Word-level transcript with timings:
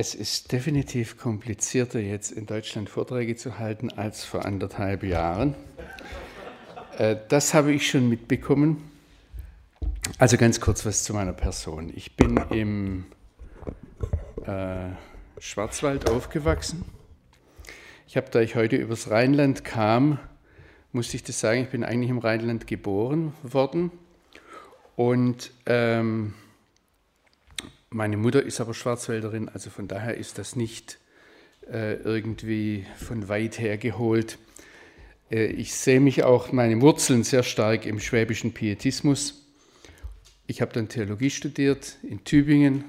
Es 0.00 0.14
ist 0.14 0.50
definitiv 0.50 1.18
komplizierter, 1.18 2.00
jetzt 2.00 2.32
in 2.32 2.46
Deutschland 2.46 2.88
Vorträge 2.88 3.36
zu 3.36 3.58
halten 3.58 3.90
als 3.90 4.24
vor 4.24 4.46
anderthalb 4.46 5.02
Jahren. 5.02 5.54
Äh, 6.96 7.16
das 7.28 7.52
habe 7.52 7.74
ich 7.74 7.90
schon 7.90 8.08
mitbekommen. 8.08 8.90
Also 10.16 10.38
ganz 10.38 10.58
kurz 10.58 10.86
was 10.86 11.04
zu 11.04 11.12
meiner 11.12 11.34
Person. 11.34 11.92
Ich 11.94 12.16
bin 12.16 12.40
im 12.48 13.04
äh, 14.46 14.88
Schwarzwald 15.38 16.08
aufgewachsen. 16.08 16.86
Ich 18.08 18.16
habe, 18.16 18.28
da 18.30 18.40
ich 18.40 18.54
heute 18.54 18.76
übers 18.76 19.10
Rheinland 19.10 19.64
kam, 19.64 20.18
musste 20.92 21.14
ich 21.14 21.24
das 21.24 21.40
sagen, 21.40 21.60
ich 21.60 21.68
bin 21.68 21.84
eigentlich 21.84 22.08
im 22.08 22.20
Rheinland 22.20 22.66
geboren 22.66 23.34
worden. 23.42 23.90
Und 24.96 25.50
ähm, 25.66 26.32
meine 27.90 28.16
Mutter 28.16 28.42
ist 28.42 28.60
aber 28.60 28.72
Schwarzwälderin, 28.72 29.48
also 29.48 29.68
von 29.68 29.88
daher 29.88 30.16
ist 30.16 30.38
das 30.38 30.54
nicht 30.54 30.98
äh, 31.68 31.94
irgendwie 31.94 32.86
von 32.96 33.28
weit 33.28 33.58
her 33.58 33.78
geholt. 33.78 34.38
Äh, 35.30 35.46
ich 35.46 35.74
sehe 35.74 35.98
mich 35.98 36.22
auch, 36.22 36.52
meine 36.52 36.80
Wurzeln 36.80 37.24
sehr 37.24 37.42
stark 37.42 37.86
im 37.86 37.98
schwäbischen 37.98 38.54
Pietismus. 38.54 39.44
Ich 40.46 40.60
habe 40.60 40.72
dann 40.72 40.88
Theologie 40.88 41.30
studiert 41.30 41.96
in 42.02 42.22
Tübingen 42.24 42.84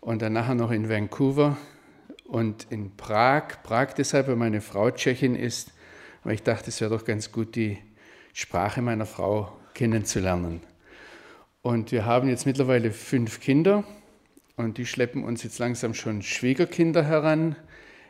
und 0.00 0.22
dann 0.22 0.32
nachher 0.32 0.54
noch 0.54 0.70
in 0.70 0.88
Vancouver 0.88 1.56
und 2.24 2.68
in 2.70 2.96
Prag. 2.96 3.62
Prag 3.64 3.94
deshalb, 3.94 4.28
weil 4.28 4.36
meine 4.36 4.60
Frau 4.60 4.92
Tschechin 4.92 5.34
ist, 5.34 5.72
weil 6.22 6.34
ich 6.34 6.42
dachte, 6.42 6.70
es 6.70 6.80
wäre 6.80 6.96
doch 6.96 7.04
ganz 7.04 7.32
gut, 7.32 7.56
die 7.56 7.78
Sprache 8.32 8.80
meiner 8.80 9.06
Frau 9.06 9.56
kennenzulernen. 9.74 10.60
Und 11.62 11.90
wir 11.90 12.04
haben 12.04 12.28
jetzt 12.28 12.46
mittlerweile 12.46 12.92
fünf 12.92 13.40
Kinder 13.40 13.84
und 14.56 14.78
die 14.78 14.86
schleppen 14.86 15.24
uns 15.24 15.42
jetzt 15.42 15.58
langsam 15.58 15.94
schon 15.94 16.22
Schwiegerkinder 16.22 17.04
heran. 17.04 17.56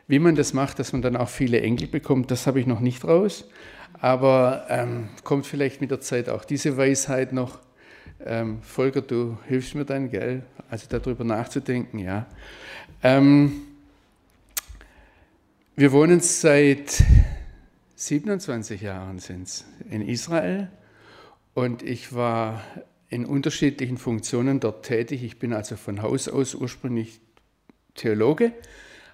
Wie 0.07 0.19
man 0.19 0.35
das 0.35 0.53
macht, 0.53 0.79
dass 0.79 0.93
man 0.93 1.01
dann 1.01 1.15
auch 1.15 1.29
viele 1.29 1.61
Enkel 1.61 1.87
bekommt, 1.87 2.29
das 2.29 2.45
habe 2.45 2.59
ich 2.59 2.67
noch 2.67 2.79
nicht 2.79 3.03
raus. 3.03 3.49
Aber 3.99 4.65
ähm, 4.69 5.09
kommt 5.23 5.47
vielleicht 5.47 5.81
mit 5.81 5.89
der 5.89 6.01
Zeit 6.01 6.29
auch 6.29 6.45
diese 6.45 6.77
Weisheit 6.77 7.33
noch. 7.33 7.59
Ähm, 8.23 8.61
Volker, 8.61 9.01
du 9.01 9.37
hilfst 9.47 9.73
mir 9.75 9.85
dann, 9.85 10.09
gell? 10.09 10.43
Also 10.69 10.85
darüber 10.89 11.23
nachzudenken, 11.23 11.99
ja. 11.99 12.25
Ähm, 13.01 13.61
wir 15.75 15.91
wohnen 15.91 16.19
seit 16.19 17.03
27 17.95 18.81
Jahren 18.81 19.19
sind's 19.19 19.65
in 19.89 20.01
Israel 20.01 20.69
und 21.53 21.81
ich 21.81 22.13
war 22.13 22.61
in 23.09 23.25
unterschiedlichen 23.25 23.97
Funktionen 23.97 24.59
dort 24.59 24.85
tätig. 24.85 25.23
Ich 25.23 25.39
bin 25.39 25.53
also 25.53 25.75
von 25.75 26.01
Haus 26.01 26.27
aus 26.27 26.55
ursprünglich 26.55 27.19
Theologe, 27.93 28.51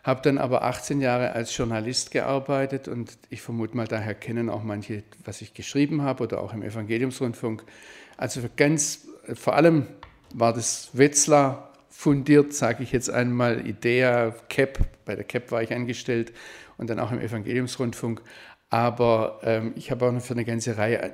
habe 0.04 0.22
dann 0.22 0.38
aber 0.38 0.64
18 0.64 1.02
Jahre 1.02 1.34
als 1.34 1.56
Journalist 1.56 2.12
gearbeitet 2.12 2.88
und 2.88 3.18
ich 3.30 3.42
vermute 3.42 3.78
mal, 3.78 3.88
daher 3.88 4.16
kennen 4.16 4.50
auch 4.50 4.64
manche, 4.64 5.04
was 5.24 5.42
ich 5.42 5.54
geschrieben 5.54 6.02
habe 6.02 6.24
oder 6.24 6.42
auch 6.42 6.54
im 6.54 6.64
Evangeliumsrundfunk. 6.64 7.64
Also 8.18 8.42
ganz, 8.56 9.08
vor 9.34 9.56
allem 9.56 9.88
war 10.34 10.54
das 10.54 10.90
Wetzlar 10.94 11.74
fundiert, 11.90 12.54
sage 12.54 12.84
ich 12.84 12.92
jetzt 12.92 13.10
einmal, 13.10 13.68
Idea, 13.68 14.34
CAP, 14.50 14.80
bei 15.06 15.16
der 15.16 15.26
CAP 15.26 15.52
war 15.52 15.62
ich 15.62 15.74
angestellt 15.74 16.34
und 16.78 16.90
dann 16.90 17.00
auch 17.00 17.12
im 17.12 17.20
Evangeliumsrundfunk. 17.20 18.24
Aber 18.70 19.42
ähm, 19.44 19.74
ich 19.76 19.92
habe 19.92 20.08
auch 20.08 20.12
noch 20.12 20.22
für 20.22 20.34
eine 20.34 20.46
ganze 20.46 20.78
Reihe 20.78 21.14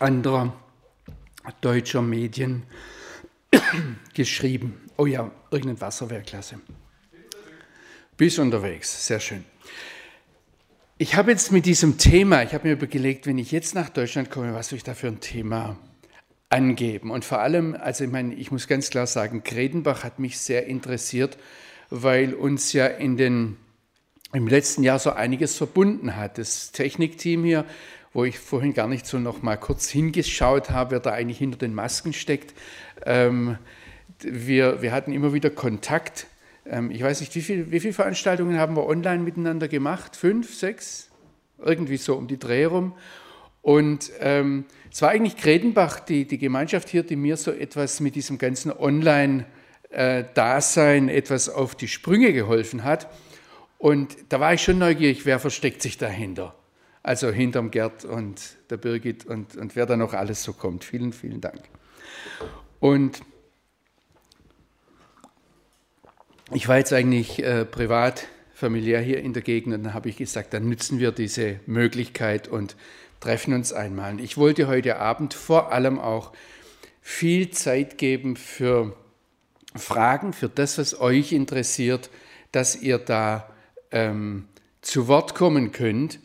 anderer 0.00 0.52
deutscher 1.60 2.02
Medien 2.02 2.62
geschrieben. 4.14 4.80
Oh 4.96 5.06
ja, 5.06 5.30
irgendein 5.50 5.80
Wasser 5.80 6.10
wäre 6.10 6.22
klasse. 6.22 6.60
Bis 8.16 8.38
unterwegs, 8.38 9.06
sehr 9.06 9.20
schön. 9.20 9.44
Ich 11.00 11.14
habe 11.14 11.30
jetzt 11.30 11.52
mit 11.52 11.64
diesem 11.64 11.96
Thema, 11.98 12.42
ich 12.42 12.52
habe 12.54 12.66
mir 12.66 12.74
überlegt, 12.74 13.26
wenn 13.26 13.38
ich 13.38 13.52
jetzt 13.52 13.76
nach 13.76 13.88
Deutschland 13.88 14.30
komme, 14.30 14.54
was 14.54 14.70
soll 14.70 14.78
ich 14.78 14.82
da 14.82 14.94
für 14.94 15.06
ein 15.06 15.20
Thema 15.20 15.76
angeben? 16.48 17.12
Und 17.12 17.24
vor 17.24 17.38
allem, 17.38 17.76
also 17.78 18.02
ich 18.02 18.10
meine, 18.10 18.34
ich 18.34 18.50
muss 18.50 18.66
ganz 18.66 18.90
klar 18.90 19.06
sagen, 19.06 19.44
Gredenbach 19.44 20.02
hat 20.02 20.18
mich 20.18 20.38
sehr 20.38 20.66
interessiert, 20.66 21.38
weil 21.90 22.34
uns 22.34 22.72
ja 22.72 22.86
in 22.86 23.16
den, 23.16 23.56
im 24.32 24.48
letzten 24.48 24.82
Jahr 24.82 24.98
so 24.98 25.10
einiges 25.10 25.56
verbunden 25.56 26.16
hat. 26.16 26.38
Das 26.38 26.72
Technikteam 26.72 27.44
hier 27.44 27.64
wo 28.18 28.24
ich 28.24 28.38
vorhin 28.40 28.74
gar 28.74 28.88
nicht 28.88 29.06
so 29.06 29.20
noch 29.20 29.42
mal 29.42 29.56
kurz 29.56 29.88
hingeschaut 29.88 30.70
habe, 30.70 30.90
wer 30.90 30.98
da 30.98 31.12
eigentlich 31.12 31.38
hinter 31.38 31.58
den 31.58 31.72
Masken 31.72 32.12
steckt. 32.12 32.52
Ähm, 33.06 33.58
wir, 34.18 34.82
wir 34.82 34.90
hatten 34.90 35.12
immer 35.12 35.32
wieder 35.32 35.50
Kontakt. 35.50 36.26
Ähm, 36.66 36.90
ich 36.90 37.00
weiß 37.00 37.20
nicht, 37.20 37.36
wie, 37.36 37.42
viel, 37.42 37.70
wie 37.70 37.78
viele 37.78 37.92
Veranstaltungen 37.92 38.58
haben 38.58 38.74
wir 38.74 38.88
online 38.88 39.22
miteinander 39.22 39.68
gemacht? 39.68 40.16
Fünf, 40.16 40.52
sechs? 40.52 41.10
Irgendwie 41.64 41.96
so 41.96 42.16
um 42.16 42.26
die 42.26 42.40
Dreh 42.40 42.64
rum. 42.64 42.94
Und 43.62 44.10
ähm, 44.18 44.64
es 44.90 45.00
war 45.00 45.10
eigentlich 45.10 45.36
Kredenbach, 45.36 46.00
die, 46.00 46.26
die 46.26 46.38
Gemeinschaft 46.38 46.88
hier, 46.88 47.04
die 47.04 47.14
mir 47.14 47.36
so 47.36 47.52
etwas 47.52 48.00
mit 48.00 48.16
diesem 48.16 48.36
ganzen 48.36 48.72
Online-Dasein 48.72 51.08
etwas 51.08 51.48
auf 51.48 51.76
die 51.76 51.86
Sprünge 51.86 52.32
geholfen 52.32 52.82
hat. 52.82 53.08
Und 53.78 54.16
da 54.30 54.40
war 54.40 54.54
ich 54.54 54.62
schon 54.64 54.78
neugierig, 54.78 55.24
wer 55.24 55.38
versteckt 55.38 55.82
sich 55.82 55.98
dahinter 55.98 56.57
also 57.02 57.30
hinterm 57.30 57.70
Gerd 57.70 58.04
und 58.04 58.40
der 58.70 58.76
Birgit 58.76 59.24
und, 59.26 59.56
und 59.56 59.76
wer 59.76 59.86
da 59.86 59.96
noch 59.96 60.14
alles 60.14 60.42
so 60.42 60.52
kommt. 60.52 60.84
Vielen, 60.84 61.12
vielen 61.12 61.40
Dank. 61.40 61.60
Und 62.80 63.22
ich 66.52 66.68
war 66.68 66.78
jetzt 66.78 66.92
eigentlich 66.92 67.42
äh, 67.42 67.64
privat, 67.64 68.26
familiär 68.54 69.00
hier 69.00 69.20
in 69.20 69.32
der 69.32 69.42
Gegend 69.42 69.74
und 69.74 69.84
dann 69.84 69.94
habe 69.94 70.08
ich 70.08 70.16
gesagt, 70.16 70.54
dann 70.54 70.68
nützen 70.68 70.98
wir 70.98 71.12
diese 71.12 71.60
Möglichkeit 71.66 72.48
und 72.48 72.76
treffen 73.20 73.54
uns 73.54 73.72
einmal. 73.72 74.12
Und 74.12 74.20
ich 74.20 74.36
wollte 74.36 74.66
heute 74.66 74.98
Abend 74.98 75.34
vor 75.34 75.72
allem 75.72 75.98
auch 75.98 76.32
viel 77.00 77.50
Zeit 77.50 77.98
geben 77.98 78.36
für 78.36 78.96
Fragen, 79.74 80.32
für 80.32 80.48
das, 80.48 80.78
was 80.78 81.00
euch 81.00 81.32
interessiert, 81.32 82.10
dass 82.52 82.76
ihr 82.76 82.98
da 82.98 83.50
ähm, 83.90 84.46
zu 84.80 85.08
Wort 85.08 85.34
kommen 85.34 85.72
könnt 85.72 86.18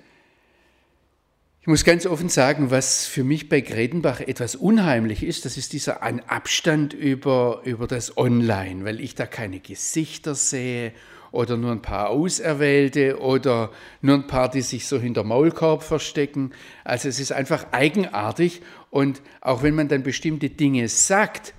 ich 1.63 1.67
muss 1.67 1.85
ganz 1.85 2.05
offen 2.05 2.27
sagen, 2.27 2.71
was 2.71 3.05
für 3.05 3.23
mich 3.23 3.47
bei 3.47 3.61
Gredenbach 3.61 4.19
etwas 4.19 4.57
unheimlich 4.57 5.23
ist, 5.23 5.45
das 5.45 5.55
ist 5.55 5.71
dieser 5.71 6.03
Abstand 6.03 6.93
über, 6.93 7.61
über 7.63 7.87
das 7.87 8.17
Online, 8.17 8.83
weil 8.83 8.99
ich 8.99 9.15
da 9.15 9.25
keine 9.25 9.61
Gesichter 9.61 10.35
sehe 10.35 10.91
oder 11.31 11.55
nur 11.55 11.71
ein 11.71 11.81
paar 11.81 12.09
Auserwählte 12.09 13.17
oder 13.21 13.71
nur 14.01 14.15
ein 14.15 14.27
paar, 14.27 14.51
die 14.51 14.59
sich 14.59 14.87
so 14.87 14.99
hinter 14.99 15.23
Maulkorb 15.23 15.83
verstecken. 15.83 16.51
Also 16.83 17.07
es 17.07 17.21
ist 17.21 17.31
einfach 17.31 17.67
eigenartig 17.71 18.61
und 18.89 19.21
auch 19.39 19.63
wenn 19.63 19.73
man 19.73 19.87
dann 19.87 20.03
bestimmte 20.03 20.49
Dinge 20.49 20.89
sagt, 20.89 21.53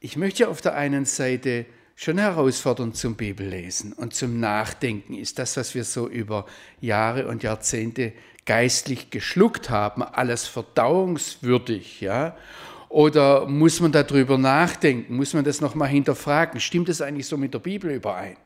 ich 0.00 0.18
möchte 0.18 0.46
auf 0.46 0.60
der 0.60 0.74
einen 0.74 1.06
Seite 1.06 1.64
schon 1.96 2.18
herausfordernd 2.18 2.96
zum 2.96 3.14
Bibellesen 3.14 3.94
und 3.94 4.12
zum 4.12 4.40
Nachdenken 4.40 5.14
ist 5.14 5.38
das, 5.38 5.56
was 5.56 5.74
wir 5.74 5.84
so 5.84 6.06
über 6.06 6.44
Jahre 6.82 7.28
und 7.28 7.42
Jahrzehnte 7.42 8.12
geistlich 8.44 9.10
geschluckt 9.10 9.70
haben, 9.70 10.02
alles 10.02 10.46
verdauungswürdig, 10.46 12.00
ja? 12.00 12.36
Oder 12.88 13.46
muss 13.46 13.80
man 13.80 13.90
darüber 13.90 14.36
nachdenken? 14.36 15.16
Muss 15.16 15.32
man 15.32 15.44
das 15.44 15.62
nochmal 15.62 15.88
hinterfragen? 15.88 16.60
Stimmt 16.60 16.90
es 16.90 17.00
eigentlich 17.00 17.26
so 17.26 17.38
mit 17.38 17.54
der 17.54 17.58
Bibel 17.58 17.90
überein? 17.90 18.36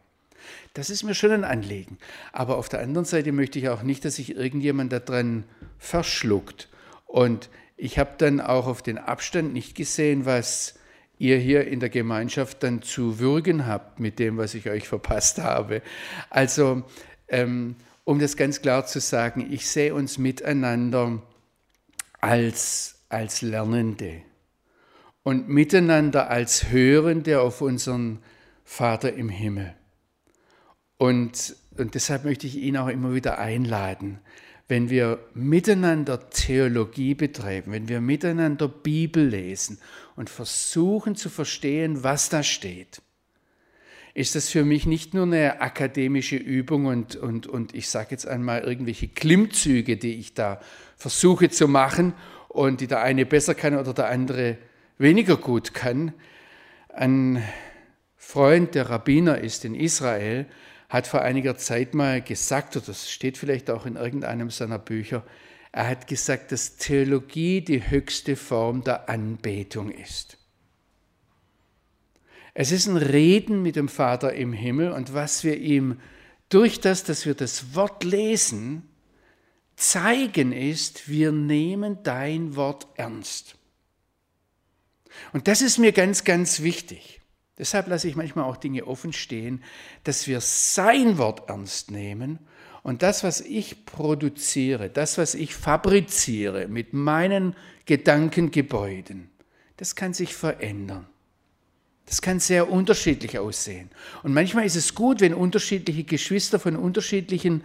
Das 0.74 0.88
ist 0.88 1.02
mir 1.02 1.14
schon 1.14 1.32
ein 1.32 1.42
Anliegen. 1.42 1.98
Aber 2.32 2.56
auf 2.56 2.68
der 2.68 2.80
anderen 2.80 3.06
Seite 3.06 3.32
möchte 3.32 3.58
ich 3.58 3.68
auch 3.70 3.82
nicht, 3.82 4.04
dass 4.04 4.16
sich 4.16 4.36
irgendjemand 4.36 4.92
daran 4.92 5.44
verschluckt. 5.78 6.68
Und 7.06 7.48
ich 7.76 7.98
habe 7.98 8.12
dann 8.18 8.40
auch 8.40 8.66
auf 8.66 8.82
den 8.82 8.98
Abstand 8.98 9.52
nicht 9.52 9.74
gesehen, 9.74 10.26
was 10.26 10.74
ihr 11.18 11.38
hier 11.38 11.66
in 11.66 11.80
der 11.80 11.88
Gemeinschaft 11.88 12.62
dann 12.62 12.82
zu 12.82 13.18
würgen 13.18 13.66
habt 13.66 14.00
mit 14.00 14.18
dem, 14.18 14.36
was 14.36 14.54
ich 14.54 14.68
euch 14.68 14.86
verpasst 14.86 15.38
habe. 15.38 15.82
Also 16.30 16.82
ähm, 17.28 17.76
um 18.06 18.20
das 18.20 18.36
ganz 18.36 18.62
klar 18.62 18.86
zu 18.86 19.00
sagen, 19.00 19.52
ich 19.52 19.68
sehe 19.68 19.92
uns 19.92 20.16
miteinander 20.16 21.20
als, 22.20 23.00
als 23.08 23.42
Lernende 23.42 24.22
und 25.24 25.48
miteinander 25.48 26.30
als 26.30 26.70
Hörende 26.70 27.40
auf 27.40 27.60
unseren 27.60 28.20
Vater 28.64 29.12
im 29.12 29.28
Himmel. 29.28 29.74
Und, 30.98 31.56
und 31.76 31.96
deshalb 31.96 32.24
möchte 32.24 32.46
ich 32.46 32.56
ihn 32.56 32.76
auch 32.76 32.86
immer 32.86 33.12
wieder 33.12 33.38
einladen, 33.38 34.20
wenn 34.68 34.88
wir 34.88 35.18
miteinander 35.34 36.30
Theologie 36.30 37.14
betreiben, 37.14 37.72
wenn 37.72 37.88
wir 37.88 38.00
miteinander 38.00 38.68
Bibel 38.68 39.26
lesen 39.26 39.78
und 40.14 40.30
versuchen 40.30 41.16
zu 41.16 41.28
verstehen, 41.28 42.04
was 42.04 42.28
da 42.28 42.44
steht, 42.44 43.02
ist 44.16 44.34
das 44.34 44.48
für 44.48 44.64
mich 44.64 44.86
nicht 44.86 45.12
nur 45.12 45.24
eine 45.24 45.60
akademische 45.60 46.36
Übung 46.36 46.86
und, 46.86 47.16
und, 47.16 47.46
und 47.46 47.74
ich 47.74 47.90
sage 47.90 48.08
jetzt 48.12 48.26
einmal 48.26 48.62
irgendwelche 48.62 49.08
Klimmzüge, 49.08 49.98
die 49.98 50.14
ich 50.14 50.32
da 50.32 50.58
versuche 50.96 51.50
zu 51.50 51.68
machen 51.68 52.14
und 52.48 52.80
die 52.80 52.86
der 52.86 53.02
eine 53.02 53.26
besser 53.26 53.54
kann 53.54 53.76
oder 53.76 53.92
der 53.92 54.08
andere 54.08 54.56
weniger 54.96 55.36
gut 55.36 55.74
kann. 55.74 56.14
An 56.88 57.42
Freund, 58.16 58.74
der 58.74 58.88
Rabbiner 58.88 59.36
ist 59.36 59.66
in 59.66 59.74
Israel, 59.74 60.46
hat 60.88 61.06
vor 61.06 61.20
einiger 61.20 61.58
Zeit 61.58 61.92
mal 61.92 62.22
gesagt, 62.22 62.74
oder 62.74 62.86
das 62.86 63.10
steht 63.10 63.36
vielleicht 63.36 63.68
auch 63.68 63.84
in 63.84 63.96
irgendeinem 63.96 64.48
seiner 64.48 64.78
Bücher, 64.78 65.26
er 65.72 65.88
hat 65.88 66.06
gesagt, 66.06 66.52
dass 66.52 66.78
Theologie 66.78 67.60
die 67.60 67.90
höchste 67.90 68.36
Form 68.36 68.82
der 68.82 69.10
Anbetung 69.10 69.90
ist. 69.90 70.38
Es 72.58 72.72
ist 72.72 72.86
ein 72.86 72.96
Reden 72.96 73.60
mit 73.60 73.76
dem 73.76 73.86
Vater 73.86 74.32
im 74.32 74.54
Himmel 74.54 74.90
und 74.92 75.12
was 75.12 75.44
wir 75.44 75.58
ihm 75.58 76.00
durch 76.48 76.80
das, 76.80 77.04
dass 77.04 77.26
wir 77.26 77.34
das 77.34 77.74
Wort 77.74 78.02
lesen, 78.02 78.88
zeigen 79.76 80.52
ist, 80.52 81.06
wir 81.06 81.32
nehmen 81.32 81.98
dein 82.02 82.56
Wort 82.56 82.86
ernst. 82.94 83.56
Und 85.34 85.48
das 85.48 85.60
ist 85.60 85.76
mir 85.76 85.92
ganz, 85.92 86.24
ganz 86.24 86.62
wichtig. 86.62 87.20
Deshalb 87.58 87.88
lasse 87.88 88.08
ich 88.08 88.16
manchmal 88.16 88.46
auch 88.46 88.56
Dinge 88.56 88.86
offen 88.86 89.12
stehen, 89.12 89.62
dass 90.04 90.26
wir 90.26 90.40
sein 90.40 91.18
Wort 91.18 91.50
ernst 91.50 91.90
nehmen 91.90 92.38
und 92.82 93.02
das, 93.02 93.22
was 93.22 93.42
ich 93.42 93.84
produziere, 93.84 94.88
das, 94.88 95.18
was 95.18 95.34
ich 95.34 95.54
fabriziere 95.54 96.68
mit 96.68 96.94
meinen 96.94 97.54
Gedankengebäuden, 97.84 99.28
das 99.76 99.94
kann 99.94 100.14
sich 100.14 100.34
verändern. 100.34 101.06
Das 102.06 102.22
kann 102.22 102.38
sehr 102.38 102.70
unterschiedlich 102.70 103.38
aussehen. 103.38 103.90
Und 104.22 104.32
manchmal 104.32 104.64
ist 104.64 104.76
es 104.76 104.94
gut, 104.94 105.20
wenn 105.20 105.34
unterschiedliche 105.34 106.04
Geschwister 106.04 106.60
von 106.60 106.76
unterschiedlichen 106.76 107.64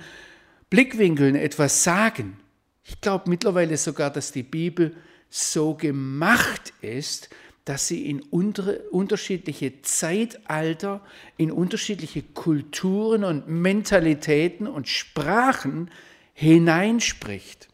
Blickwinkeln 0.69 1.35
etwas 1.35 1.83
sagen. 1.83 2.37
Ich 2.83 2.99
glaube 3.01 3.29
mittlerweile 3.29 3.77
sogar, 3.77 4.09
dass 4.09 4.31
die 4.31 4.43
Bibel 4.43 4.95
so 5.29 5.75
gemacht 5.75 6.73
ist, 6.81 7.29
dass 7.65 7.87
sie 7.87 8.09
in 8.09 8.21
unterschiedliche 8.21 9.83
Zeitalter, 9.83 11.05
in 11.37 11.51
unterschiedliche 11.51 12.23
Kulturen 12.23 13.23
und 13.23 13.47
Mentalitäten 13.47 14.65
und 14.65 14.87
Sprachen 14.87 15.91
hineinspricht. 16.33 17.67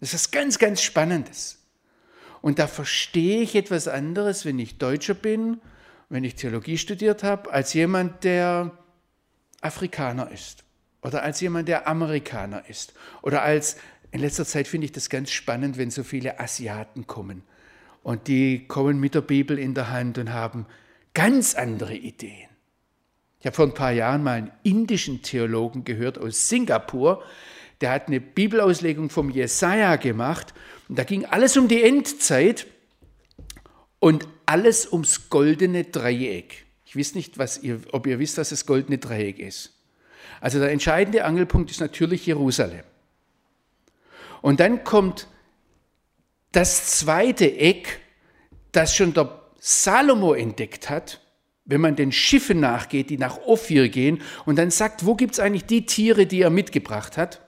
Das 0.00 0.14
ist 0.14 0.30
ganz, 0.30 0.60
ganz 0.60 0.80
Spannendes. 0.80 1.58
Und 2.40 2.60
da 2.60 2.68
verstehe 2.68 3.42
ich 3.42 3.56
etwas 3.56 3.88
anderes, 3.88 4.44
wenn 4.44 4.60
ich 4.60 4.78
Deutscher 4.78 5.14
bin 5.14 5.60
wenn 6.08 6.24
ich 6.24 6.34
Theologie 6.34 6.78
studiert 6.78 7.22
habe, 7.22 7.52
als 7.52 7.74
jemand, 7.74 8.24
der 8.24 8.72
Afrikaner 9.60 10.30
ist 10.30 10.64
oder 11.02 11.22
als 11.22 11.40
jemand, 11.40 11.68
der 11.68 11.86
Amerikaner 11.86 12.68
ist 12.68 12.94
oder 13.22 13.42
als, 13.42 13.76
in 14.10 14.20
letzter 14.20 14.44
Zeit 14.44 14.68
finde 14.68 14.86
ich 14.86 14.92
das 14.92 15.10
ganz 15.10 15.30
spannend, 15.30 15.76
wenn 15.76 15.90
so 15.90 16.02
viele 16.02 16.40
Asiaten 16.40 17.06
kommen 17.06 17.42
und 18.02 18.28
die 18.28 18.66
kommen 18.66 19.00
mit 19.00 19.14
der 19.14 19.20
Bibel 19.20 19.58
in 19.58 19.74
der 19.74 19.90
Hand 19.90 20.18
und 20.18 20.32
haben 20.32 20.66
ganz 21.14 21.54
andere 21.54 21.94
Ideen. 21.94 22.48
Ich 23.40 23.46
habe 23.46 23.54
vor 23.54 23.66
ein 23.66 23.74
paar 23.74 23.92
Jahren 23.92 24.22
mal 24.22 24.38
einen 24.38 24.50
indischen 24.62 25.22
Theologen 25.22 25.84
gehört 25.84 26.18
aus 26.18 26.48
Singapur, 26.48 27.22
der 27.80 27.90
hat 27.90 28.08
eine 28.08 28.20
Bibelauslegung 28.20 29.10
vom 29.10 29.30
Jesaja 29.30 29.96
gemacht 29.96 30.54
und 30.88 30.98
da 30.98 31.04
ging 31.04 31.24
alles 31.26 31.56
um 31.56 31.68
die 31.68 31.82
Endzeit 31.82 32.66
und 34.00 34.26
alles 34.48 34.90
ums 34.90 35.28
goldene 35.28 35.84
Dreieck. 35.84 36.64
Ich 36.86 36.96
weiß 36.96 37.14
nicht, 37.14 37.36
was 37.36 37.62
ihr, 37.62 37.80
ob 37.92 38.06
ihr 38.06 38.18
wisst, 38.18 38.38
was 38.38 38.48
das 38.48 38.64
goldene 38.64 38.96
Dreieck 38.96 39.38
ist. 39.38 39.74
Also 40.40 40.58
der 40.58 40.70
entscheidende 40.70 41.24
Angelpunkt 41.24 41.70
ist 41.70 41.80
natürlich 41.80 42.24
Jerusalem. 42.24 42.84
Und 44.40 44.60
dann 44.60 44.84
kommt 44.84 45.28
das 46.52 46.98
zweite 46.98 47.58
Eck, 47.58 48.00
das 48.72 48.96
schon 48.96 49.12
der 49.12 49.38
Salomo 49.58 50.32
entdeckt 50.32 50.88
hat, 50.88 51.20
wenn 51.66 51.82
man 51.82 51.96
den 51.96 52.10
Schiffen 52.10 52.60
nachgeht, 52.60 53.10
die 53.10 53.18
nach 53.18 53.38
Ophir 53.44 53.90
gehen 53.90 54.22
und 54.46 54.56
dann 54.56 54.70
sagt, 54.70 55.04
wo 55.04 55.14
gibt 55.14 55.34
es 55.34 55.40
eigentlich 55.40 55.66
die 55.66 55.84
Tiere, 55.84 56.24
die 56.24 56.40
er 56.40 56.50
mitgebracht 56.50 57.18
hat? 57.18 57.42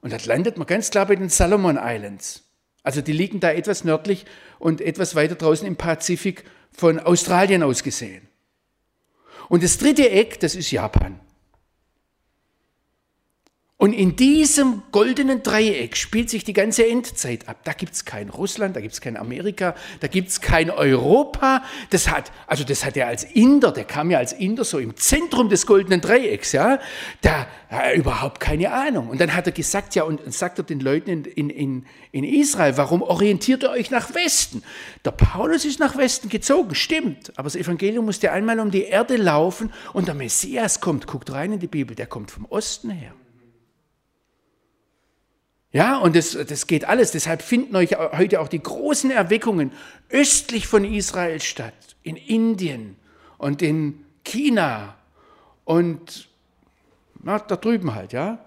Und 0.00 0.12
dann 0.12 0.20
landet 0.24 0.56
man 0.56 0.66
ganz 0.66 0.90
klar 0.90 1.04
bei 1.06 1.16
den 1.16 1.28
Salomon 1.28 1.78
Islands. 1.78 2.44
Also 2.82 3.00
die 3.00 3.12
liegen 3.12 3.40
da 3.40 3.52
etwas 3.52 3.84
nördlich 3.84 4.24
und 4.58 4.80
etwas 4.80 5.14
weiter 5.14 5.34
draußen 5.34 5.66
im 5.66 5.76
Pazifik 5.76 6.44
von 6.72 6.98
Australien 6.98 7.62
aus 7.62 7.82
gesehen. 7.82 8.28
Und 9.48 9.62
das 9.62 9.78
dritte 9.78 10.10
Eck, 10.10 10.40
das 10.40 10.54
ist 10.54 10.70
Japan. 10.70 11.20
Und 13.82 13.94
in 13.94 14.14
diesem 14.14 14.84
goldenen 14.92 15.42
Dreieck 15.42 15.96
spielt 15.96 16.30
sich 16.30 16.44
die 16.44 16.52
ganze 16.52 16.86
Endzeit 16.86 17.48
ab. 17.48 17.62
Da 17.64 17.72
gibt 17.72 17.94
es 17.94 18.04
kein 18.04 18.30
Russland, 18.30 18.76
da 18.76 18.80
gibt 18.80 18.94
es 18.94 19.00
kein 19.00 19.16
Amerika, 19.16 19.74
da 19.98 20.06
gibt 20.06 20.28
es 20.28 20.40
kein 20.40 20.70
Europa. 20.70 21.64
Das 21.90 22.08
hat, 22.08 22.30
also 22.46 22.62
das 22.62 22.84
hat 22.84 22.96
er 22.96 23.08
als 23.08 23.24
Inder, 23.24 23.72
der 23.72 23.82
kam 23.82 24.12
ja 24.12 24.18
als 24.18 24.34
Inder 24.34 24.62
so 24.62 24.78
im 24.78 24.94
Zentrum 24.94 25.48
des 25.48 25.66
goldenen 25.66 26.00
Dreiecks, 26.00 26.52
ja, 26.52 26.78
da 27.22 27.48
hat 27.70 27.86
er 27.86 27.94
überhaupt 27.94 28.38
keine 28.38 28.70
Ahnung. 28.70 29.08
Und 29.08 29.20
dann 29.20 29.34
hat 29.34 29.46
er 29.46 29.52
gesagt, 29.52 29.96
ja, 29.96 30.04
und, 30.04 30.32
sagt 30.32 30.58
er 30.58 30.64
den 30.64 30.78
Leuten 30.78 31.24
in, 31.24 31.50
in, 31.50 31.84
in 32.12 32.22
Israel, 32.22 32.76
warum 32.76 33.02
orientiert 33.02 33.64
ihr 33.64 33.70
euch 33.70 33.90
nach 33.90 34.14
Westen? 34.14 34.62
Der 35.04 35.10
Paulus 35.10 35.64
ist 35.64 35.80
nach 35.80 35.96
Westen 35.96 36.28
gezogen, 36.28 36.76
stimmt, 36.76 37.36
aber 37.36 37.46
das 37.46 37.56
Evangelium 37.56 38.04
musste 38.04 38.30
einmal 38.30 38.60
um 38.60 38.70
die 38.70 38.84
Erde 38.84 39.16
laufen 39.16 39.72
und 39.92 40.06
der 40.06 40.14
Messias 40.14 40.80
kommt, 40.80 41.08
guckt 41.08 41.32
rein 41.32 41.54
in 41.54 41.58
die 41.58 41.66
Bibel, 41.66 41.96
der 41.96 42.06
kommt 42.06 42.30
vom 42.30 42.44
Osten 42.44 42.90
her. 42.90 43.12
Ja, 45.72 45.96
und 45.96 46.14
das, 46.14 46.36
das 46.46 46.66
geht 46.66 46.84
alles. 46.84 47.12
Deshalb 47.12 47.40
finden 47.42 47.74
euch 47.76 47.92
heute 47.92 48.40
auch 48.40 48.48
die 48.48 48.62
großen 48.62 49.10
Erweckungen 49.10 49.72
östlich 50.10 50.66
von 50.66 50.84
Israel 50.84 51.40
statt, 51.40 51.72
in 52.02 52.16
Indien 52.16 52.96
und 53.38 53.62
in 53.62 54.04
China 54.24 54.94
und 55.64 56.28
na, 57.22 57.38
da 57.38 57.56
drüben 57.56 57.94
halt, 57.94 58.12
ja. 58.12 58.38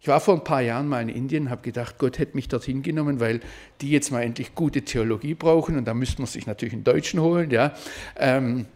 Ich 0.00 0.08
war 0.08 0.20
vor 0.20 0.34
ein 0.34 0.44
paar 0.44 0.60
Jahren 0.60 0.86
mal 0.86 1.02
in 1.02 1.08
Indien, 1.08 1.50
habe 1.50 1.62
gedacht, 1.62 1.98
Gott 1.98 2.18
hätte 2.18 2.36
mich 2.36 2.48
dorthin 2.48 2.82
genommen, 2.82 3.20
weil 3.20 3.40
die 3.80 3.90
jetzt 3.90 4.10
mal 4.10 4.22
endlich 4.22 4.54
gute 4.54 4.82
Theologie 4.82 5.34
brauchen 5.34 5.76
und 5.76 5.84
da 5.86 5.94
müsste 5.94 6.20
man 6.20 6.26
sich 6.26 6.46
natürlich 6.46 6.74
einen 6.74 6.84
Deutschen 6.84 7.20
holen, 7.20 7.50
ja. 7.50 7.74
Ähm, 8.16 8.66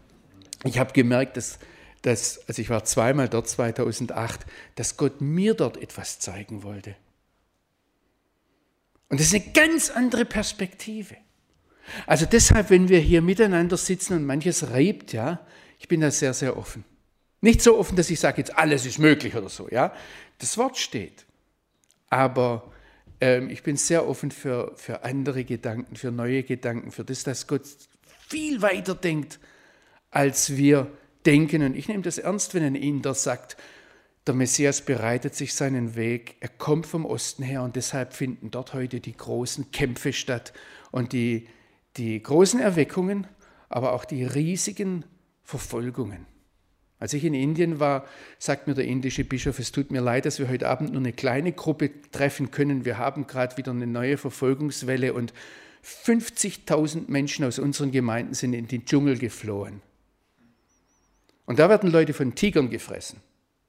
ich 0.63 0.79
habe 0.79 0.93
gemerkt, 0.93 1.37
dass, 1.37 1.59
dass, 2.01 2.41
also 2.47 2.61
ich 2.61 2.69
war 2.69 2.83
zweimal 2.83 3.29
dort 3.29 3.47
2008, 3.47 4.45
dass 4.75 4.97
Gott 4.97 5.21
mir 5.21 5.53
dort 5.53 5.77
etwas 5.77 6.19
zeigen 6.19 6.63
wollte. 6.63 6.95
Und 9.13 9.19
das 9.19 9.27
ist 9.27 9.35
eine 9.35 9.53
ganz 9.53 9.91
andere 9.91 10.25
Perspektive. 10.25 11.15
Also 12.07 12.25
deshalb, 12.25 12.71
wenn 12.71 12.89
wir 12.89 12.97
hier 12.97 13.21
miteinander 13.21 13.77
sitzen 13.77 14.15
und 14.15 14.25
manches 14.25 14.71
reibt, 14.71 15.13
ja, 15.13 15.45
ich 15.77 15.87
bin 15.87 16.01
da 16.01 16.09
sehr, 16.09 16.33
sehr 16.33 16.57
offen. 16.57 16.83
Nicht 17.39 17.61
so 17.61 17.77
offen, 17.77 17.95
dass 17.95 18.09
ich 18.09 18.19
sage, 18.19 18.39
jetzt 18.39 18.57
alles 18.57 18.87
ist 18.87 18.97
möglich 18.97 19.35
oder 19.35 19.49
so, 19.49 19.69
ja. 19.69 19.93
Das 20.39 20.57
Wort 20.57 20.79
steht. 20.79 21.27
Aber 22.09 22.71
ähm, 23.21 23.51
ich 23.51 23.61
bin 23.61 23.77
sehr 23.77 24.07
offen 24.07 24.31
für, 24.31 24.73
für 24.77 25.03
andere 25.03 25.43
Gedanken, 25.43 25.95
für 25.95 26.09
neue 26.09 26.41
Gedanken, 26.41 26.89
für 26.89 27.05
das, 27.05 27.23
dass 27.23 27.45
Gott 27.45 27.67
viel 28.29 28.63
weiter 28.63 28.95
denkt, 28.95 29.39
als 30.09 30.57
wir 30.57 30.87
denken. 31.23 31.61
Und 31.61 31.75
ich 31.75 31.87
nehme 31.87 32.01
das 32.01 32.17
ernst, 32.17 32.55
wenn 32.55 32.63
ein 32.63 32.73
Inder 32.73 33.13
sagt, 33.13 33.57
der 34.25 34.33
Messias 34.33 34.81
bereitet 34.81 35.35
sich 35.35 35.53
seinen 35.53 35.95
Weg, 35.95 36.35
er 36.39 36.49
kommt 36.49 36.85
vom 36.85 37.05
Osten 37.05 37.43
her 37.43 37.61
und 37.63 37.75
deshalb 37.75 38.13
finden 38.13 38.51
dort 38.51 38.73
heute 38.73 38.99
die 38.99 39.15
großen 39.15 39.71
Kämpfe 39.71 40.13
statt 40.13 40.53
und 40.91 41.11
die, 41.11 41.47
die 41.97 42.21
großen 42.21 42.59
Erweckungen, 42.59 43.27
aber 43.67 43.93
auch 43.93 44.05
die 44.05 44.23
riesigen 44.23 45.03
Verfolgungen. 45.43 46.25
Als 46.99 47.13
ich 47.13 47.25
in 47.25 47.33
Indien 47.33 47.81
war, 47.81 48.05
sagt 48.39 48.67
mir 48.67 48.75
der 48.75 48.85
indische 48.85 49.25
Bischof, 49.25 49.59
es 49.59 49.73
tut 49.73 49.91
mir 49.91 49.99
leid, 49.99 50.25
dass 50.25 50.39
wir 50.39 50.47
heute 50.47 50.69
Abend 50.69 50.93
nur 50.93 51.01
eine 51.01 51.11
kleine 51.11 51.51
Gruppe 51.51 51.91
treffen 52.11 52.49
können. 52.49 52.85
Wir 52.85 52.97
haben 52.97 53.27
gerade 53.27 53.57
wieder 53.57 53.71
eine 53.71 53.87
neue 53.87 54.17
Verfolgungswelle 54.17 55.13
und 55.13 55.33
50.000 55.83 57.11
Menschen 57.11 57.43
aus 57.43 57.59
unseren 57.59 57.91
Gemeinden 57.91 58.35
sind 58.35 58.53
in 58.53 58.69
den 58.69 58.85
Dschungel 58.85 59.17
geflohen. 59.17 59.81
Und 61.45 61.59
da 61.59 61.67
werden 61.67 61.91
Leute 61.91 62.13
von 62.13 62.35
Tigern 62.35 62.69
gefressen. 62.69 63.19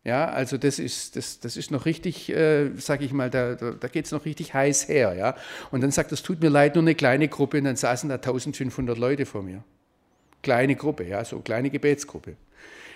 Ja, 0.04 0.26
also 0.26 0.58
das 0.58 0.78
ist, 0.78 1.16
das, 1.16 1.40
das 1.40 1.56
ist 1.56 1.70
noch 1.70 1.86
richtig, 1.86 2.28
äh, 2.30 2.70
sage 2.76 3.06
ich 3.06 3.12
mal, 3.12 3.30
da, 3.30 3.54
da, 3.54 3.70
da 3.70 3.88
geht 3.88 4.04
es 4.04 4.12
noch 4.12 4.26
richtig 4.26 4.52
heiß 4.52 4.88
her. 4.88 5.14
Ja? 5.14 5.34
Und 5.70 5.82
dann 5.82 5.90
sagt, 5.90 6.12
es 6.12 6.22
tut 6.22 6.42
mir 6.42 6.50
leid, 6.50 6.74
nur 6.74 6.84
eine 6.84 6.94
kleine 6.94 7.26
Gruppe 7.28 7.56
und 7.56 7.64
dann 7.64 7.76
saßen 7.76 8.10
da 8.10 8.16
1500 8.16 8.98
Leute 8.98 9.24
vor 9.24 9.42
mir. 9.42 9.64
Kleine 10.42 10.76
Gruppe, 10.76 11.04
ja, 11.04 11.24
so 11.24 11.40
kleine 11.40 11.70
Gebetsgruppe. 11.70 12.36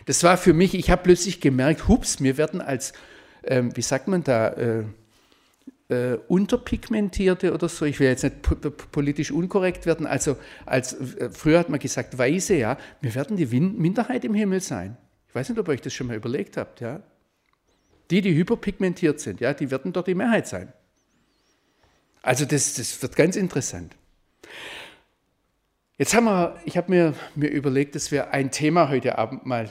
Das 0.04 0.22
war 0.22 0.36
für 0.36 0.52
mich, 0.52 0.74
ich 0.74 0.90
habe 0.90 1.02
plötzlich 1.02 1.40
gemerkt, 1.40 1.88
hups, 1.88 2.22
wir 2.22 2.36
werden 2.36 2.60
als, 2.60 2.92
ähm, 3.44 3.74
wie 3.74 3.82
sagt 3.82 4.06
man 4.08 4.22
da, 4.22 4.48
äh, 4.50 4.84
äh, 5.88 6.18
unterpigmentierte 6.28 7.54
oder 7.54 7.70
so, 7.70 7.86
ich 7.86 7.98
will 8.00 8.08
jetzt 8.08 8.22
nicht 8.22 8.42
politisch 8.92 9.30
unkorrekt 9.30 9.86
werden, 9.86 10.06
also 10.06 10.36
als, 10.66 10.92
äh, 10.92 11.30
früher 11.30 11.58
hat 11.58 11.70
man 11.70 11.80
gesagt, 11.80 12.18
Weiße, 12.18 12.54
ja, 12.54 12.76
wir 13.00 13.14
werden 13.14 13.38
die 13.38 13.46
Minderheit 13.46 14.26
im 14.26 14.34
Himmel 14.34 14.60
sein. 14.60 14.98
Ich 15.28 15.34
weiß 15.34 15.48
nicht, 15.48 15.58
ob 15.58 15.68
ihr 15.68 15.72
euch 15.72 15.80
das 15.80 15.92
schon 15.92 16.06
mal 16.06 16.16
überlegt 16.16 16.56
habt. 16.56 16.80
Ja? 16.80 17.02
Die, 18.10 18.22
die 18.22 18.34
hyperpigmentiert 18.34 19.20
sind, 19.20 19.40
ja, 19.40 19.52
die 19.52 19.70
werden 19.70 19.92
dort 19.92 20.06
die 20.06 20.14
Mehrheit 20.14 20.46
sein. 20.48 20.72
Also 22.22 22.44
das, 22.44 22.74
das 22.74 23.00
wird 23.02 23.16
ganz 23.16 23.36
interessant. 23.36 23.94
Jetzt 25.98 26.14
haben 26.14 26.24
wir, 26.24 26.60
ich 26.64 26.76
habe 26.76 26.90
mir, 26.90 27.14
mir 27.34 27.50
überlegt, 27.50 27.94
dass 27.94 28.10
wir 28.10 28.32
ein 28.32 28.50
Thema 28.50 28.88
heute 28.88 29.18
Abend 29.18 29.46
mal 29.46 29.70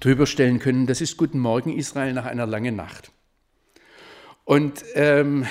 drüber 0.00 0.26
stellen 0.26 0.58
können. 0.58 0.86
Das 0.86 1.00
ist 1.00 1.16
Guten 1.16 1.38
Morgen 1.38 1.76
Israel 1.76 2.12
nach 2.12 2.26
einer 2.26 2.46
langen 2.46 2.74
Nacht. 2.74 3.12
Und 4.44 4.84
ähm, 4.94 5.46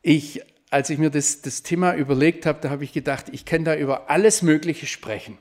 ich, 0.00 0.42
als 0.70 0.90
ich 0.90 0.98
mir 0.98 1.10
das, 1.10 1.42
das 1.42 1.62
Thema 1.62 1.94
überlegt 1.94 2.46
habe, 2.46 2.60
da 2.60 2.70
habe 2.70 2.84
ich 2.84 2.92
gedacht, 2.92 3.26
ich 3.32 3.44
kann 3.44 3.64
da 3.64 3.76
über 3.76 4.10
alles 4.10 4.42
Mögliche 4.42 4.86
sprechen. 4.86 5.38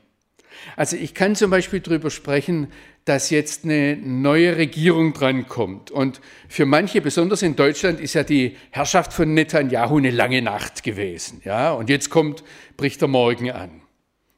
Also 0.75 0.97
ich 0.97 1.13
kann 1.13 1.35
zum 1.35 1.51
Beispiel 1.51 1.79
darüber 1.79 2.09
sprechen, 2.09 2.67
dass 3.05 3.29
jetzt 3.29 3.63
eine 3.63 3.97
neue 3.97 4.57
Regierung 4.57 5.13
drankommt. 5.13 5.89
Und 5.91 6.21
für 6.47 6.65
manche, 6.65 7.01
besonders 7.01 7.41
in 7.41 7.55
Deutschland, 7.55 7.99
ist 7.99 8.13
ja 8.13 8.23
die 8.23 8.57
Herrschaft 8.69 9.13
von 9.13 9.33
Netanyahu 9.33 9.97
eine 9.97 10.11
lange 10.11 10.41
Nacht 10.41 10.83
gewesen. 10.83 11.41
Ja, 11.43 11.71
und 11.71 11.89
jetzt 11.89 12.09
kommt, 12.09 12.43
bricht 12.77 13.01
der 13.01 13.07
Morgen 13.07 13.51
an. 13.51 13.81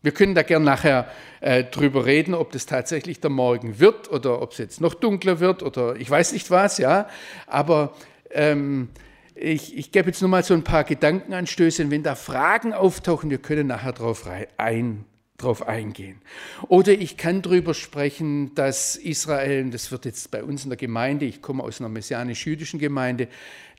Wir 0.02 0.12
können 0.12 0.36
da 0.36 0.44
gern 0.44 0.64
nachher 0.64 1.10
äh, 1.40 1.64
drüber 1.64 2.06
reden, 2.06 2.34
ob 2.34 2.52
das 2.52 2.66
tatsächlich 2.66 3.22
der 3.22 3.30
Morgen 3.30 3.80
wird 3.80 4.12
oder 4.12 4.42
ob 4.42 4.52
es 4.52 4.58
jetzt 4.58 4.82
noch 4.82 4.94
dunkler 4.94 5.40
wird 5.40 5.64
oder 5.64 5.96
ich 5.96 6.10
weiß 6.10 6.34
nicht 6.34 6.52
was, 6.52 6.78
ja. 6.78 7.08
Aber 7.48 7.94
ähm, 8.32 8.90
ich, 9.36 9.78
ich 9.78 9.92
gebe 9.92 10.10
jetzt 10.10 10.22
nur 10.22 10.30
mal 10.30 10.44
so 10.44 10.54
ein 10.54 10.64
paar 10.64 10.84
Gedankenanstöße 10.84 11.84
und 11.84 11.92
wenn 11.92 12.04
da 12.04 12.16
Fragen 12.16 12.74
auftauchen, 12.74 13.30
wir 13.30 13.38
können 13.38 13.68
nachher 13.68 13.94
drauf, 13.94 14.30
ein, 14.58 15.06
drauf 15.38 15.68
eingehen. 15.68 16.22
Oder 16.68 16.94
ich 16.94 17.18
kann 17.18 17.42
darüber 17.42 17.74
sprechen, 17.74 18.54
dass 18.56 18.96
Israel, 18.96 19.70
das 19.70 19.92
wird 19.92 20.06
jetzt 20.06 20.32
bei 20.32 20.44
uns 20.44 20.64
in 20.64 20.70
der 20.70 20.78
Gemeinde, 20.78 21.26
ich 21.26 21.42
komme 21.42 21.64
aus 21.64 21.80
einer 21.80 21.90
messianisch-jüdischen 21.90 22.80
Gemeinde, 22.80 23.28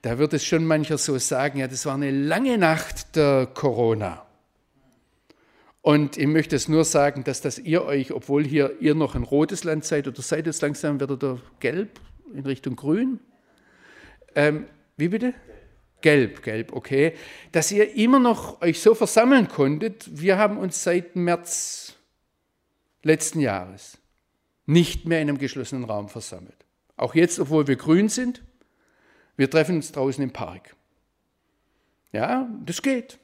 da 0.03 0.19
wird 0.19 0.35
es 0.35 0.45
schon 0.45 0.67
mancher 0.67 0.99
so 0.99 1.17
sagen, 1.19 1.59
ja, 1.61 1.69
das 1.69 1.87
war 1.87 1.95
eine 1.95 2.11
lange 2.11 2.59
Nacht 2.59 3.17
der 3.17 3.47
Corona. 3.47 4.27
Und 5.81 6.17
ich 6.17 6.27
möchte 6.27 6.57
es 6.57 6.67
nur 6.67 6.85
sagen, 6.85 7.25
dass 7.25 7.41
das 7.41 7.59
ihr 7.59 7.85
euch, 7.85 8.13
obwohl 8.13 8.45
hier 8.45 8.81
ihr 8.81 8.95
noch 8.95 9.15
ein 9.15 9.23
rotes 9.23 9.65
Land 9.65 9.85
seid 9.85 10.09
oder 10.09 10.23
seid 10.23 10.47
es 10.47 10.61
langsam 10.61 11.01
wieder 11.01 11.17
der 11.17 11.39
gelb 11.61 12.01
in 12.35 12.45
Richtung 12.45 12.75
grün, 12.75 13.21
ähm, 14.35 14.67
wie 14.97 15.09
bitte? 15.09 15.35
Gelb, 16.05 16.43
gelb, 16.43 16.75
okay. 16.75 17.15
Dass 17.51 17.73
ihr 17.73 17.95
immer 17.95 18.19
noch 18.19 18.61
euch 18.61 18.83
so 18.83 18.95
versammeln 18.95 19.49
konntet. 19.49 20.07
Wir 20.13 20.37
haben 20.37 20.59
uns 20.59 20.85
seit 20.85 21.17
März 21.17 21.95
letzten 23.03 23.41
Jahres 23.41 23.97
nicht 24.67 25.07
mehr 25.07 25.23
in 25.23 25.31
einem 25.31 25.39
geschlossenen 25.39 25.85
Raum 25.85 26.11
versammelt. 26.11 26.67
Auch 26.99 27.15
jetzt, 27.15 27.41
obwohl 27.41 27.67
wir 27.69 27.77
grün 27.77 28.11
sind, 28.11 28.43
wir 29.39 29.49
treffen 29.49 29.77
uns 29.77 29.93
draußen 29.93 30.23
im 30.23 30.31
Park. 30.31 30.77
Ja, 32.13 32.51
das 32.67 32.83
geht. 32.83 33.19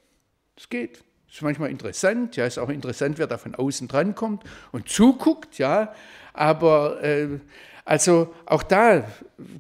Das 0.57 0.71
geht. 0.71 1.05
Das 1.27 1.37
ist 1.37 1.43
manchmal 1.43 1.71
interessant. 1.71 2.35
Ja, 2.37 2.47
ist 2.47 2.57
auch 2.57 2.71
interessant, 2.71 3.19
wer 3.19 3.27
da 3.27 3.37
von 3.37 3.55
außen 3.55 3.89
dran 3.89 4.15
kommt 4.15 4.43
und 4.73 4.89
zuguckt. 4.89 5.59
Ja, 5.59 5.93
aber 6.33 7.05
äh, 7.05 7.41
also 7.85 8.35
auch 8.47 8.63
da, 8.63 9.05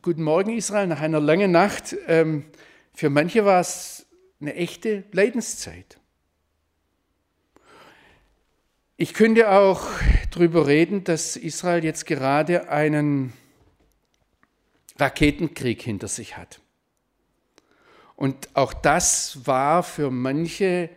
guten 0.00 0.23
Morgen 0.23 0.57
Israel, 0.57 0.87
nach 0.87 1.03
einer 1.03 1.21
langen 1.21 1.50
Nacht, 1.50 1.95
ähm, 2.07 2.47
für 2.94 3.11
manche 3.11 3.44
war 3.44 3.61
es 3.61 4.06
eine 4.40 4.54
echte 4.54 5.04
Leidenszeit. 5.12 5.99
Ich 8.97 9.14
könnte 9.14 9.50
auch 9.50 9.87
darüber 10.30 10.66
reden, 10.66 11.04
dass 11.04 11.37
Israel 11.37 11.85
jetzt 11.85 12.04
gerade 12.04 12.68
einen 12.68 13.32
Raketenkrieg 14.99 15.80
hinter 15.80 16.09
sich 16.09 16.37
hat. 16.37 16.61
Und 18.16 18.50
auch 18.54 18.75
das 18.75 19.47
war 19.47 19.82
für 19.82 20.11
manche 20.11 20.90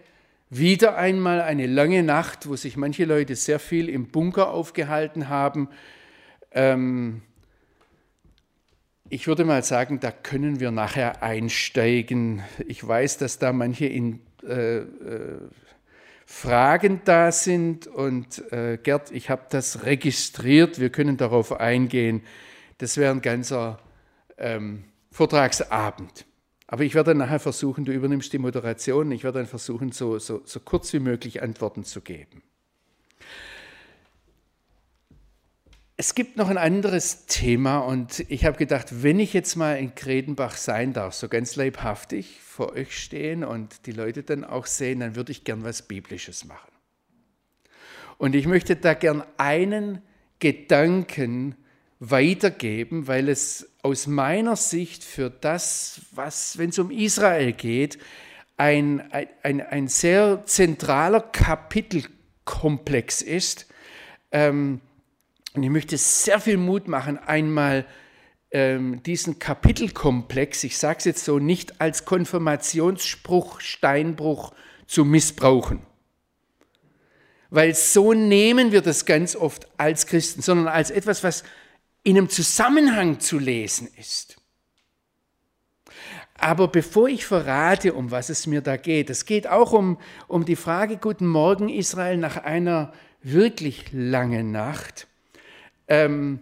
wieder 0.49 0.97
einmal 0.97 1.41
eine 1.41 1.65
lange 1.65 2.03
Nacht, 2.03 2.49
wo 2.49 2.57
sich 2.57 2.75
manche 2.75 3.05
Leute 3.05 3.35
sehr 3.35 3.59
viel 3.59 3.87
im 3.87 4.07
Bunker 4.09 4.49
aufgehalten 4.49 5.29
haben, 5.29 5.69
ähm, 6.51 7.21
ich 9.09 9.27
würde 9.27 9.45
mal 9.45 9.63
sagen, 9.63 9.99
da 9.99 10.11
können 10.11 10.59
wir 10.59 10.71
nachher 10.71 11.21
einsteigen. 11.23 12.41
Ich 12.67 12.85
weiß, 12.85 13.17
dass 13.17 13.39
da 13.39 13.53
manche 13.53 13.85
in, 13.85 14.21
äh, 14.43 14.77
äh, 14.79 15.39
Fragen 16.25 17.01
da 17.05 17.31
sind 17.31 17.85
und 17.85 18.51
äh, 18.51 18.77
Gerd, 18.81 19.11
ich 19.11 19.29
habe 19.29 19.43
das 19.49 19.83
registriert, 19.83 20.79
wir 20.79 20.89
können 20.89 21.17
darauf 21.17 21.51
eingehen. 21.51 22.23
Das 22.77 22.97
wäre 22.97 23.11
ein 23.11 23.21
ganzer 23.21 23.79
ähm, 24.37 24.85
Vortragsabend. 25.11 26.25
Aber 26.65 26.83
ich 26.83 26.95
werde 26.95 27.13
nachher 27.13 27.39
versuchen, 27.39 27.85
du 27.85 27.91
übernimmst 27.91 28.33
die 28.33 28.39
Moderation, 28.39 29.11
ich 29.11 29.23
werde 29.23 29.39
dann 29.39 29.47
versuchen, 29.47 29.91
so, 29.91 30.17
so, 30.17 30.41
so 30.45 30.59
kurz 30.59 30.91
wie 30.93 30.99
möglich 30.99 31.43
Antworten 31.43 31.83
zu 31.83 32.01
geben. 32.01 32.41
Es 35.95 36.15
gibt 36.15 36.37
noch 36.37 36.49
ein 36.49 36.57
anderes 36.57 37.27
Thema 37.27 37.77
und 37.77 38.25
ich 38.27 38.45
habe 38.45 38.57
gedacht, 38.57 39.03
wenn 39.03 39.19
ich 39.19 39.31
jetzt 39.31 39.55
mal 39.55 39.77
in 39.77 39.93
Kredenbach 39.93 40.57
sein 40.57 40.91
darf, 40.91 41.13
so 41.13 41.27
ganz 41.27 41.55
leibhaftig 41.55 42.39
vor 42.41 42.73
euch 42.73 42.97
stehen 42.97 43.43
und 43.43 43.85
die 43.85 43.91
Leute 43.91 44.23
dann 44.23 44.43
auch 44.43 44.65
sehen, 44.65 45.01
dann 45.01 45.15
würde 45.15 45.31
ich 45.31 45.43
gern 45.43 45.63
was 45.63 45.83
Biblisches 45.83 46.45
machen. 46.45 46.71
Und 48.17 48.33
ich 48.33 48.47
möchte 48.47 48.75
da 48.75 48.95
gern 48.95 49.23
einen 49.37 50.01
Gedanken 50.39 51.55
weitergeben, 51.99 53.07
weil 53.07 53.29
es 53.29 53.69
aus 53.83 54.07
meiner 54.07 54.55
Sicht 54.55 55.03
für 55.03 55.29
das, 55.29 56.01
was, 56.11 56.57
wenn 56.57 56.71
es 56.71 56.79
um 56.79 56.89
Israel 56.89 57.53
geht, 57.53 57.99
ein, 58.57 59.11
ein, 59.11 59.61
ein 59.61 59.87
sehr 59.87 60.43
zentraler 60.45 61.21
Kapitelkomplex 61.21 63.21
ist. 63.21 63.67
Ähm, 64.31 64.81
und 65.53 65.63
ich 65.63 65.69
möchte 65.69 65.97
sehr 65.97 66.39
viel 66.39 66.57
Mut 66.57 66.87
machen, 66.87 67.17
einmal 67.17 67.85
ähm, 68.51 69.01
diesen 69.03 69.39
Kapitelkomplex, 69.39 70.63
ich 70.63 70.77
sage 70.77 70.99
es 70.99 71.05
jetzt 71.05 71.25
so, 71.25 71.39
nicht 71.39 71.79
als 71.81 72.05
Konfirmationsspruch, 72.05 73.59
Steinbruch 73.59 74.53
zu 74.87 75.05
missbrauchen. 75.05 75.81
Weil 77.49 77.75
so 77.75 78.13
nehmen 78.13 78.71
wir 78.71 78.81
das 78.81 79.05
ganz 79.05 79.35
oft 79.35 79.67
als 79.77 80.07
Christen, 80.07 80.41
sondern 80.41 80.67
als 80.67 80.89
etwas, 80.89 81.23
was 81.23 81.43
in 82.03 82.17
einem 82.17 82.29
Zusammenhang 82.29 83.19
zu 83.19 83.37
lesen 83.37 83.87
ist. 83.99 84.37
Aber 86.35 86.67
bevor 86.67 87.07
ich 87.07 87.25
verrate, 87.25 87.93
um 87.93 88.11
was 88.11 88.29
es 88.29 88.47
mir 88.47 88.61
da 88.61 88.75
geht, 88.75 89.09
es 89.09 89.25
geht 89.25 89.47
auch 89.47 89.71
um, 89.71 89.99
um 90.27 90.45
die 90.45 90.55
Frage, 90.55 90.97
guten 90.97 91.27
Morgen 91.27 91.69
Israel, 91.69 92.17
nach 92.17 92.37
einer 92.37 92.91
wirklich 93.21 93.85
langen 93.93 94.51
Nacht 94.51 95.07
ähm, 95.87 96.39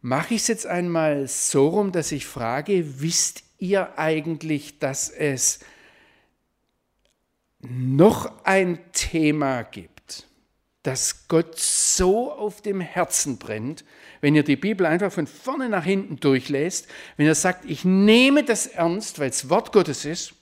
mache 0.00 0.34
ich 0.34 0.42
es 0.42 0.48
jetzt 0.48 0.66
einmal 0.66 1.26
so 1.28 1.68
rum, 1.68 1.92
dass 1.92 2.12
ich 2.12 2.26
frage, 2.26 3.00
wisst 3.00 3.42
ihr 3.58 3.98
eigentlich, 3.98 4.78
dass 4.78 5.08
es 5.08 5.60
noch 7.60 8.44
ein 8.44 8.78
Thema 8.92 9.62
gibt, 9.62 10.26
das 10.82 11.28
Gott 11.28 11.58
so 11.58 12.30
auf 12.30 12.60
dem 12.60 12.80
Herzen 12.80 13.38
brennt, 13.38 13.84
wenn 14.20 14.34
ihr 14.34 14.42
die 14.42 14.56
Bibel 14.56 14.86
einfach 14.86 15.12
von 15.12 15.26
vorne 15.26 15.68
nach 15.68 15.84
hinten 15.84 16.16
durchlässt, 16.16 16.86
wenn 17.16 17.26
ihr 17.26 17.34
sagt, 17.34 17.64
ich 17.64 17.84
nehme 17.84 18.44
das 18.44 18.66
ernst, 18.66 19.18
weil 19.18 19.30
es 19.30 19.48
Wort 19.48 19.72
Gottes 19.72 20.04
ist, 20.04 20.34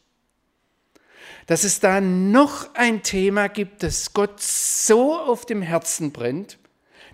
dass 1.46 1.64
es 1.64 1.80
da 1.80 2.00
noch 2.00 2.74
ein 2.74 3.02
Thema 3.02 3.48
gibt, 3.48 3.82
das 3.82 4.12
Gott 4.12 4.40
so 4.40 5.16
auf 5.16 5.46
dem 5.46 5.62
Herzen 5.62 6.12
brennt, 6.12 6.58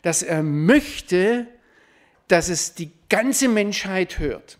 dass 0.03 0.23
er 0.23 0.43
möchte, 0.43 1.47
dass 2.29 2.49
es 2.49 2.75
die 2.75 2.93
ganze 3.09 3.49
Menschheit 3.49 4.19
hört. 4.19 4.59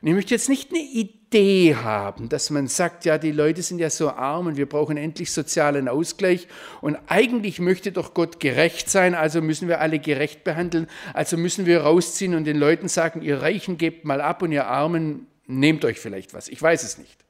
Und 0.00 0.08
ich 0.08 0.14
möchte 0.14 0.34
jetzt 0.34 0.48
nicht 0.48 0.70
eine 0.70 0.82
Idee 0.82 1.74
haben, 1.74 2.28
dass 2.28 2.50
man 2.50 2.68
sagt, 2.68 3.04
ja, 3.06 3.18
die 3.18 3.32
Leute 3.32 3.62
sind 3.62 3.78
ja 3.78 3.90
so 3.90 4.10
arm 4.10 4.46
und 4.46 4.56
wir 4.56 4.68
brauchen 4.68 4.96
endlich 4.96 5.32
sozialen 5.32 5.88
Ausgleich 5.88 6.46
und 6.82 6.96
eigentlich 7.06 7.58
möchte 7.58 7.92
doch 7.92 8.14
Gott 8.14 8.38
gerecht 8.38 8.90
sein, 8.90 9.14
also 9.14 9.40
müssen 9.40 9.68
wir 9.68 9.80
alle 9.80 9.98
gerecht 9.98 10.44
behandeln, 10.44 10.86
also 11.14 11.36
müssen 11.36 11.66
wir 11.66 11.80
rausziehen 11.80 12.34
und 12.34 12.44
den 12.44 12.58
Leuten 12.58 12.88
sagen, 12.88 13.22
ihr 13.22 13.40
Reichen 13.40 13.78
gebt 13.78 14.04
mal 14.04 14.20
ab 14.20 14.42
und 14.42 14.52
ihr 14.52 14.66
Armen 14.66 15.26
nehmt 15.46 15.84
euch 15.84 15.98
vielleicht 15.98 16.34
was. 16.34 16.48
Ich 16.48 16.60
weiß 16.60 16.82
es 16.84 16.98
nicht. 16.98 17.24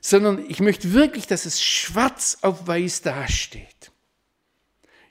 Sondern 0.00 0.42
ich 0.48 0.60
möchte 0.60 0.94
wirklich, 0.94 1.26
dass 1.26 1.44
es 1.44 1.62
schwarz 1.62 2.38
auf 2.40 2.66
weiß 2.66 3.02
dasteht 3.02 3.89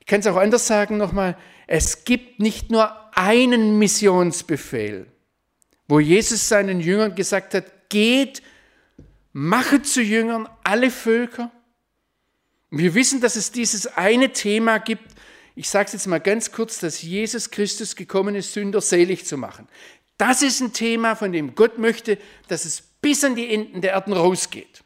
kann 0.10 0.22
es 0.22 0.28
auch 0.28 0.38
anders 0.38 0.66
sagen 0.68 0.98
nochmal, 0.98 1.38
es 1.68 2.04
gibt 2.04 2.40
nicht 2.40 2.72
nur 2.72 2.92
einen 3.16 3.78
Missionsbefehl, 3.78 5.06
wo 5.88 6.00
Jesus 6.00 6.50
seinen 6.50 6.82
Jüngern 6.82 7.14
gesagt 7.14 7.54
hat, 7.54 7.90
geht, 7.90 8.42
mache 9.34 9.84
zu 9.84 10.02
Jüngern 10.02 10.50
alle 10.64 10.90
Völker. 10.90 11.52
Und 12.72 12.80
wir 12.80 12.96
wissen, 12.96 13.22
dass 13.22 13.36
es 13.36 13.52
dieses 13.52 13.86
eine 13.86 14.34
Thema 14.34 14.80
gibt, 14.80 15.14
ich 15.56 15.70
sage 15.70 15.88
es 15.88 15.94
jetzt 15.94 16.08
mal 16.08 16.20
ganz 16.20 16.52
kurz, 16.52 16.80
dass 16.80 17.02
Jesus 17.02 17.52
Christus 17.52 17.96
gekommen 17.96 18.34
ist, 18.34 18.54
Sünder 18.54 18.82
selig 18.82 19.26
zu 19.26 19.38
machen. 19.38 19.68
Das 20.18 20.42
ist 20.42 20.60
ein 20.60 20.74
Thema, 20.74 21.16
von 21.16 21.32
dem 21.32 21.54
Gott 21.54 21.78
möchte, 21.78 22.18
dass 22.48 22.66
es 22.66 22.82
bis 22.82 23.24
an 23.24 23.36
die 23.36 23.54
Enden 23.54 23.82
der 23.82 23.92
Erden 23.92 24.14
rausgeht. 24.14 24.84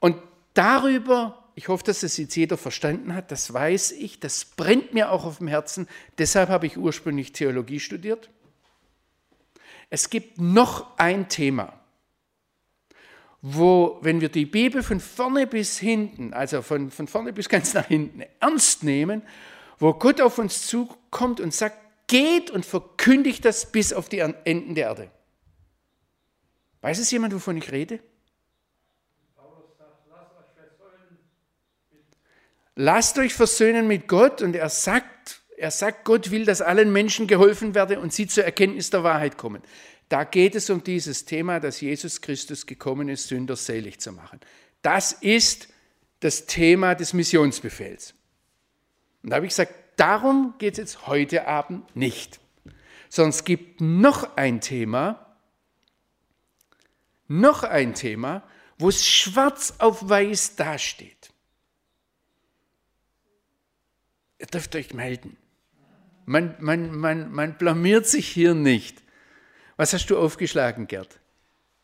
Und 0.00 0.16
darüber, 0.52 1.47
ich 1.58 1.66
hoffe, 1.66 1.82
dass 1.82 2.02
das 2.02 2.16
jetzt 2.18 2.36
jeder 2.36 2.56
verstanden 2.56 3.16
hat, 3.16 3.32
das 3.32 3.52
weiß 3.52 3.90
ich, 3.90 4.20
das 4.20 4.44
brennt 4.44 4.94
mir 4.94 5.10
auch 5.10 5.24
auf 5.24 5.38
dem 5.38 5.48
Herzen. 5.48 5.88
Deshalb 6.16 6.50
habe 6.50 6.68
ich 6.68 6.78
ursprünglich 6.78 7.32
Theologie 7.32 7.80
studiert. 7.80 8.30
Es 9.90 10.08
gibt 10.08 10.40
noch 10.40 10.96
ein 10.98 11.28
Thema, 11.28 11.72
wo, 13.42 13.98
wenn 14.02 14.20
wir 14.20 14.28
die 14.28 14.46
Bibel 14.46 14.84
von 14.84 15.00
vorne 15.00 15.48
bis 15.48 15.80
hinten, 15.80 16.32
also 16.32 16.62
von, 16.62 16.92
von 16.92 17.08
vorne 17.08 17.32
bis 17.32 17.48
ganz 17.48 17.74
nach 17.74 17.86
hinten, 17.86 18.22
ernst 18.38 18.84
nehmen, 18.84 19.22
wo 19.80 19.92
Gott 19.94 20.20
auf 20.20 20.38
uns 20.38 20.64
zukommt 20.68 21.40
und 21.40 21.52
sagt, 21.52 21.76
geht 22.06 22.52
und 22.52 22.66
verkündigt 22.66 23.44
das 23.44 23.72
bis 23.72 23.92
auf 23.92 24.08
die 24.08 24.20
Enden 24.20 24.76
der 24.76 24.86
Erde. 24.86 25.10
Weiß 26.82 27.00
es 27.00 27.10
jemand, 27.10 27.34
wovon 27.34 27.56
ich 27.56 27.72
rede? 27.72 27.98
Lasst 32.80 33.18
euch 33.18 33.34
versöhnen 33.34 33.88
mit 33.88 34.06
Gott 34.06 34.40
und 34.40 34.54
er 34.54 34.68
sagt, 34.68 35.40
er 35.56 35.72
sagt, 35.72 36.04
Gott 36.04 36.30
will, 36.30 36.44
dass 36.44 36.60
allen 36.60 36.92
Menschen 36.92 37.26
geholfen 37.26 37.74
werde 37.74 37.98
und 37.98 38.12
sie 38.12 38.28
zur 38.28 38.44
Erkenntnis 38.44 38.90
der 38.90 39.02
Wahrheit 39.02 39.36
kommen. 39.36 39.62
Da 40.08 40.22
geht 40.22 40.54
es 40.54 40.70
um 40.70 40.84
dieses 40.84 41.24
Thema, 41.24 41.58
dass 41.58 41.80
Jesus 41.80 42.20
Christus 42.20 42.66
gekommen 42.66 43.08
ist, 43.08 43.26
Sünder 43.26 43.56
selig 43.56 43.98
zu 43.98 44.12
machen. 44.12 44.38
Das 44.80 45.10
ist 45.10 45.66
das 46.20 46.46
Thema 46.46 46.94
des 46.94 47.14
Missionsbefehls. 47.14 48.14
Und 49.24 49.30
da 49.30 49.36
habe 49.36 49.46
ich 49.46 49.50
gesagt, 49.50 49.74
darum 49.96 50.54
geht 50.58 50.74
es 50.74 50.78
jetzt 50.78 51.06
heute 51.08 51.48
Abend 51.48 51.96
nicht. 51.96 52.38
Sondern 53.08 53.30
es 53.30 53.42
gibt 53.42 53.80
noch 53.80 54.36
ein 54.36 54.60
Thema, 54.60 55.34
noch 57.26 57.64
ein 57.64 57.94
Thema, 57.94 58.44
wo 58.78 58.88
es 58.88 59.04
schwarz 59.04 59.74
auf 59.78 60.08
weiß 60.08 60.54
dasteht. 60.54 61.17
Ihr 64.38 64.46
dürft 64.46 64.74
euch 64.76 64.94
melden. 64.94 65.36
Man, 66.24 66.54
man, 66.60 66.94
man, 66.94 67.32
man 67.32 67.58
blamiert 67.58 68.06
sich 68.06 68.28
hier 68.28 68.54
nicht. 68.54 69.02
Was 69.76 69.92
hast 69.92 70.06
du 70.10 70.18
aufgeschlagen, 70.18 70.86
Gerd? 70.86 71.18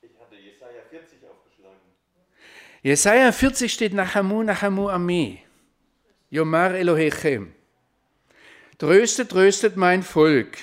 Ich 0.02 0.10
hatte 0.20 0.36
Jesaja 0.36 0.82
40 0.90 1.18
aufgeschlagen. 1.28 1.80
Jesaja 2.82 3.32
40 3.32 3.72
steht 3.72 3.94
Nachamu, 3.94 4.42
Nachamu 4.42 4.88
Ami. 4.88 5.42
Yomar 6.30 6.74
Elohechem. 6.74 7.54
Tröstet, 8.78 9.30
tröstet 9.30 9.76
mein 9.76 10.02
Volk, 10.02 10.58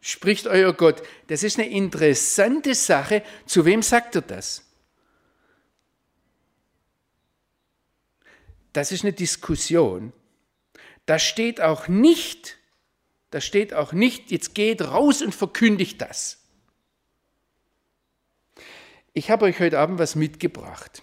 spricht 0.00 0.46
euer 0.46 0.72
Gott. 0.72 1.02
Das 1.26 1.42
ist 1.42 1.58
eine 1.58 1.68
interessante 1.68 2.74
Sache. 2.74 3.22
Zu 3.44 3.64
wem 3.64 3.82
sagt 3.82 4.14
er 4.14 4.22
das? 4.22 4.64
Das 8.72 8.92
ist 8.92 9.04
eine 9.04 9.12
Diskussion. 9.12 10.12
Da 11.06 11.18
steht 11.18 11.60
auch 11.60 11.88
nicht, 11.88 12.58
da 13.30 13.40
steht 13.40 13.72
auch 13.72 13.92
nicht, 13.92 14.30
jetzt 14.30 14.54
geht 14.54 14.82
raus 14.82 15.22
und 15.22 15.34
verkündigt 15.34 16.00
das. 16.02 16.38
Ich 19.12 19.30
habe 19.30 19.46
euch 19.46 19.60
heute 19.60 19.78
Abend 19.78 19.98
was 19.98 20.14
mitgebracht. 20.14 21.02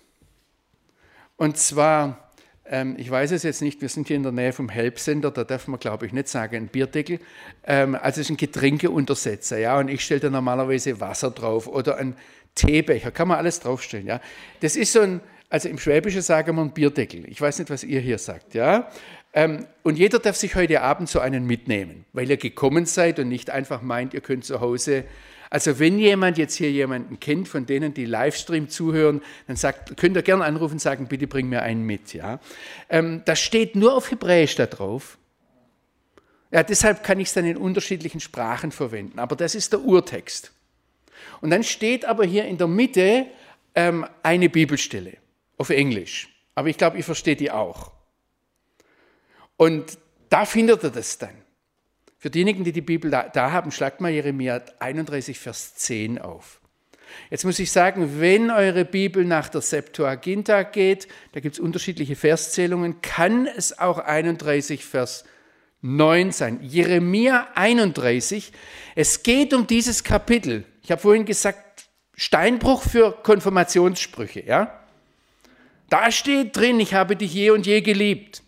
Und 1.35 1.57
zwar, 1.57 2.31
ähm, 2.65 2.95
ich 2.99 3.09
weiß 3.09 3.31
es 3.31 3.43
jetzt 3.43 3.61
nicht, 3.61 3.81
wir 3.81 3.89
sind 3.89 4.07
hier 4.07 4.17
in 4.17 4.23
der 4.23 4.31
Nähe 4.31 4.53
vom 4.53 4.69
Helpsender, 4.69 5.31
da 5.31 5.43
darf 5.43 5.67
man 5.67 5.79
glaube 5.79 6.05
ich 6.05 6.13
nicht 6.13 6.27
sagen, 6.27 6.55
ein 6.55 6.67
Bierdeckel. 6.67 7.19
Ähm, 7.63 7.95
also 7.95 8.21
es 8.21 8.27
ist 8.27 8.29
ein 8.29 8.37
Getränkeuntersetzer, 8.37 9.57
ja, 9.57 9.79
und 9.79 9.87
ich 9.87 10.03
stelle 10.05 10.19
da 10.19 10.29
normalerweise 10.29 10.99
Wasser 10.99 11.31
drauf 11.31 11.67
oder 11.67 11.97
ein 11.97 12.15
Teebecher, 12.55 13.09
kann 13.09 13.29
man 13.29 13.37
alles 13.37 13.61
draufstellen, 13.61 14.05
ja. 14.05 14.21
Das 14.59 14.75
ist 14.75 14.93
so 14.93 15.01
ein, 15.01 15.21
also 15.53 15.69
im 15.69 15.77
Schwäbischen 15.77 16.23
sagen 16.23 16.55
wir 16.55 16.63
ein 16.63 16.73
Bierdeckel. 16.73 17.29
Ich 17.29 17.39
weiß 17.39 17.59
nicht, 17.59 17.69
was 17.69 17.83
ihr 17.83 17.99
hier 17.99 18.17
sagt, 18.17 18.55
ja. 18.55 18.89
Ähm, 19.33 19.67
und 19.83 19.99
jeder 19.99 20.17
darf 20.17 20.35
sich 20.35 20.55
heute 20.55 20.81
Abend 20.81 21.09
so 21.09 21.19
einen 21.19 21.45
mitnehmen, 21.45 22.05
weil 22.11 22.27
ihr 22.27 22.37
gekommen 22.37 22.87
seid 22.87 23.19
und 23.19 23.29
nicht 23.29 23.51
einfach 23.51 23.83
meint, 23.83 24.15
ihr 24.15 24.21
könnt 24.21 24.45
zu 24.45 24.61
Hause 24.61 25.05
also 25.51 25.77
wenn 25.77 25.99
jemand 25.99 26.39
jetzt 26.39 26.55
hier 26.55 26.71
jemanden 26.71 27.19
kennt, 27.19 27.47
von 27.47 27.67
denen, 27.67 27.93
die 27.93 28.05
Livestream 28.05 28.69
zuhören, 28.69 29.21
dann 29.45 29.55
sagt, 29.55 29.95
könnt 29.97 30.17
ihr 30.17 30.23
gerne 30.23 30.43
anrufen 30.43 30.73
und 30.73 30.79
sagen, 30.79 31.05
bitte 31.05 31.27
bring 31.27 31.47
mir 31.47 31.61
einen 31.61 31.83
mit. 31.83 32.15
Ja? 32.15 32.39
Ähm, 32.89 33.21
das 33.25 33.39
steht 33.39 33.75
nur 33.75 33.93
auf 33.93 34.09
Hebräisch 34.09 34.55
da 34.55 34.65
drauf. 34.65 35.19
Ja, 36.49 36.63
deshalb 36.63 37.03
kann 37.03 37.19
ich 37.19 37.27
es 37.27 37.35
dann 37.35 37.45
in 37.45 37.57
unterschiedlichen 37.57 38.19
Sprachen 38.19 38.71
verwenden. 38.71 39.19
Aber 39.19 39.35
das 39.35 39.53
ist 39.53 39.73
der 39.73 39.81
Urtext. 39.81 40.51
Und 41.39 41.51
dann 41.51 41.63
steht 41.63 42.05
aber 42.05 42.25
hier 42.25 42.45
in 42.45 42.57
der 42.57 42.65
Mitte 42.65 43.27
ähm, 43.75 44.07
eine 44.23 44.49
Bibelstelle 44.49 45.17
auf 45.63 45.69
Englisch. 45.69 46.27
Aber 46.55 46.67
ich 46.67 46.77
glaube, 46.77 46.97
ihr 46.97 47.05
versteht 47.05 47.39
die 47.39 47.49
auch. 47.49 47.93
Und 49.55 49.97
da 50.27 50.43
findet 50.43 50.83
ihr 50.83 50.89
das 50.89 51.17
dann. 51.17 51.35
Für 52.17 52.29
diejenigen, 52.29 52.65
die 52.65 52.73
die 52.73 52.81
Bibel 52.81 53.09
da, 53.09 53.29
da 53.29 53.53
haben, 53.53 53.71
schlagt 53.71 54.01
mal 54.01 54.11
Jeremia 54.11 54.61
31, 54.79 55.39
Vers 55.39 55.75
10 55.75 56.19
auf. 56.19 56.59
Jetzt 57.29 57.45
muss 57.45 57.59
ich 57.59 57.71
sagen, 57.71 58.19
wenn 58.19 58.51
eure 58.51 58.83
Bibel 58.83 59.23
nach 59.23 59.47
der 59.47 59.61
Septuaginta 59.61 60.63
geht, 60.63 61.07
da 61.31 61.39
gibt 61.39 61.55
es 61.55 61.59
unterschiedliche 61.61 62.17
Verszählungen, 62.17 62.99
kann 63.01 63.47
es 63.47 63.79
auch 63.79 63.99
31, 63.99 64.83
Vers 64.83 65.23
9 65.79 66.33
sein. 66.33 66.59
Jeremia 66.61 67.47
31, 67.55 68.51
es 68.95 69.23
geht 69.23 69.53
um 69.53 69.65
dieses 69.65 70.03
Kapitel. 70.03 70.65
Ich 70.81 70.91
habe 70.91 71.01
vorhin 71.01 71.23
gesagt, 71.23 71.85
Steinbruch 72.15 72.83
für 72.83 73.13
Konfirmationssprüche. 73.23 74.45
Ja? 74.45 74.82
Da 75.93 76.09
steht 76.09 76.57
drin, 76.57 76.79
ich 76.79 76.95
habe 76.95 77.15
dich 77.15 77.35
je 77.35 77.51
und 77.51 77.67
je 77.67 77.81
geliebt. 77.81 78.41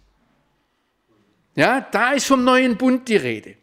Ja, 1.54 1.80
da 1.80 2.14
ist 2.14 2.26
vom 2.26 2.44
neuen 2.44 2.76
Bund 2.76 3.08
die 3.08 3.18
Rede. 3.18 3.56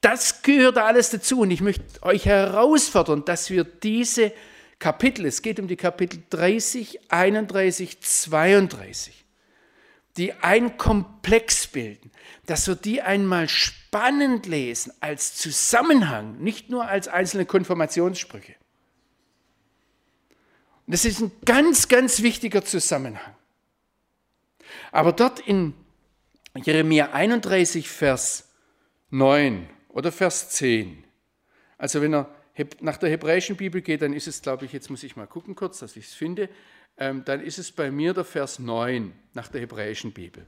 Das 0.00 0.40
gehört 0.42 0.78
alles 0.78 1.10
dazu 1.10 1.40
und 1.40 1.50
ich 1.50 1.60
möchte 1.60 2.00
euch 2.02 2.26
herausfordern, 2.26 3.24
dass 3.24 3.50
wir 3.50 3.64
diese 3.64 4.32
Kapitel, 4.78 5.26
es 5.26 5.42
geht 5.42 5.58
um 5.58 5.66
die 5.66 5.74
Kapitel 5.74 6.22
30, 6.30 7.10
31, 7.10 8.00
32, 8.00 9.24
die 10.16 10.32
ein 10.34 10.76
Komplex 10.76 11.66
bilden, 11.66 12.12
dass 12.46 12.68
wir 12.68 12.76
die 12.76 13.02
einmal 13.02 13.48
spannend 13.48 14.46
lesen, 14.46 14.92
als 15.00 15.34
Zusammenhang, 15.34 16.38
nicht 16.38 16.70
nur 16.70 16.86
als 16.86 17.08
einzelne 17.08 17.46
Konfirmationssprüche. 17.46 18.54
Und 20.86 20.92
das 20.92 21.04
ist 21.04 21.20
ein 21.20 21.32
ganz, 21.44 21.88
ganz 21.88 22.22
wichtiger 22.22 22.64
Zusammenhang. 22.64 23.34
Aber 24.92 25.12
dort 25.12 25.40
in 25.40 25.74
Jeremia 26.56 27.12
31, 27.12 27.88
Vers 27.88 28.48
9 29.10 29.68
oder 29.88 30.12
Vers 30.12 30.50
10. 30.50 31.04
Also 31.78 32.00
wenn 32.00 32.12
er 32.12 32.30
nach 32.80 32.96
der 32.98 33.10
hebräischen 33.10 33.56
Bibel 33.56 33.80
geht, 33.80 34.02
dann 34.02 34.12
ist 34.12 34.28
es, 34.28 34.42
glaube 34.42 34.64
ich, 34.64 34.72
jetzt 34.72 34.90
muss 34.90 35.02
ich 35.02 35.16
mal 35.16 35.26
gucken 35.26 35.54
kurz, 35.54 35.80
dass 35.80 35.96
ich 35.96 36.06
es 36.06 36.14
finde, 36.14 36.48
ähm, 36.96 37.24
dann 37.24 37.40
ist 37.40 37.58
es 37.58 37.72
bei 37.72 37.90
mir 37.90 38.14
der 38.14 38.24
Vers 38.24 38.58
9 38.58 39.12
nach 39.32 39.48
der 39.48 39.62
hebräischen 39.62 40.12
Bibel. 40.12 40.46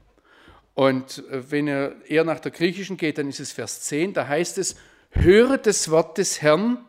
Und 0.73 1.25
äh, 1.29 1.51
wenn 1.51 1.67
er 1.67 1.95
eher 2.05 2.23
nach 2.23 2.39
der 2.39 2.51
griechischen 2.51 2.95
geht, 2.95 3.17
dann 3.17 3.27
ist 3.27 3.39
es 3.39 3.51
Vers 3.51 3.81
10, 3.81 4.13
da 4.13 4.27
heißt 4.27 4.57
es, 4.57 4.77
höret 5.09 5.65
das 5.65 5.91
Wort 5.91 6.17
des 6.17 6.41
Herrn 6.41 6.85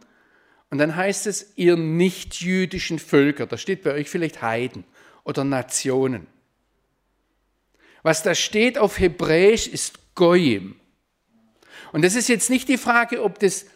und 0.70 0.78
dann 0.78 0.96
heißt 0.96 1.26
es, 1.26 1.52
ihr 1.56 1.76
nichtjüdischen 1.76 2.98
Völker, 2.98 3.46
da 3.46 3.56
steht 3.56 3.82
bei 3.82 3.92
euch 3.92 4.10
vielleicht 4.10 4.42
Heiden 4.42 4.84
oder 5.24 5.44
Nationen. 5.44 6.26
Was 8.02 8.22
da 8.22 8.34
steht 8.34 8.78
auf 8.78 8.98
Hebräisch 8.98 9.66
ist 9.66 10.14
Goyim. 10.14 10.78
Und 11.92 12.02
das 12.04 12.14
ist 12.14 12.28
jetzt 12.28 12.50
nicht 12.50 12.68
die 12.68 12.76
Frage, 12.76 13.22
ob 13.22 13.38
das 13.38 13.66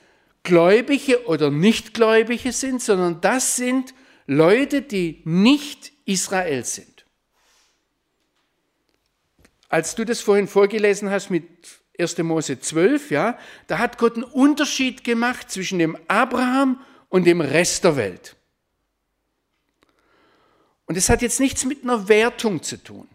Gläubige 0.43 1.27
oder 1.27 1.51
Nichtgläubige 1.51 2.53
sind, 2.53 2.83
sondern 2.83 3.21
das 3.21 3.57
sind 3.57 3.95
Leute, 4.27 4.83
die 4.83 5.23
nicht 5.25 5.93
Israel 6.05 6.65
sind. 6.65 7.07
Als 9.69 9.95
du 9.95 10.05
das 10.05 10.21
vorhin 10.21 10.49
vorgelesen 10.49 11.11
hast 11.11 11.31
mit 11.31 11.47
1. 11.99 12.19
Mose 12.19 12.59
12, 12.59 13.11
ja, 13.11 13.39
da 13.67 13.79
hat 13.79 13.99
Gott 13.99 14.15
einen 14.15 14.25
Unterschied 14.25 15.05
gemacht 15.05 15.51
zwischen 15.51 15.79
dem 15.79 15.97
Abraham 16.09 16.81
und 17.09 17.25
dem 17.25 17.41
Rest 17.41 17.85
der 17.85 17.97
Welt. 17.97 18.37
Und 20.87 20.97
es 20.97 21.09
hat 21.09 21.23
jetzt 21.23 21.41
nichts 21.41 21.65
mit 21.65 21.85
einer 21.85 22.09
Wertung 22.09 22.63
zu 22.63 22.83
tun, 22.83 23.09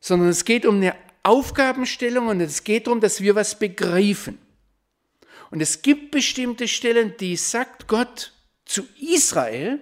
sondern 0.00 0.28
es 0.28 0.44
geht 0.44 0.66
um 0.66 0.76
eine 0.76 0.94
Aufgabenstellung 1.22 2.28
und 2.28 2.40
es 2.40 2.64
geht 2.64 2.86
darum, 2.86 3.00
dass 3.00 3.20
wir 3.20 3.34
was 3.34 3.58
begreifen. 3.58 4.38
Und 5.50 5.60
es 5.60 5.82
gibt 5.82 6.10
bestimmte 6.10 6.68
Stellen, 6.68 7.16
die 7.18 7.36
sagt 7.36 7.86
Gott 7.88 8.32
zu 8.64 8.86
Israel 9.00 9.80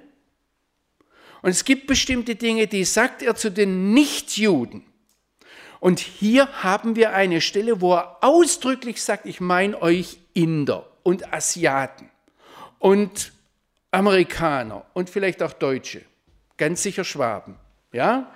und 1.42 1.50
es 1.50 1.64
gibt 1.64 1.86
bestimmte 1.86 2.36
Dinge, 2.36 2.68
die 2.68 2.84
sagt 2.84 3.22
er 3.22 3.34
zu 3.34 3.50
den 3.50 3.92
Nichtjuden. 3.92 4.84
Und 5.82 5.98
hier 5.98 6.62
haben 6.62 6.94
wir 6.94 7.12
eine 7.12 7.40
Stelle, 7.40 7.80
wo 7.80 7.94
er 7.94 8.18
ausdrücklich 8.20 9.02
sagt, 9.02 9.26
ich 9.26 9.40
meine 9.40 9.82
euch 9.82 10.16
Inder 10.32 10.86
und 11.02 11.34
Asiaten 11.34 12.08
und 12.78 13.32
Amerikaner 13.90 14.86
und 14.92 15.10
vielleicht 15.10 15.42
auch 15.42 15.52
Deutsche. 15.52 16.02
ganz 16.56 16.84
sicher 16.84 17.02
Schwaben. 17.02 17.56
Ja? 17.90 18.32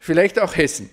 Vielleicht 0.00 0.40
auch 0.40 0.56
Hessen. 0.56 0.90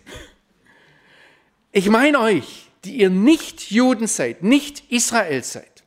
Ich 1.71 1.89
meine 1.89 2.19
euch, 2.19 2.67
die 2.83 2.97
ihr 2.97 3.09
nicht 3.09 3.71
Juden 3.71 4.05
seid, 4.05 4.43
nicht 4.43 4.91
Israel 4.91 5.43
seid. 5.43 5.83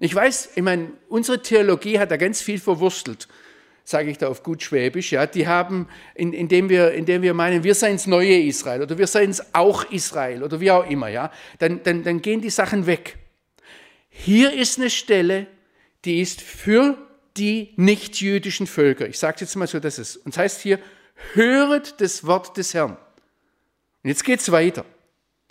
Ich 0.00 0.14
weiß, 0.14 0.50
ich 0.56 0.62
meine, 0.62 0.92
unsere 1.08 1.40
Theologie 1.40 1.98
hat 1.98 2.10
da 2.10 2.18
ganz 2.18 2.42
viel 2.42 2.60
verwurstelt, 2.60 3.26
sage 3.90 4.10
ich 4.10 4.18
da 4.18 4.28
auf 4.28 4.42
gut 4.42 4.62
Schwäbisch. 4.62 5.12
Ja, 5.12 5.26
die 5.26 5.46
haben, 5.46 5.88
in, 6.14 6.32
indem, 6.32 6.68
wir, 6.68 6.92
indem 6.92 7.22
wir 7.22 7.34
meinen, 7.34 7.64
wir 7.64 7.74
seien 7.74 7.96
das 7.96 8.06
neue 8.06 8.40
Israel 8.40 8.82
oder 8.82 8.96
wir 8.96 9.06
seien 9.06 9.30
es 9.30 9.54
auch 9.54 9.84
Israel 9.90 10.42
oder 10.42 10.60
wie 10.60 10.70
auch 10.70 10.88
immer, 10.88 11.08
ja, 11.08 11.32
dann, 11.58 11.82
dann, 11.82 12.04
dann 12.04 12.22
gehen 12.22 12.40
die 12.40 12.50
Sachen 12.50 12.86
weg. 12.86 13.18
Hier 14.08 14.52
ist 14.52 14.78
eine 14.78 14.90
Stelle, 14.90 15.46
die 16.04 16.20
ist 16.20 16.40
für 16.40 16.96
die 17.36 17.72
nichtjüdischen 17.76 18.66
Völker. 18.66 19.08
Ich 19.08 19.18
sage 19.18 19.38
jetzt 19.40 19.56
mal 19.56 19.66
so, 19.66 19.80
dass 19.80 19.98
es. 19.98 20.16
Und 20.16 20.32
es 20.32 20.38
heißt 20.38 20.60
hier, 20.60 20.78
höret 21.34 22.00
das 22.00 22.26
Wort 22.26 22.56
des 22.56 22.74
Herrn. 22.74 22.96
Und 24.02 24.08
jetzt 24.08 24.24
geht 24.24 24.40
es 24.40 24.50
weiter. 24.50 24.84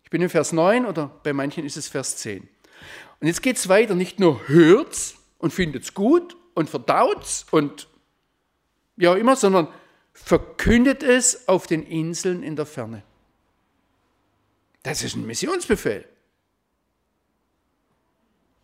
Ich 0.03 0.09
bin 0.09 0.21
im 0.21 0.29
Vers 0.29 0.53
9 0.53 0.85
oder 0.85 1.11
bei 1.23 1.33
manchen 1.33 1.65
ist 1.65 1.77
es 1.77 1.87
Vers 1.87 2.17
10. 2.17 2.47
Und 3.19 3.27
jetzt 3.27 3.43
geht 3.43 3.57
es 3.57 3.69
weiter, 3.69 3.95
nicht 3.95 4.19
nur 4.19 4.47
hört's 4.47 5.15
und 5.37 5.53
findet's 5.53 5.93
gut 5.93 6.35
und 6.53 6.69
verdaut's 6.69 7.45
und 7.51 7.87
auch 9.07 9.15
immer, 9.15 9.35
sondern 9.35 9.67
verkündet 10.13 11.03
es 11.03 11.47
auf 11.47 11.67
den 11.67 11.83
Inseln 11.83 12.43
in 12.43 12.55
der 12.55 12.65
Ferne. 12.65 13.03
Das 14.83 15.03
ist 15.03 15.15
ein 15.15 15.25
Missionsbefehl. 15.25 16.05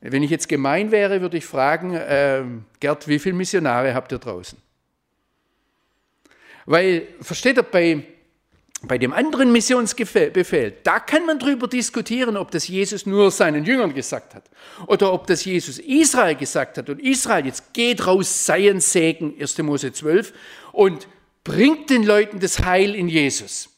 Wenn 0.02 0.24
ich 0.24 0.30
jetzt 0.30 0.48
gemein 0.48 0.92
wäre, 0.92 1.22
würde 1.22 1.38
ich 1.38 1.46
fragen, 1.46 1.94
äh, 1.96 2.44
Gerd, 2.80 3.08
wie 3.08 3.20
viele 3.20 3.36
Missionare 3.36 3.94
habt 3.96 4.12
ihr 4.12 4.20
draußen? 4.20 4.58
Weil, 6.66 7.08
versteht 7.22 7.58
ihr, 7.58 7.64
bei, 7.64 8.04
bei 8.82 8.98
dem 8.98 9.14
anderen 9.14 9.52
Missionsbefehl, 9.52 10.74
da 10.84 11.00
kann 11.00 11.26
man 11.26 11.40
darüber 11.40 11.68
diskutieren, 11.68 12.38
ob 12.38 12.52
das 12.52 12.68
Jesus 12.68 13.06
nur 13.06 13.32
seinen 13.32 13.66
Jüngern 13.66 13.94
gesagt 13.94 14.36
hat 14.36 14.50
oder 14.88 15.14
ob 15.14 15.28
das 15.28 15.46
Jesus 15.46 15.80
Israel 15.80 16.36
gesagt 16.36 16.78
hat. 16.78 16.90
Und 16.90 17.02
Israel, 17.02 17.46
jetzt 17.46 17.74
geht 17.74 18.06
raus, 18.06 18.46
sei 18.46 18.70
ein 18.70 18.80
Segen, 18.80 19.34
1. 19.40 19.58
Mose 19.60 19.92
12, 19.92 20.34
und 20.72 21.08
bringt 21.44 21.90
den 21.90 22.04
Leuten 22.04 22.40
das 22.40 22.60
Heil 22.60 22.96
in 22.96 23.08
Jesus. 23.08 23.70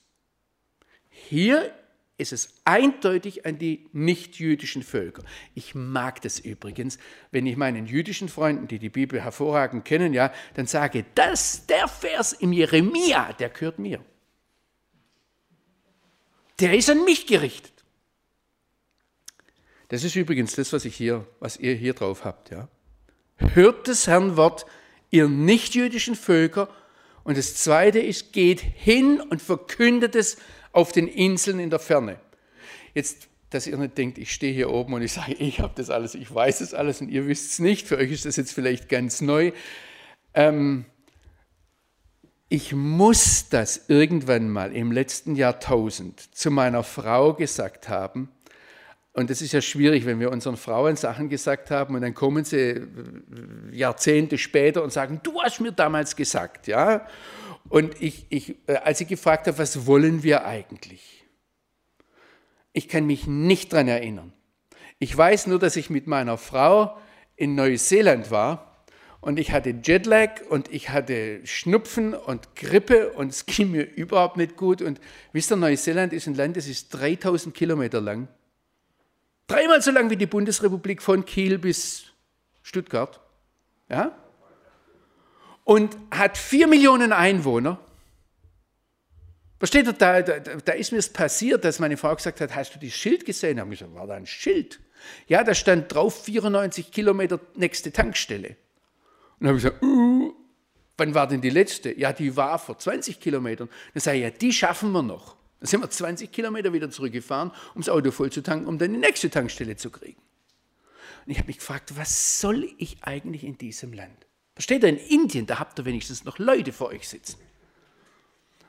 Hier 1.09 1.71
ist 2.17 2.33
es 2.33 2.61
eindeutig 2.65 3.45
an 3.45 3.59
die 3.59 3.87
nichtjüdischen 3.93 4.81
Völker. 4.81 5.23
Ich 5.53 5.75
mag 5.75 6.21
das 6.21 6.39
übrigens, 6.39 6.97
wenn 7.31 7.45
ich 7.45 7.57
meinen 7.57 7.85
jüdischen 7.85 8.27
Freunden, 8.27 8.67
die 8.67 8.79
die 8.79 8.89
Bibel 8.89 9.21
hervorragend 9.21 9.85
kennen, 9.85 10.13
ja, 10.13 10.33
dann 10.55 10.65
sage, 10.65 11.05
das, 11.13 11.67
der 11.67 11.87
Vers 11.87 12.33
im 12.33 12.53
Jeremia, 12.53 13.33
der 13.33 13.49
gehört 13.49 13.77
mir. 13.77 14.03
Der 16.59 16.75
ist 16.75 16.89
an 16.89 17.03
mich 17.03 17.27
gerichtet. 17.27 17.73
Das 19.89 20.03
ist 20.03 20.15
übrigens 20.15 20.55
das, 20.55 20.73
was 20.73 20.85
ich 20.85 20.95
hier, 20.95 21.25
was 21.39 21.57
ihr 21.57 21.73
hier 21.75 21.93
drauf 21.93 22.25
habt, 22.25 22.49
ja. 22.51 22.67
Hört 23.37 23.87
das 23.87 24.07
Herrn 24.07 24.35
Wort, 24.35 24.65
ihr 25.11 25.29
nichtjüdischen 25.29 26.15
Völker. 26.15 26.69
Und 27.23 27.37
das 27.37 27.55
zweite 27.55 27.99
ist, 27.99 28.33
geht 28.33 28.59
hin 28.59 29.21
und 29.21 29.41
verkündet 29.41 30.15
es 30.15 30.37
auf 30.71 30.91
den 30.91 31.07
Inseln 31.07 31.59
in 31.59 31.69
der 31.69 31.79
Ferne. 31.79 32.19
Jetzt, 32.93 33.27
dass 33.51 33.67
ihr 33.67 33.77
nicht 33.77 33.97
denkt, 33.97 34.17
ich 34.17 34.33
stehe 34.33 34.53
hier 34.53 34.71
oben 34.71 34.93
und 34.93 35.03
ich 35.03 35.13
sage, 35.13 35.33
ich 35.33 35.59
habe 35.59 35.73
das 35.75 35.89
alles, 35.89 36.15
ich 36.15 36.33
weiß 36.33 36.59
das 36.59 36.73
alles 36.73 36.99
und 36.99 37.09
ihr 37.09 37.27
wisst 37.27 37.53
es 37.53 37.59
nicht. 37.59 37.87
Für 37.87 37.97
euch 37.97 38.11
ist 38.11 38.25
das 38.25 38.35
jetzt 38.35 38.53
vielleicht 38.53 38.89
ganz 38.89 39.21
neu. 39.21 39.51
Ähm, 40.33 40.85
ich 42.49 42.73
muss 42.73 43.49
das 43.49 43.89
irgendwann 43.89 44.49
mal 44.49 44.73
im 44.73 44.91
letzten 44.91 45.35
Jahrtausend 45.35 46.33
zu 46.35 46.49
meiner 46.49 46.83
Frau 46.83 47.33
gesagt 47.33 47.89
haben. 47.89 48.29
Und 49.11 49.29
das 49.29 49.41
ist 49.41 49.51
ja 49.51 49.61
schwierig, 49.61 50.05
wenn 50.05 50.19
wir 50.19 50.31
unseren 50.31 50.57
Frauen 50.57 50.95
Sachen 50.95 51.27
gesagt 51.27 51.71
haben 51.71 51.95
und 51.95 52.01
dann 52.01 52.13
kommen 52.13 52.45
sie 52.45 52.57
äh, 52.57 52.85
Jahrzehnte 53.71 54.37
später 54.37 54.83
und 54.83 54.93
sagen, 54.93 55.19
du 55.23 55.41
hast 55.41 55.59
mir 55.59 55.71
damals 55.71 56.15
gesagt, 56.15 56.67
ja. 56.67 57.07
Und 57.67 57.99
ich, 58.01 58.27
ich, 58.29 58.55
äh, 58.67 58.75
als 58.75 59.01
ich 59.01 59.07
gefragt 59.07 59.47
habe, 59.47 59.57
was 59.57 59.87
wollen 59.87 60.21
wir 60.23 60.45
eigentlich? 60.45 61.25
Ich 62.73 62.87
kann 62.87 63.07
mich 63.07 63.25
nicht 63.25 63.73
daran 63.73 63.87
erinnern. 63.87 64.33
Ich 64.99 65.17
weiß 65.17 65.47
nur, 65.47 65.57
dass 65.57 65.75
ich 65.75 65.89
mit 65.89 66.05
meiner 66.05 66.37
Frau 66.37 66.95
in 67.35 67.55
Neuseeland 67.55 68.29
war 68.29 68.66
und 69.21 69.39
ich 69.39 69.51
hatte 69.51 69.75
Jetlag 69.83 70.41
und 70.49 70.71
ich 70.73 70.89
hatte 70.89 71.45
Schnupfen 71.45 72.13
und 72.13 72.55
Grippe 72.55 73.11
und 73.13 73.29
es 73.29 73.45
ging 73.45 73.71
mir 73.71 73.83
überhaupt 73.83 74.37
nicht 74.37 74.57
gut. 74.57 74.81
Und 74.81 74.99
wisst 75.33 75.51
ihr, 75.51 75.57
Neuseeland 75.57 76.13
ist 76.13 76.27
ein 76.27 76.35
Land, 76.35 76.57
das 76.57 76.67
ist 76.67 76.89
3000 76.89 77.55
Kilometer 77.55 78.01
lang. 78.01 78.27
Dreimal 79.47 79.81
so 79.81 79.91
lang 79.91 80.09
wie 80.09 80.17
die 80.17 80.25
Bundesrepublik 80.25 81.01
von 81.01 81.25
Kiel 81.25 81.57
bis 81.57 82.05
Stuttgart. 82.63 83.19
Ja? 83.89 84.15
und 85.67 85.97
hat 86.11 86.37
vier 86.37 86.65
Millionen 86.65 87.11
Einwohner. 87.11 87.77
Versteht 89.59 89.85
ihr, 89.85 89.91
da, 89.91 90.21
da, 90.21 90.39
da 90.39 90.71
ist 90.71 90.93
mir 90.93 90.97
es 90.99 91.11
passiert, 91.11 91.65
dass 91.65 91.79
meine 91.79 91.97
Frau 91.97 92.15
gesagt 92.15 92.39
hat, 92.39 92.55
hast 92.55 92.73
du 92.75 92.79
das 92.79 92.93
Schild 92.93 93.25
gesehen? 93.25 93.57
Ich 93.57 93.59
habe 93.59 93.71
gesagt, 93.71 93.93
war 93.93 94.07
da 94.07 94.13
ein 94.13 94.25
Schild? 94.25 94.79
Ja, 95.27 95.43
da 95.43 95.53
stand 95.53 95.93
drauf 95.93 96.23
94 96.23 96.89
Kilometer 96.89 97.41
nächste 97.55 97.91
Tankstelle. 97.91 98.55
Dann 99.39 99.49
habe 99.49 99.57
ich 99.57 99.63
gesagt, 99.63 99.83
uh, 99.83 100.33
wann 100.97 101.13
war 101.13 101.27
denn 101.27 101.41
die 101.41 101.49
letzte? 101.49 101.97
Ja, 101.97 102.11
die 102.13 102.35
war 102.35 102.57
vor 102.59 102.77
20 102.77 103.19
Kilometern. 103.19 103.69
Dann 103.93 104.01
sage 104.01 104.17
ich, 104.17 104.23
ja, 104.23 104.29
die 104.29 104.51
schaffen 104.51 104.91
wir 104.91 105.03
noch. 105.03 105.35
Dann 105.59 105.67
sind 105.67 105.81
wir 105.81 105.89
20 105.89 106.31
Kilometer 106.31 106.73
wieder 106.73 106.89
zurückgefahren, 106.89 107.51
um 107.75 107.81
das 107.81 107.89
Auto 107.89 108.11
voll 108.11 108.31
zu 108.31 108.41
tanken, 108.41 108.67
um 108.67 108.77
dann 108.77 108.93
die 108.93 108.99
nächste 108.99 109.29
Tankstelle 109.29 109.75
zu 109.75 109.89
kriegen. 109.89 110.21
Und 111.25 111.31
ich 111.31 111.37
habe 111.37 111.47
mich 111.47 111.57
gefragt, 111.57 111.97
was 111.97 112.39
soll 112.39 112.69
ich 112.77 112.97
eigentlich 113.01 113.43
in 113.43 113.57
diesem 113.57 113.93
Land? 113.93 114.27
Versteht 114.55 114.83
ihr, 114.83 114.89
in 114.89 114.97
Indien, 114.97 115.45
da 115.45 115.59
habt 115.59 115.77
ihr 115.79 115.85
wenigstens 115.85 116.23
noch 116.25 116.39
Leute 116.39 116.73
vor 116.73 116.87
euch 116.87 117.07
sitzen. 117.07 117.37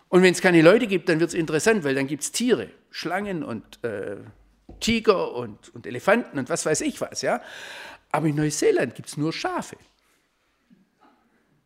Und 0.09 0.23
wenn 0.23 0.33
es 0.33 0.41
keine 0.41 0.63
Leute 0.63 0.87
gibt, 0.87 1.09
dann 1.09 1.21
wird 1.21 1.29
es 1.29 1.35
interessant, 1.35 1.85
weil 1.85 1.95
dann 1.95 2.07
gibt 2.07 2.23
es 2.23 2.33
Tiere, 2.33 2.71
Schlangen 2.91 3.43
und 3.43 3.83
äh, 3.85 4.17
Tiger 4.81 5.35
und, 5.35 5.75
und 5.75 5.87
Elefanten 5.87 6.39
und 6.39 6.49
was 6.49 6.67
weiß 6.67 6.81
ich 6.83 7.01
was. 7.01 7.23
Ja? 7.23 7.41
Aber 8.11 8.27
in 8.27 8.37
Neuseeland 8.37 8.95
gibt 8.95 9.09
es 9.09 9.17
nur 9.17 9.33
Schafe. 9.33 9.77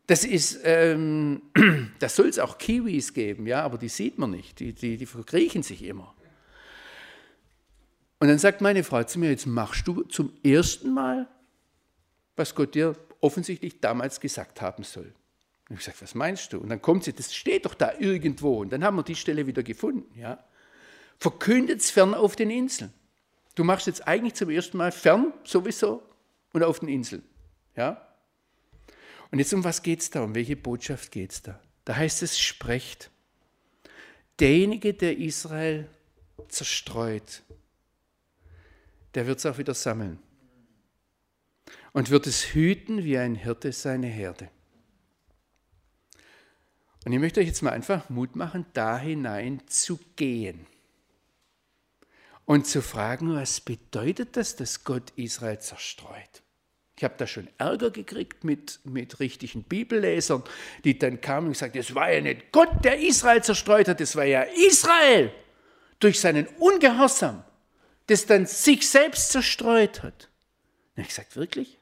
Das 0.07 0.25
ist, 0.25 0.59
ähm, 0.63 1.41
da 1.99 2.09
soll 2.09 2.27
es 2.27 2.39
auch 2.39 2.57
Kiwis 2.57 3.13
geben, 3.13 3.47
ja, 3.47 3.61
aber 3.63 3.77
die 3.77 3.89
sieht 3.89 4.17
man 4.17 4.31
nicht, 4.31 4.59
die, 4.59 4.73
die, 4.73 4.97
die 4.97 5.05
verkriechen 5.05 5.63
sich 5.63 5.83
immer. 5.83 6.13
Und 8.19 8.27
dann 8.29 8.39
sagt 8.39 8.61
meine 8.61 8.83
Frau 8.83 9.03
zu 9.03 9.19
mir, 9.19 9.29
jetzt 9.29 9.45
machst 9.45 9.87
du 9.87 10.03
zum 10.03 10.31
ersten 10.43 10.93
Mal, 10.93 11.27
was 12.35 12.55
Gott 12.55 12.73
dir 12.75 12.95
offensichtlich 13.19 13.79
damals 13.81 14.19
gesagt 14.19 14.61
haben 14.61 14.83
soll. 14.83 15.13
Und 15.69 15.75
ich 15.75 15.79
gesagt, 15.79 16.01
was 16.01 16.15
meinst 16.15 16.53
du? 16.53 16.59
Und 16.59 16.69
dann 16.69 16.81
kommt 16.81 17.05
sie, 17.05 17.13
das 17.13 17.33
steht 17.33 17.65
doch 17.65 17.73
da 17.73 17.93
irgendwo. 17.99 18.61
Und 18.61 18.71
dann 18.71 18.83
haben 18.83 18.95
wir 18.95 19.03
die 19.03 19.15
Stelle 19.15 19.47
wieder 19.47 19.63
gefunden. 19.63 20.17
Ja? 20.19 20.43
Verkündet 21.19 21.79
es 21.81 21.91
fern 21.91 22.13
auf 22.13 22.35
den 22.35 22.49
Inseln. 22.49 22.93
Du 23.55 23.63
machst 23.63 23.87
jetzt 23.87 24.07
eigentlich 24.07 24.33
zum 24.33 24.49
ersten 24.49 24.77
Mal 24.77 24.91
fern 24.91 25.33
sowieso 25.43 26.03
und 26.53 26.63
auf 26.63 26.79
den 26.79 26.89
Inseln. 26.89 27.23
Ja? 27.75 28.01
Und 29.33 29.39
jetzt 29.39 29.51
um 29.51 29.63
was 29.63 29.81
geht 29.81 29.99
es 29.99 30.11
da? 30.11 30.21
Um 30.21 30.35
welche 30.35 30.55
Botschaft 30.55 31.11
geht 31.11 31.31
es 31.31 31.41
da? 31.41 31.59
Da 31.85 31.95
heißt 31.95 32.21
es, 32.21 32.39
sprecht. 32.39 33.09
Derjenige, 34.39 34.93
der 34.93 35.17
Israel 35.17 35.89
zerstreut, 36.49 37.41
der 39.15 39.25
wird 39.25 39.39
es 39.39 39.47
auch 39.47 39.57
wieder 39.57 39.73
sammeln 39.73 40.19
und 41.93 42.11
wird 42.11 42.27
es 42.27 42.53
hüten 42.53 43.03
wie 43.03 43.17
ein 43.17 43.33
Hirte 43.33 43.71
seine 43.71 44.05
Herde. 44.05 44.51
Und 47.03 47.11
ich 47.11 47.19
möchte 47.19 47.39
euch 47.39 47.47
jetzt 47.47 47.63
mal 47.63 47.71
einfach 47.71 48.11
Mut 48.11 48.35
machen, 48.35 48.67
da 48.73 48.99
hinein 48.99 49.63
zu 49.65 49.99
gehen 50.15 50.67
und 52.45 52.67
zu 52.67 52.83
fragen, 52.83 53.33
was 53.33 53.61
bedeutet 53.61 54.37
das, 54.37 54.55
dass 54.55 54.83
Gott 54.83 55.11
Israel 55.15 55.57
zerstreut? 55.57 56.42
Ich 57.03 57.05
habe 57.05 57.15
da 57.17 57.27
schon 57.27 57.49
Ärger 57.57 57.91
gekriegt 57.91 58.45
mit, 58.45 58.79
mit 58.85 59.19
richtigen 59.19 59.63
Bibellesern, 59.63 60.41
die 60.85 60.97
dann 60.97 61.19
kamen 61.19 61.47
und 61.47 61.51
gesagt, 61.51 61.75
es 61.75 61.93
war 61.93 62.09
ja 62.09 62.21
nicht 62.21 62.53
Gott, 62.53 62.69
der 62.85 62.97
Israel 62.97 63.43
zerstreut 63.43 63.89
hat, 63.89 63.99
es 63.99 64.15
war 64.15 64.23
ja 64.23 64.43
Israel 64.43 65.33
durch 65.99 66.21
seinen 66.21 66.47
Ungehorsam, 66.47 67.43
das 68.07 68.25
dann 68.25 68.45
sich 68.45 68.87
selbst 68.87 69.33
zerstreut 69.33 70.01
hat. 70.01 70.29
Und 70.95 71.01
ich 71.01 71.09
gesagt, 71.09 71.35
wirklich? 71.35 71.77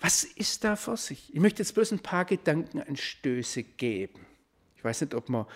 Was 0.00 0.24
ist 0.24 0.64
da 0.64 0.76
vor 0.76 0.98
sich? 0.98 1.34
Ich 1.34 1.40
möchte 1.40 1.62
jetzt 1.62 1.72
bloß 1.72 1.92
ein 1.92 2.00
paar 2.00 2.26
Gedankenanstöße 2.26 3.62
geben. 3.62 4.26
Ich 4.76 4.84
weiß 4.84 5.00
nicht, 5.00 5.14
ob 5.14 5.30
man, 5.30 5.46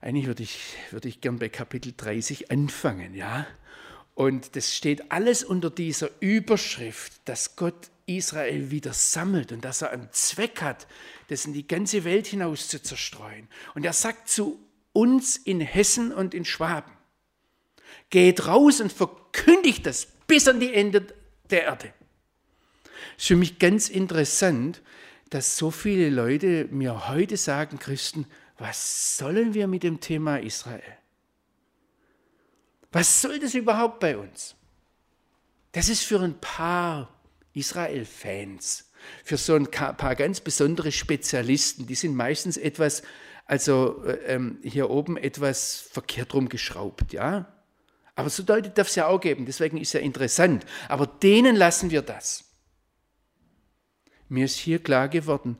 eigentlich 0.00 0.28
würde 0.28 0.44
ich, 0.44 0.76
würde 0.92 1.08
ich 1.08 1.20
gern 1.20 1.38
bei 1.38 1.50
Kapitel 1.50 1.92
30 1.94 2.50
anfangen, 2.50 3.14
ja? 3.14 3.46
Und 4.16 4.56
das 4.56 4.74
steht 4.74 5.12
alles 5.12 5.44
unter 5.44 5.68
dieser 5.68 6.08
Überschrift, 6.20 7.12
dass 7.26 7.54
Gott 7.54 7.90
Israel 8.06 8.70
wieder 8.70 8.94
sammelt 8.94 9.52
und 9.52 9.62
dass 9.62 9.82
er 9.82 9.90
einen 9.90 10.08
Zweck 10.10 10.62
hat, 10.62 10.86
das 11.28 11.44
in 11.44 11.52
die 11.52 11.68
ganze 11.68 12.02
Welt 12.04 12.26
hinaus 12.26 12.68
zu 12.68 12.82
zerstreuen. 12.82 13.46
Und 13.74 13.84
er 13.84 13.92
sagt 13.92 14.30
zu 14.30 14.58
uns 14.94 15.36
in 15.36 15.60
Hessen 15.60 16.14
und 16.14 16.32
in 16.32 16.46
Schwaben, 16.46 16.92
geht 18.08 18.46
raus 18.46 18.80
und 18.80 18.90
verkündigt 18.90 19.84
das 19.84 20.06
bis 20.26 20.48
an 20.48 20.60
die 20.60 20.72
Ende 20.72 21.06
der 21.50 21.64
Erde. 21.64 21.92
Es 23.18 23.24
ist 23.24 23.26
für 23.26 23.36
mich 23.36 23.58
ganz 23.58 23.90
interessant, 23.90 24.80
dass 25.28 25.58
so 25.58 25.70
viele 25.70 26.08
Leute 26.08 26.68
mir 26.70 27.10
heute 27.10 27.36
sagen, 27.36 27.78
Christen, 27.78 28.26
was 28.56 29.18
sollen 29.18 29.52
wir 29.52 29.66
mit 29.66 29.82
dem 29.82 30.00
Thema 30.00 30.38
Israel? 30.38 30.96
Was 32.96 33.20
soll 33.20 33.38
das 33.38 33.52
überhaupt 33.52 34.00
bei 34.00 34.16
uns? 34.16 34.54
Das 35.72 35.90
ist 35.90 36.02
für 36.02 36.18
ein 36.18 36.40
paar 36.40 37.12
Israel-Fans, 37.52 38.90
für 39.22 39.36
so 39.36 39.54
ein 39.54 39.70
paar 39.70 40.14
ganz 40.14 40.40
besondere 40.40 40.90
Spezialisten, 40.90 41.86
die 41.86 41.94
sind 41.94 42.16
meistens 42.16 42.56
etwas, 42.56 43.02
also 43.44 44.02
äh, 44.04 44.34
ähm, 44.34 44.60
hier 44.62 44.88
oben 44.88 45.18
etwas 45.18 45.78
verkehrt 45.92 46.32
rumgeschraubt, 46.32 47.12
ja. 47.12 47.52
Aber 48.14 48.30
so 48.30 48.42
Leute 48.48 48.70
darf 48.70 48.88
es 48.88 48.94
ja 48.94 49.08
auch 49.08 49.20
geben, 49.20 49.44
deswegen 49.44 49.76
ist 49.76 49.92
ja 49.92 50.00
interessant. 50.00 50.64
Aber 50.88 51.06
denen 51.06 51.54
lassen 51.54 51.90
wir 51.90 52.00
das. 52.00 52.44
Mir 54.30 54.46
ist 54.46 54.56
hier 54.56 54.82
klar 54.82 55.10
geworden, 55.10 55.58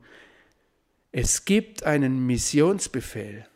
es 1.12 1.44
gibt 1.44 1.82
einen 1.82 2.24
Missionsbefehl. 2.26 3.46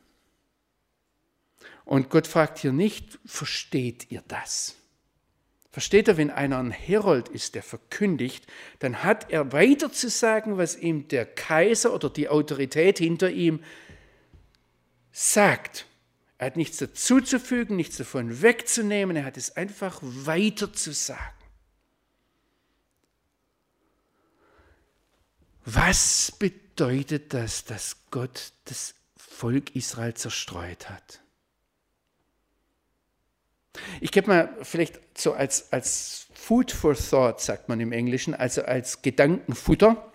Und 1.84 2.10
Gott 2.10 2.26
fragt 2.26 2.58
hier 2.58 2.72
nicht, 2.72 3.18
versteht 3.24 4.10
ihr 4.10 4.22
das? 4.28 4.76
Versteht 5.72 6.08
er, 6.08 6.16
wenn 6.16 6.30
einer 6.30 6.58
ein 6.58 6.72
Herold 6.72 7.28
ist, 7.28 7.54
der 7.54 7.62
verkündigt, 7.62 8.46
dann 8.80 9.04
hat 9.04 9.30
er 9.30 9.52
weiter 9.52 9.92
zu 9.92 10.08
sagen, 10.08 10.58
was 10.58 10.76
ihm 10.76 11.06
der 11.06 11.26
Kaiser 11.26 11.94
oder 11.94 12.10
die 12.10 12.28
Autorität 12.28 12.98
hinter 12.98 13.30
ihm 13.30 13.62
sagt. 15.12 15.86
Er 16.38 16.46
hat 16.46 16.56
nichts 16.56 16.78
dazuzufügen, 16.78 17.76
nichts 17.76 17.98
davon 17.98 18.42
wegzunehmen, 18.42 19.14
er 19.14 19.24
hat 19.24 19.36
es 19.36 19.56
einfach 19.56 20.00
weiter 20.02 20.72
zu 20.72 20.92
sagen. 20.92 21.36
Was 25.64 26.32
bedeutet 26.32 27.32
das, 27.32 27.64
dass 27.64 27.96
Gott 28.10 28.52
das 28.64 28.94
Volk 29.16 29.76
Israel 29.76 30.14
zerstreut 30.14 30.88
hat? 30.88 31.20
Ich 34.00 34.12
gebe 34.12 34.28
mal 34.28 34.56
vielleicht 34.62 35.00
so 35.18 35.32
als, 35.32 35.72
als 35.72 36.26
Food 36.34 36.70
for 36.72 36.94
Thought, 36.94 37.40
sagt 37.40 37.68
man 37.68 37.80
im 37.80 37.92
Englischen, 37.92 38.34
also 38.34 38.62
als 38.62 39.02
Gedankenfutter, 39.02 40.10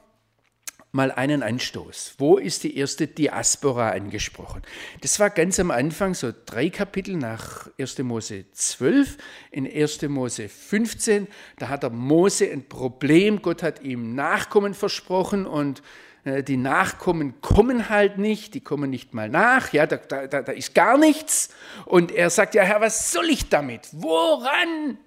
mal 0.96 1.12
einen 1.12 1.44
Anstoß. 1.44 2.16
Wo 2.18 2.38
ist 2.38 2.64
die 2.64 2.78
erste 2.78 3.06
Diaspora 3.06 3.90
angesprochen? 3.92 4.62
Das 5.02 5.20
war 5.20 5.30
ganz 5.30 5.60
am 5.60 5.70
Anfang, 5.70 6.14
so 6.14 6.32
drei 6.46 6.70
Kapitel 6.70 7.18
nach 7.18 7.70
1. 7.78 8.00
Mose 8.00 8.46
12, 8.54 9.18
in 9.52 9.70
1. 9.70 10.04
Mose 10.04 10.48
15. 10.48 11.28
Da 11.60 11.68
hat 11.68 11.84
der 11.84 11.90
Mose 11.90 12.50
ein 12.50 12.68
Problem. 12.70 13.42
Gott 13.42 13.62
hat 13.62 13.84
ihm 13.84 14.16
Nachkommen 14.16 14.74
versprochen 14.74 15.46
und 15.46 15.84
die 16.26 16.58
Nachkommen 16.58 17.40
kommen 17.42 17.90
halt 17.90 18.18
nicht, 18.18 18.56
die 18.56 18.62
kommen 18.62 18.90
nicht 18.90 19.14
mal 19.14 19.30
nach, 19.30 19.72
ja, 19.74 19.86
da, 19.86 19.98
da, 19.98 20.42
da 20.42 20.52
ist 20.52 20.74
gar 20.74 20.98
nichts. 20.98 21.50
Und 21.86 22.12
er 22.12 22.32
sagt, 22.32 22.56
ja 22.56 22.64
Herr, 22.64 22.82
was 22.82 23.12
soll 23.12 23.30
ich 23.30 23.48
damit? 23.50 23.88
Woran 23.92 24.98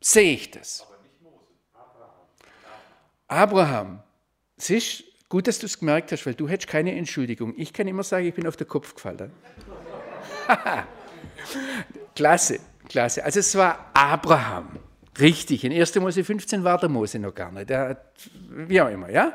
sehe 0.00 0.34
ich 0.34 0.50
das? 0.50 0.86
Abraham. 3.26 4.02
Es 4.56 4.70
ist 4.70 5.04
gut, 5.28 5.46
dass 5.46 5.58
du 5.58 5.66
es 5.66 5.78
gemerkt 5.78 6.12
hast, 6.12 6.26
weil 6.26 6.34
du 6.34 6.48
hättest 6.48 6.68
keine 6.68 6.94
Entschuldigung. 6.94 7.54
Ich 7.56 7.72
kann 7.72 7.86
immer 7.88 8.02
sagen, 8.02 8.26
ich 8.26 8.34
bin 8.34 8.46
auf 8.46 8.56
den 8.56 8.68
Kopf 8.68 8.94
gefallen. 8.94 9.30
klasse, 12.14 12.60
klasse. 12.88 13.24
Also 13.24 13.40
es 13.40 13.54
war 13.54 13.90
Abraham. 13.94 14.78
Richtig, 15.18 15.64
in 15.64 15.72
1. 15.72 15.94
Mose 15.96 16.22
15 16.22 16.64
war 16.64 16.78
der 16.78 16.88
Mose 16.88 17.18
noch 17.18 17.34
gar 17.34 17.50
nicht. 17.50 17.68
Der, 17.70 18.00
wie 18.50 18.80
auch 18.80 18.88
immer, 18.88 19.10
ja? 19.10 19.32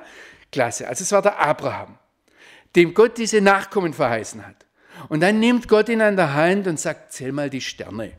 Klasse. 0.53 0.87
Also 0.87 1.03
es 1.03 1.11
war 1.11 1.21
der 1.21 1.39
Abraham, 1.39 1.97
dem 2.75 2.93
Gott 2.93 3.17
diese 3.17 3.41
Nachkommen 3.41 3.93
verheißen 3.93 4.45
hat. 4.45 4.65
Und 5.09 5.19
dann 5.19 5.39
nimmt 5.39 5.67
Gott 5.67 5.89
ihn 5.89 6.01
an 6.01 6.15
der 6.15 6.33
Hand 6.33 6.67
und 6.67 6.79
sagt, 6.79 7.11
zähl 7.11 7.33
mal 7.33 7.49
die 7.49 7.59
Sterne. 7.59 8.13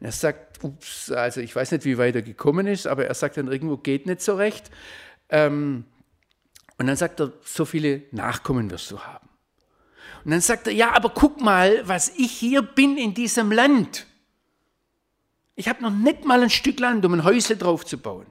Und 0.00 0.06
er 0.06 0.12
sagt, 0.12 0.62
ups, 0.62 1.10
also 1.10 1.40
ich 1.40 1.54
weiß 1.54 1.72
nicht, 1.72 1.84
wie 1.84 1.96
weit 1.96 2.16
er 2.16 2.22
gekommen 2.22 2.66
ist, 2.66 2.86
aber 2.86 3.06
er 3.06 3.14
sagt 3.14 3.36
dann 3.36 3.50
irgendwo, 3.50 3.76
geht 3.76 4.06
nicht 4.06 4.20
so 4.20 4.34
recht. 4.34 4.70
Ähm, 5.30 5.84
und 6.76 6.86
dann 6.86 6.96
sagt 6.96 7.20
er, 7.20 7.32
so 7.44 7.64
viele 7.64 8.02
Nachkommen 8.10 8.70
wirst 8.70 8.90
du 8.90 9.00
haben. 9.00 9.28
Und 10.24 10.32
dann 10.32 10.40
sagt 10.40 10.66
er, 10.66 10.72
ja, 10.72 10.94
aber 10.94 11.10
guck 11.10 11.40
mal, 11.40 11.86
was 11.86 12.10
ich 12.16 12.32
hier 12.32 12.62
bin 12.62 12.98
in 12.98 13.14
diesem 13.14 13.52
Land. 13.52 14.06
Ich 15.54 15.68
habe 15.68 15.82
noch 15.82 15.90
nicht 15.90 16.24
mal 16.24 16.42
ein 16.42 16.50
Stück 16.50 16.78
Land, 16.80 17.04
um 17.04 17.14
ein 17.14 17.24
Häusle 17.24 17.56
drauf 17.56 17.84
zu 17.86 17.98
bauen. 17.98 18.26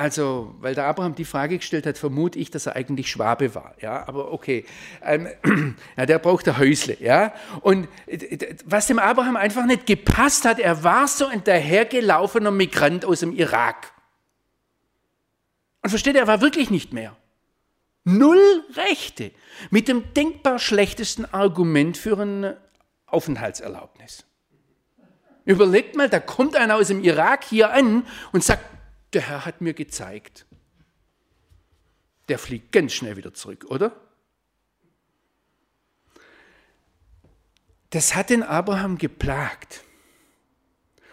Also, 0.00 0.54
weil 0.60 0.74
der 0.74 0.86
Abraham 0.86 1.14
die 1.14 1.26
Frage 1.26 1.58
gestellt 1.58 1.84
hat, 1.84 1.98
vermute 1.98 2.38
ich, 2.38 2.50
dass 2.50 2.64
er 2.64 2.74
eigentlich 2.74 3.10
Schwabe 3.10 3.54
war. 3.54 3.74
Ja, 3.82 4.08
aber 4.08 4.32
okay. 4.32 4.64
Ähm, 5.02 5.28
ja, 5.98 6.06
der 6.06 6.18
braucht 6.18 6.48
ein 6.48 6.56
Häusle. 6.56 6.96
Ja, 7.00 7.34
und 7.60 7.86
was 8.64 8.86
dem 8.86 8.98
Abraham 8.98 9.36
einfach 9.36 9.66
nicht 9.66 9.84
gepasst 9.84 10.46
hat, 10.46 10.58
er 10.58 10.82
war 10.84 11.06
so 11.06 11.26
ein 11.26 11.44
dahergelaufener 11.44 12.50
Migrant 12.50 13.04
aus 13.04 13.20
dem 13.20 13.34
Irak. 13.34 13.92
Und 15.82 15.90
versteht, 15.90 16.16
er 16.16 16.26
war 16.26 16.40
wirklich 16.40 16.70
nicht 16.70 16.94
mehr. 16.94 17.14
Null 18.04 18.64
Rechte. 18.76 19.32
Mit 19.68 19.86
dem 19.86 20.14
denkbar 20.14 20.58
schlechtesten 20.58 21.26
Argument 21.26 21.98
für 21.98 22.18
eine 22.18 22.56
Aufenthaltserlaubnis. 23.04 24.24
Überlegt 25.44 25.94
mal, 25.94 26.08
da 26.08 26.20
kommt 26.20 26.56
einer 26.56 26.76
aus 26.76 26.88
dem 26.88 27.04
Irak 27.04 27.44
hier 27.44 27.70
an 27.74 28.06
und 28.32 28.42
sagt, 28.42 28.64
der 29.12 29.22
Herr 29.22 29.44
hat 29.44 29.60
mir 29.60 29.74
gezeigt. 29.74 30.46
Der 32.28 32.38
fliegt 32.38 32.72
ganz 32.72 32.92
schnell 32.92 33.16
wieder 33.16 33.34
zurück, 33.34 33.66
oder? 33.68 33.94
Das 37.90 38.14
hat 38.14 38.30
den 38.30 38.42
Abraham 38.42 38.98
geplagt. 38.98 39.82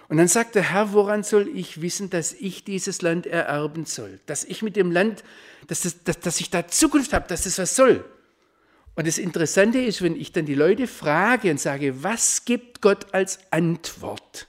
Und 0.09 0.17
dann 0.17 0.27
sagt 0.27 0.55
der 0.55 0.71
Herr, 0.71 0.93
woran 0.93 1.23
soll 1.23 1.49
ich 1.49 1.81
wissen, 1.81 2.09
dass 2.09 2.33
ich 2.33 2.63
dieses 2.63 3.01
Land 3.01 3.25
ererben 3.25 3.85
soll? 3.85 4.19
Dass 4.25 4.43
ich 4.43 4.61
mit 4.61 4.75
dem 4.75 4.91
Land, 4.91 5.23
dass, 5.67 5.81
das, 5.81 6.03
dass, 6.03 6.19
dass 6.19 6.39
ich 6.39 6.49
da 6.49 6.67
Zukunft 6.67 7.13
habe, 7.13 7.27
dass 7.27 7.43
das 7.43 7.57
was 7.57 7.75
soll. 7.75 8.05
Und 8.95 9.05
das 9.05 9.17
Interessante 9.17 9.79
ist, 9.79 10.01
wenn 10.01 10.15
ich 10.15 10.31
dann 10.31 10.45
die 10.45 10.55
Leute 10.55 10.87
frage 10.87 11.51
und 11.51 11.59
sage, 11.59 12.03
was 12.03 12.45
gibt 12.45 12.81
Gott 12.81 13.13
als 13.13 13.39
Antwort? 13.51 14.47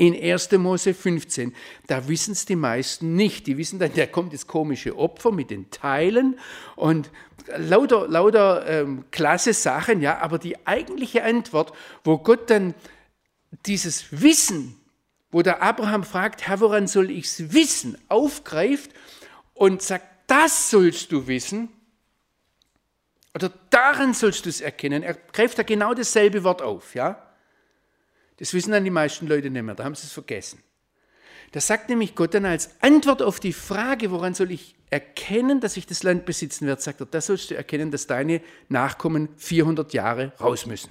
In 0.00 0.14
1. 0.14 0.52
Mose 0.52 0.94
15. 0.94 1.54
Da 1.86 2.08
wissen 2.08 2.32
es 2.32 2.46
die 2.46 2.56
meisten 2.56 3.16
nicht. 3.16 3.46
Die 3.46 3.58
wissen 3.58 3.78
dann, 3.78 3.92
da 3.94 4.06
kommt 4.06 4.32
das 4.32 4.46
komische 4.46 4.96
Opfer 4.96 5.30
mit 5.30 5.50
den 5.50 5.70
Teilen 5.70 6.38
und 6.74 7.10
lauter, 7.58 8.08
lauter 8.08 8.66
ähm, 8.66 9.04
klasse 9.10 9.52
Sachen, 9.52 10.00
ja, 10.00 10.18
aber 10.20 10.38
die 10.38 10.66
eigentliche 10.66 11.22
Antwort, 11.22 11.74
wo 12.02 12.16
Gott 12.16 12.48
dann 12.48 12.72
dieses 13.66 14.06
Wissen, 14.10 14.80
wo 15.30 15.42
der 15.42 15.62
Abraham 15.62 16.04
fragt, 16.04 16.46
Herr, 16.46 16.60
woran 16.60 16.86
soll 16.86 17.10
ich 17.10 17.26
es 17.26 17.52
wissen, 17.52 17.98
aufgreift 18.08 18.92
und 19.52 19.82
sagt, 19.82 20.06
das 20.28 20.70
sollst 20.70 21.12
du 21.12 21.26
wissen, 21.26 21.68
oder 23.34 23.52
daran 23.68 24.14
sollst 24.14 24.46
du 24.46 24.48
es 24.48 24.62
erkennen. 24.62 25.02
Er 25.02 25.12
greift 25.12 25.58
da 25.58 25.62
genau 25.62 25.92
dasselbe 25.92 26.42
Wort 26.42 26.62
auf, 26.62 26.94
ja. 26.94 27.29
Das 28.40 28.54
wissen 28.54 28.72
dann 28.72 28.84
die 28.84 28.90
meisten 28.90 29.28
Leute 29.28 29.50
nicht 29.50 29.62
mehr, 29.62 29.74
da 29.74 29.84
haben 29.84 29.94
sie 29.94 30.06
es 30.06 30.12
vergessen. 30.12 30.62
Da 31.52 31.60
sagt 31.60 31.90
nämlich 31.90 32.14
Gott 32.14 32.32
dann 32.32 32.46
als 32.46 32.70
Antwort 32.80 33.22
auf 33.22 33.38
die 33.38 33.52
Frage, 33.52 34.10
woran 34.10 34.34
soll 34.34 34.50
ich 34.50 34.76
erkennen, 34.88 35.60
dass 35.60 35.76
ich 35.76 35.86
das 35.86 36.02
Land 36.02 36.24
besitzen 36.24 36.66
werde, 36.66 36.80
sagt 36.80 37.00
er, 37.00 37.06
das 37.06 37.26
sollst 37.26 37.50
du 37.50 37.56
erkennen, 37.56 37.90
dass 37.90 38.06
deine 38.06 38.40
Nachkommen 38.68 39.28
400 39.36 39.92
Jahre 39.92 40.32
raus 40.40 40.64
müssen. 40.64 40.90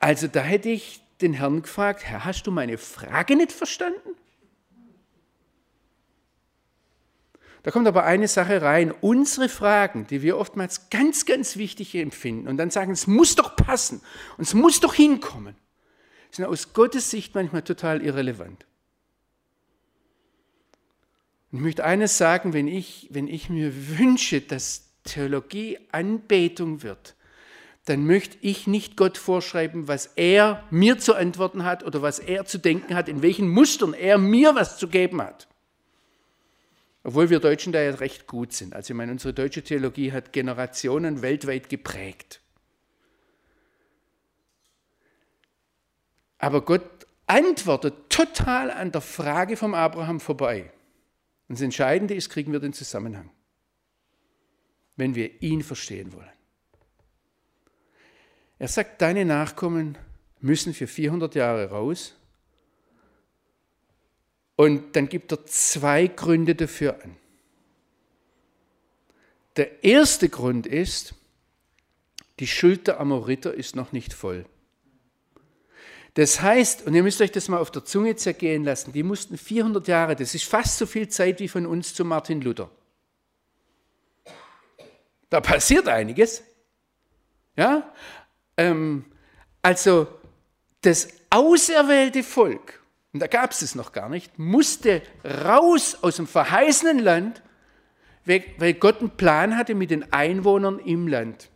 Also 0.00 0.26
da 0.26 0.40
hätte 0.40 0.70
ich 0.70 1.00
den 1.20 1.34
Herrn 1.34 1.62
gefragt, 1.62 2.04
Herr, 2.04 2.24
hast 2.24 2.46
du 2.46 2.50
meine 2.50 2.76
Frage 2.76 3.36
nicht 3.36 3.52
verstanden? 3.52 4.16
Da 7.64 7.70
kommt 7.70 7.88
aber 7.88 8.04
eine 8.04 8.28
Sache 8.28 8.60
rein. 8.60 8.92
Unsere 9.00 9.48
Fragen, 9.48 10.06
die 10.06 10.20
wir 10.20 10.36
oftmals 10.36 10.90
ganz, 10.90 11.24
ganz 11.24 11.56
wichtig 11.56 11.94
empfinden 11.94 12.46
und 12.46 12.58
dann 12.58 12.70
sagen, 12.70 12.92
es 12.92 13.06
muss 13.06 13.36
doch 13.36 13.56
passen 13.56 14.02
und 14.36 14.44
es 14.46 14.52
muss 14.52 14.80
doch 14.80 14.92
hinkommen, 14.92 15.56
sind 16.30 16.44
aus 16.44 16.74
Gottes 16.74 17.10
Sicht 17.10 17.34
manchmal 17.34 17.62
total 17.62 18.02
irrelevant. 18.02 18.66
Und 21.50 21.58
ich 21.58 21.64
möchte 21.64 21.84
eines 21.84 22.18
sagen, 22.18 22.52
wenn 22.52 22.68
ich, 22.68 23.08
wenn 23.10 23.28
ich 23.28 23.48
mir 23.48 23.72
wünsche, 23.98 24.42
dass 24.42 24.90
Theologie 25.04 25.78
Anbetung 25.90 26.82
wird, 26.82 27.14
dann 27.86 28.04
möchte 28.04 28.36
ich 28.42 28.66
nicht 28.66 28.94
Gott 28.96 29.16
vorschreiben, 29.16 29.88
was 29.88 30.10
er 30.16 30.64
mir 30.70 30.98
zu 30.98 31.14
antworten 31.14 31.64
hat 31.64 31.82
oder 31.82 32.02
was 32.02 32.18
er 32.18 32.44
zu 32.44 32.58
denken 32.58 32.94
hat, 32.94 33.08
in 33.08 33.22
welchen 33.22 33.48
Mustern 33.48 33.94
er 33.94 34.18
mir 34.18 34.54
was 34.54 34.76
zu 34.76 34.88
geben 34.88 35.22
hat. 35.22 35.48
Obwohl 37.04 37.28
wir 37.28 37.38
Deutschen 37.38 37.72
da 37.72 37.82
ja 37.82 37.94
recht 37.94 38.26
gut 38.26 38.54
sind. 38.54 38.74
Also 38.74 38.92
ich 38.92 38.96
meine, 38.96 39.12
unsere 39.12 39.34
deutsche 39.34 39.62
Theologie 39.62 40.10
hat 40.10 40.32
Generationen 40.32 41.20
weltweit 41.20 41.68
geprägt. 41.68 42.40
Aber 46.38 46.64
Gott 46.64 47.06
antwortet 47.26 48.08
total 48.08 48.70
an 48.70 48.90
der 48.90 49.02
Frage 49.02 49.56
vom 49.56 49.74
Abraham 49.74 50.18
vorbei. 50.18 50.72
Und 51.48 51.58
das 51.58 51.62
Entscheidende 51.62 52.14
ist, 52.14 52.30
kriegen 52.30 52.52
wir 52.52 52.60
den 52.60 52.72
Zusammenhang, 52.72 53.30
wenn 54.96 55.14
wir 55.14 55.42
ihn 55.42 55.62
verstehen 55.62 56.12
wollen. 56.14 56.28
Er 58.58 58.68
sagt, 58.68 59.02
deine 59.02 59.26
Nachkommen 59.26 59.98
müssen 60.40 60.72
für 60.72 60.86
400 60.86 61.34
Jahre 61.34 61.68
raus. 61.68 62.14
Und 64.56 64.94
dann 64.96 65.08
gibt 65.08 65.32
er 65.32 65.44
zwei 65.46 66.06
Gründe 66.06 66.54
dafür 66.54 67.02
an. 67.02 67.16
Der 69.56 69.84
erste 69.84 70.28
Grund 70.28 70.66
ist, 70.66 71.14
die 72.40 72.46
Schuld 72.46 72.86
der 72.86 73.00
Amoriter 73.00 73.54
ist 73.54 73.76
noch 73.76 73.92
nicht 73.92 74.12
voll. 74.12 74.44
Das 76.14 76.40
heißt, 76.40 76.86
und 76.86 76.94
ihr 76.94 77.02
müsst 77.02 77.20
euch 77.20 77.32
das 77.32 77.48
mal 77.48 77.58
auf 77.58 77.72
der 77.72 77.84
Zunge 77.84 78.14
zergehen 78.14 78.64
lassen, 78.64 78.92
die 78.92 79.02
mussten 79.02 79.36
400 79.36 79.88
Jahre, 79.88 80.16
das 80.16 80.34
ist 80.34 80.44
fast 80.44 80.78
so 80.78 80.86
viel 80.86 81.08
Zeit 81.08 81.40
wie 81.40 81.48
von 81.48 81.66
uns 81.66 81.92
zu 81.92 82.04
Martin 82.04 82.40
Luther. 82.40 82.70
Da 85.28 85.40
passiert 85.40 85.88
einiges. 85.88 86.44
Ja? 87.56 87.92
Ähm, 88.56 89.04
also 89.62 90.06
das 90.82 91.08
auserwählte 91.30 92.22
Volk, 92.22 92.83
und 93.14 93.20
da 93.20 93.28
gab 93.28 93.52
es 93.52 93.62
es 93.62 93.76
noch 93.76 93.92
gar 93.92 94.08
nicht, 94.08 94.40
musste 94.40 95.00
raus 95.24 95.96
aus 96.02 96.16
dem 96.16 96.26
verheißenen 96.26 96.98
Land, 96.98 97.42
weil 98.24 98.74
Gott 98.74 98.98
einen 98.98 99.10
Plan 99.10 99.56
hatte 99.56 99.76
mit 99.76 99.90
den 99.90 100.12
Einwohnern 100.12 100.80
im 100.80 101.06
Land. 101.06 101.48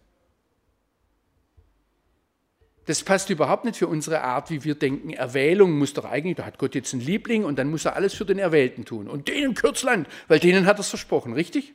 Das 2.86 3.02
passt 3.02 3.28
überhaupt 3.28 3.64
nicht 3.64 3.76
für 3.76 3.88
unsere 3.88 4.22
Art, 4.22 4.50
wie 4.50 4.62
wir 4.62 4.76
denken. 4.76 5.10
Erwählung 5.10 5.72
muss 5.72 5.94
doch 5.94 6.04
eigentlich, 6.04 6.36
da 6.36 6.46
hat 6.46 6.58
Gott 6.58 6.76
jetzt 6.76 6.94
einen 6.94 7.02
Liebling 7.02 7.44
und 7.44 7.58
dann 7.58 7.70
muss 7.70 7.84
er 7.84 7.96
alles 7.96 8.14
für 8.14 8.24
den 8.24 8.38
Erwählten 8.38 8.84
tun. 8.84 9.08
Und 9.08 9.26
denen 9.26 9.54
Kürzland, 9.54 10.06
weil 10.28 10.38
denen 10.38 10.64
hat 10.64 10.78
er 10.78 10.80
es 10.80 10.88
versprochen, 10.88 11.32
richtig? 11.32 11.74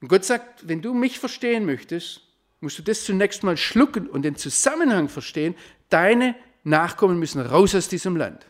Und 0.00 0.08
Gott 0.08 0.24
sagt, 0.24 0.66
wenn 0.66 0.80
du 0.80 0.94
mich 0.94 1.18
verstehen 1.18 1.66
möchtest, 1.66 2.22
musst 2.60 2.78
du 2.78 2.82
das 2.82 3.04
zunächst 3.04 3.42
mal 3.42 3.58
schlucken 3.58 4.08
und 4.08 4.22
den 4.22 4.36
Zusammenhang 4.36 5.10
verstehen. 5.10 5.54
Deine 5.90 6.34
Nachkommen 6.64 7.18
müssen 7.18 7.40
raus 7.40 7.74
aus 7.74 7.88
diesem 7.88 8.16
Land. 8.16 8.46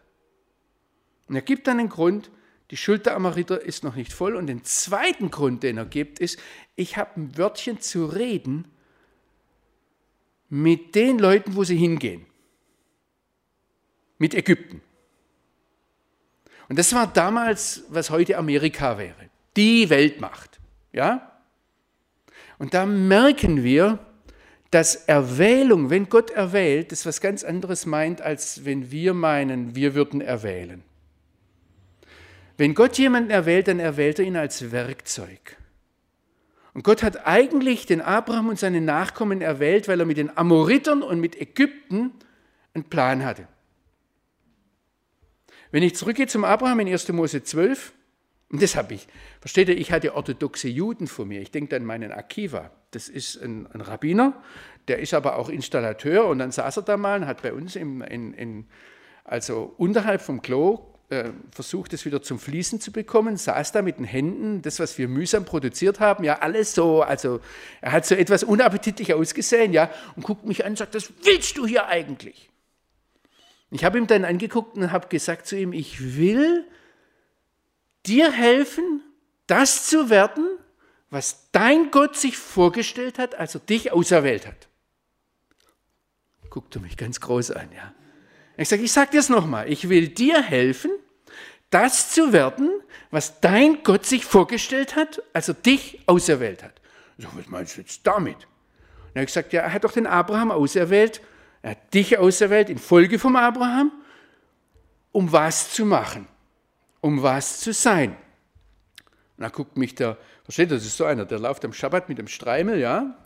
Und 1.28 1.34
er 1.34 1.42
gibt 1.42 1.66
dann 1.66 1.78
einen 1.78 1.88
Grund, 1.88 2.30
die 2.70 2.76
Schuld 2.76 3.06
der 3.06 3.16
Amariter 3.16 3.60
ist 3.60 3.84
noch 3.84 3.96
nicht 3.96 4.12
voll. 4.12 4.36
Und 4.36 4.46
den 4.46 4.64
zweiten 4.64 5.30
Grund, 5.30 5.62
den 5.62 5.78
er 5.78 5.84
gibt, 5.84 6.18
ist, 6.18 6.38
ich 6.76 6.96
habe 6.96 7.20
ein 7.20 7.36
Wörtchen 7.36 7.80
zu 7.80 8.06
reden, 8.06 8.66
mit 10.50 10.94
den 10.94 11.18
Leuten, 11.18 11.56
wo 11.56 11.64
sie 11.64 11.76
hingehen. 11.76 12.26
Mit 14.18 14.34
Ägypten. 14.34 14.80
Und 16.68 16.78
das 16.78 16.92
war 16.94 17.06
damals, 17.06 17.84
was 17.88 18.10
heute 18.10 18.36
Amerika 18.36 18.98
wäre. 18.98 19.30
Die 19.56 19.88
Weltmacht. 19.90 20.60
Ja? 20.92 21.40
Und 22.58 22.74
da 22.74 22.84
merken 22.86 23.62
wir, 23.62 23.98
dass 24.70 24.96
Erwählung, 24.96 25.90
wenn 25.90 26.08
Gott 26.08 26.30
erwählt, 26.30 26.92
das 26.92 27.06
was 27.06 27.20
ganz 27.20 27.42
anderes 27.42 27.86
meint, 27.86 28.20
als 28.20 28.64
wenn 28.64 28.90
wir 28.90 29.14
meinen, 29.14 29.74
wir 29.74 29.94
würden 29.94 30.20
erwählen. 30.20 30.82
Wenn 32.58 32.74
Gott 32.74 32.98
jemanden 32.98 33.30
erwählt, 33.30 33.68
dann 33.68 33.78
erwählt 33.78 34.18
er 34.18 34.24
ihn 34.24 34.36
als 34.36 34.72
Werkzeug. 34.72 35.56
Und 36.74 36.82
Gott 36.84 37.02
hat 37.02 37.26
eigentlich 37.26 37.86
den 37.86 38.00
Abraham 38.00 38.50
und 38.50 38.58
seine 38.58 38.80
Nachkommen 38.80 39.40
erwählt, 39.40 39.88
weil 39.88 40.00
er 40.00 40.06
mit 40.06 40.16
den 40.16 40.36
Amoritern 40.36 41.02
und 41.02 41.20
mit 41.20 41.40
Ägypten 41.40 42.12
einen 42.74 42.84
Plan 42.84 43.24
hatte. 43.24 43.48
Wenn 45.70 45.82
ich 45.82 45.96
zurückgehe 45.96 46.26
zum 46.26 46.44
Abraham 46.44 46.80
in 46.80 46.88
1. 46.88 47.08
Mose 47.08 47.42
12, 47.42 47.92
und 48.50 48.62
das 48.62 48.76
habe 48.76 48.94
ich, 48.94 49.06
versteht 49.40 49.68
ihr, 49.68 49.76
ich 49.76 49.92
hatte 49.92 50.14
orthodoxe 50.14 50.68
Juden 50.68 51.06
vor 51.06 51.26
mir. 51.26 51.40
Ich 51.40 51.50
denke 51.50 51.76
an 51.76 51.84
meinen 51.84 52.12
Akiva. 52.12 52.70
Das 52.90 53.08
ist 53.08 53.36
ein, 53.42 53.66
ein, 53.72 53.80
Rabbiner, 53.80 54.42
der 54.88 54.98
ist 54.98 55.14
aber 55.14 55.36
auch 55.36 55.48
Installateur. 55.48 56.26
Und 56.26 56.38
dann 56.38 56.50
saß 56.50 56.78
er 56.78 56.82
da 56.82 56.96
mal 56.96 57.20
und 57.20 57.26
hat 57.26 57.42
bei 57.42 57.52
uns 57.52 57.76
im, 57.76 58.02
in, 58.02 58.34
in, 58.34 58.66
also 59.24 59.74
unterhalb 59.76 60.22
vom 60.22 60.42
Klo 60.42 60.94
äh, 61.10 61.30
versucht, 61.50 61.92
es 61.92 62.04
wieder 62.04 62.22
zum 62.22 62.38
Fließen 62.38 62.80
zu 62.80 62.92
bekommen, 62.92 63.36
saß 63.36 63.72
da 63.72 63.82
mit 63.82 63.98
den 63.98 64.04
Händen, 64.04 64.62
das, 64.62 64.78
was 64.78 64.98
wir 64.98 65.08
mühsam 65.08 65.44
produziert 65.44 66.00
haben, 66.00 66.24
ja, 66.24 66.38
alles 66.40 66.74
so, 66.74 67.02
also 67.02 67.40
er 67.80 67.92
hat 67.92 68.06
so 68.06 68.14
etwas 68.14 68.44
unappetitlich 68.44 69.14
ausgesehen, 69.14 69.72
ja, 69.72 69.90
und 70.16 70.22
guckt 70.22 70.44
mich 70.44 70.64
an 70.64 70.72
und 70.72 70.78
sagt, 70.78 70.94
was 70.94 71.10
willst 71.22 71.56
du 71.56 71.66
hier 71.66 71.86
eigentlich? 71.86 72.50
Ich 73.70 73.84
habe 73.84 73.98
ihm 73.98 74.06
dann 74.06 74.24
angeguckt 74.24 74.76
und 74.76 74.92
habe 74.92 75.08
gesagt 75.08 75.46
zu 75.46 75.56
ihm, 75.56 75.72
ich 75.72 76.16
will 76.16 76.66
dir 78.06 78.30
helfen, 78.30 79.02
das 79.48 79.86
zu 79.86 80.10
werden, 80.10 80.46
was 81.10 81.50
dein 81.52 81.90
Gott 81.90 82.16
sich 82.16 82.36
vorgestellt 82.36 83.18
hat, 83.18 83.34
als 83.34 83.54
er 83.54 83.60
dich 83.60 83.92
auserwählt 83.92 84.46
hat. 84.46 84.68
Guckt 86.50 86.76
er 86.76 86.82
mich 86.82 86.96
ganz 86.96 87.20
groß 87.20 87.50
an, 87.50 87.68
ja. 87.74 87.92
Ich 88.56 88.68
sage, 88.68 88.82
ich 88.82 88.92
sage 88.92 89.12
dir 89.12 89.20
es 89.20 89.28
nochmal, 89.28 89.70
ich 89.70 89.88
will 89.88 90.08
dir 90.08 90.42
helfen, 90.42 90.90
das 91.70 92.10
zu 92.10 92.32
werden, 92.32 92.70
was 93.10 93.40
dein 93.40 93.82
Gott 93.82 94.04
sich 94.04 94.24
vorgestellt 94.24 94.96
hat, 94.96 95.22
als 95.32 95.48
er 95.48 95.54
dich 95.54 96.00
auserwählt 96.06 96.62
hat. 96.62 96.80
So, 97.18 97.28
was 97.34 97.46
meinst 97.48 97.76
du 97.76 97.80
jetzt 97.80 98.06
damit? 98.06 98.36
Und 98.36 99.14
er 99.14 99.22
hat 99.22 99.28
gesagt, 99.28 99.52
ja, 99.52 99.62
er 99.62 99.72
hat 99.72 99.84
doch 99.84 99.92
den 99.92 100.06
Abraham 100.06 100.50
auserwählt, 100.50 101.20
er 101.62 101.72
hat 101.72 101.94
dich 101.94 102.18
auserwählt 102.18 102.70
in 102.70 102.78
Folge 102.78 103.18
vom 103.18 103.36
Abraham, 103.36 103.92
um 105.12 105.30
was 105.32 105.72
zu 105.72 105.84
machen, 105.84 106.26
um 107.00 107.22
was 107.22 107.60
zu 107.60 107.72
sein. 107.72 108.16
Und 109.38 109.44
da 109.44 109.50
guckt 109.50 109.76
mich 109.76 109.94
der, 109.94 110.16
versteht, 110.42 110.72
das 110.72 110.84
ist 110.84 110.96
so 110.96 111.04
einer, 111.04 111.24
der 111.24 111.38
läuft 111.38 111.64
am 111.64 111.72
Schabbat 111.72 112.08
mit 112.08 112.18
dem 112.18 112.26
Streimel, 112.26 112.80
ja, 112.80 113.16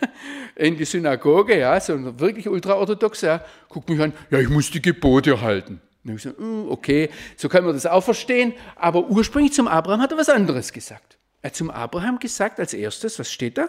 in 0.54 0.76
die 0.76 0.84
Synagoge, 0.84 1.58
ja, 1.58 1.80
so 1.80 1.94
ein 1.94 2.20
wirklich 2.20 2.48
ultraorthodox, 2.48 3.22
ja, 3.22 3.44
guckt 3.68 3.88
mich 3.88 4.00
an, 4.00 4.12
ja, 4.30 4.38
ich 4.38 4.48
muss 4.48 4.70
die 4.70 4.80
Gebote 4.80 5.40
halten. 5.40 5.80
Und 6.04 6.14
ich 6.14 6.22
so, 6.22 6.30
hm, 6.30 6.68
okay, 6.68 7.10
so 7.36 7.48
kann 7.48 7.64
man 7.64 7.74
das 7.74 7.84
auch 7.84 8.04
verstehen, 8.04 8.54
aber 8.76 9.08
ursprünglich 9.08 9.54
zum 9.54 9.66
Abraham 9.66 10.00
hat 10.02 10.12
er 10.12 10.18
was 10.18 10.28
anderes 10.28 10.72
gesagt. 10.72 11.18
Er 11.42 11.50
hat 11.50 11.56
zum 11.56 11.70
Abraham 11.70 12.20
gesagt 12.20 12.60
als 12.60 12.72
erstes, 12.72 13.18
was 13.18 13.32
steht 13.32 13.58
da? 13.58 13.68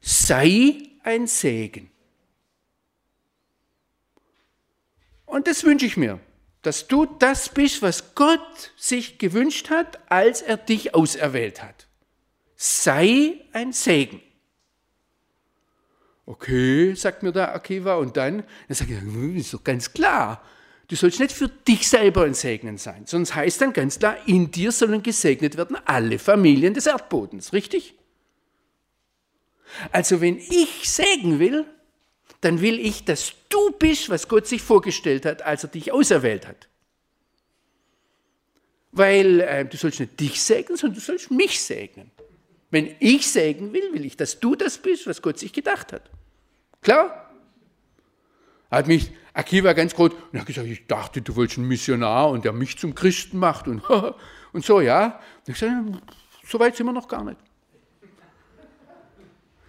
Sei 0.00 0.76
ein 1.02 1.26
Segen. 1.26 1.90
Und 5.26 5.48
das 5.48 5.64
wünsche 5.64 5.86
ich 5.86 5.96
mir, 5.96 6.20
dass 6.62 6.86
du 6.86 7.06
das 7.06 7.48
bist, 7.48 7.82
was 7.82 8.14
Gott 8.14 8.72
sich 8.76 9.18
gewünscht 9.18 9.70
hat, 9.70 9.98
als 10.10 10.42
er 10.42 10.56
dich 10.56 10.94
auserwählt 10.94 11.62
hat. 11.62 11.88
Sei 12.56 13.40
ein 13.52 13.72
Segen. 13.72 14.22
Okay, 16.24 16.94
sagt 16.94 17.24
mir 17.24 17.32
der 17.32 17.52
Akiva, 17.54 17.96
und 17.96 18.16
dann, 18.16 18.44
dann 18.68 18.76
sage 18.76 18.94
ich, 18.94 19.00
hm, 19.00 19.36
ist 19.36 19.52
doch 19.52 19.64
ganz 19.64 19.92
klar. 19.92 20.40
Du 20.86 20.94
sollst 20.94 21.18
nicht 21.18 21.32
für 21.32 21.48
dich 21.48 21.88
selber 21.88 22.24
ein 22.24 22.34
Segen 22.34 22.78
sein, 22.78 23.06
sonst 23.06 23.34
heißt 23.34 23.60
dann 23.60 23.72
ganz 23.72 23.98
klar, 23.98 24.16
in 24.26 24.50
dir 24.50 24.70
sollen 24.72 25.02
gesegnet 25.02 25.56
werden 25.56 25.76
alle 25.84 26.18
Familien 26.18 26.74
des 26.74 26.86
Erdbodens, 26.86 27.52
richtig? 27.52 27.94
Also 29.90 30.20
wenn 30.20 30.38
ich 30.38 30.88
Segen 30.88 31.38
will, 31.38 31.66
dann 32.42 32.60
will 32.60 32.78
ich, 32.78 33.04
dass 33.04 33.32
du 33.48 33.70
bist, 33.78 34.10
was 34.10 34.28
Gott 34.28 34.46
sich 34.46 34.62
vorgestellt 34.62 35.24
hat, 35.24 35.42
als 35.42 35.62
er 35.62 35.70
dich 35.70 35.92
auserwählt 35.92 36.46
hat. 36.46 36.68
Weil 38.90 39.40
äh, 39.40 39.64
du 39.64 39.76
sollst 39.76 40.00
nicht 40.00 40.18
dich 40.18 40.42
segnen, 40.42 40.76
sondern 40.76 40.96
du 40.96 41.00
sollst 41.00 41.30
mich 41.30 41.62
segnen. 41.62 42.10
Wenn 42.70 42.94
ich 42.98 43.30
segnen 43.30 43.72
will, 43.72 43.92
will 43.92 44.04
ich, 44.04 44.16
dass 44.16 44.40
du 44.40 44.56
das 44.56 44.78
bist, 44.78 45.06
was 45.06 45.22
Gott 45.22 45.38
sich 45.38 45.52
gedacht 45.52 45.92
hat. 45.92 46.10
Klar? 46.82 47.30
Hat 48.70 48.88
mich 48.88 49.12
Akiva 49.34 49.72
ganz 49.72 49.94
groß, 49.94 50.10
und 50.32 50.40
hat 50.40 50.46
gesagt, 50.46 50.66
ich 50.66 50.86
dachte, 50.88 51.22
du 51.22 51.36
wolltest 51.36 51.58
einen 51.58 51.68
Missionar 51.68 52.28
und 52.30 52.44
der 52.44 52.52
mich 52.52 52.76
zum 52.76 52.94
Christen 52.94 53.38
macht 53.38 53.68
und, 53.68 53.82
und 54.52 54.64
so, 54.64 54.80
ja. 54.80 55.20
Und 55.46 55.52
ich 55.52 55.58
sage, 55.58 55.84
so 56.44 56.58
weit 56.58 56.74
sind 56.74 56.86
wir 56.86 56.92
noch 56.92 57.06
gar 57.06 57.22
nicht. 57.22 57.38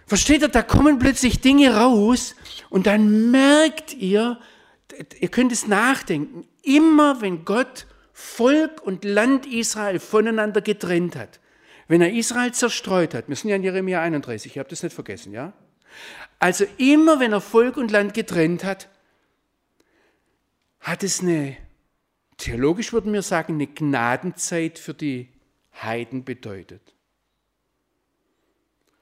Versteht 0.06 0.42
ihr, 0.42 0.48
da 0.48 0.62
kommen 0.62 0.98
plötzlich 0.98 1.40
Dinge 1.40 1.76
raus 1.76 2.34
und 2.68 2.86
dann 2.86 3.30
merkt 3.30 3.94
ihr, 3.94 4.38
ihr 5.18 5.28
könnt 5.28 5.52
es 5.52 5.66
nachdenken, 5.66 6.46
immer 6.62 7.20
wenn 7.20 7.44
Gott 7.44 7.86
Volk 8.12 8.82
und 8.82 9.04
Land 9.04 9.46
Israel 9.46 9.98
voneinander 9.98 10.60
getrennt 10.60 11.16
hat, 11.16 11.40
wenn 11.88 12.00
er 12.00 12.12
Israel 12.12 12.52
zerstreut 12.52 13.14
hat, 13.14 13.28
wir 13.28 13.36
sind 13.36 13.50
ja 13.50 13.56
in 13.56 13.62
Jeremia 13.62 14.00
31, 14.00 14.56
ihr 14.56 14.60
habt 14.60 14.72
das 14.72 14.82
nicht 14.82 14.94
vergessen, 14.94 15.32
ja? 15.32 15.52
Also 16.38 16.66
immer, 16.76 17.20
wenn 17.20 17.32
er 17.32 17.40
Volk 17.40 17.76
und 17.76 17.90
Land 17.90 18.14
getrennt 18.14 18.64
hat, 18.64 18.88
hat 20.80 21.02
es 21.02 21.20
eine, 21.20 21.56
theologisch 22.36 22.92
würden 22.92 23.12
wir 23.12 23.22
sagen, 23.22 23.54
eine 23.54 23.66
Gnadenzeit 23.66 24.78
für 24.78 24.92
die 24.92 25.28
Heiden 25.82 26.24
bedeutet. 26.24 26.94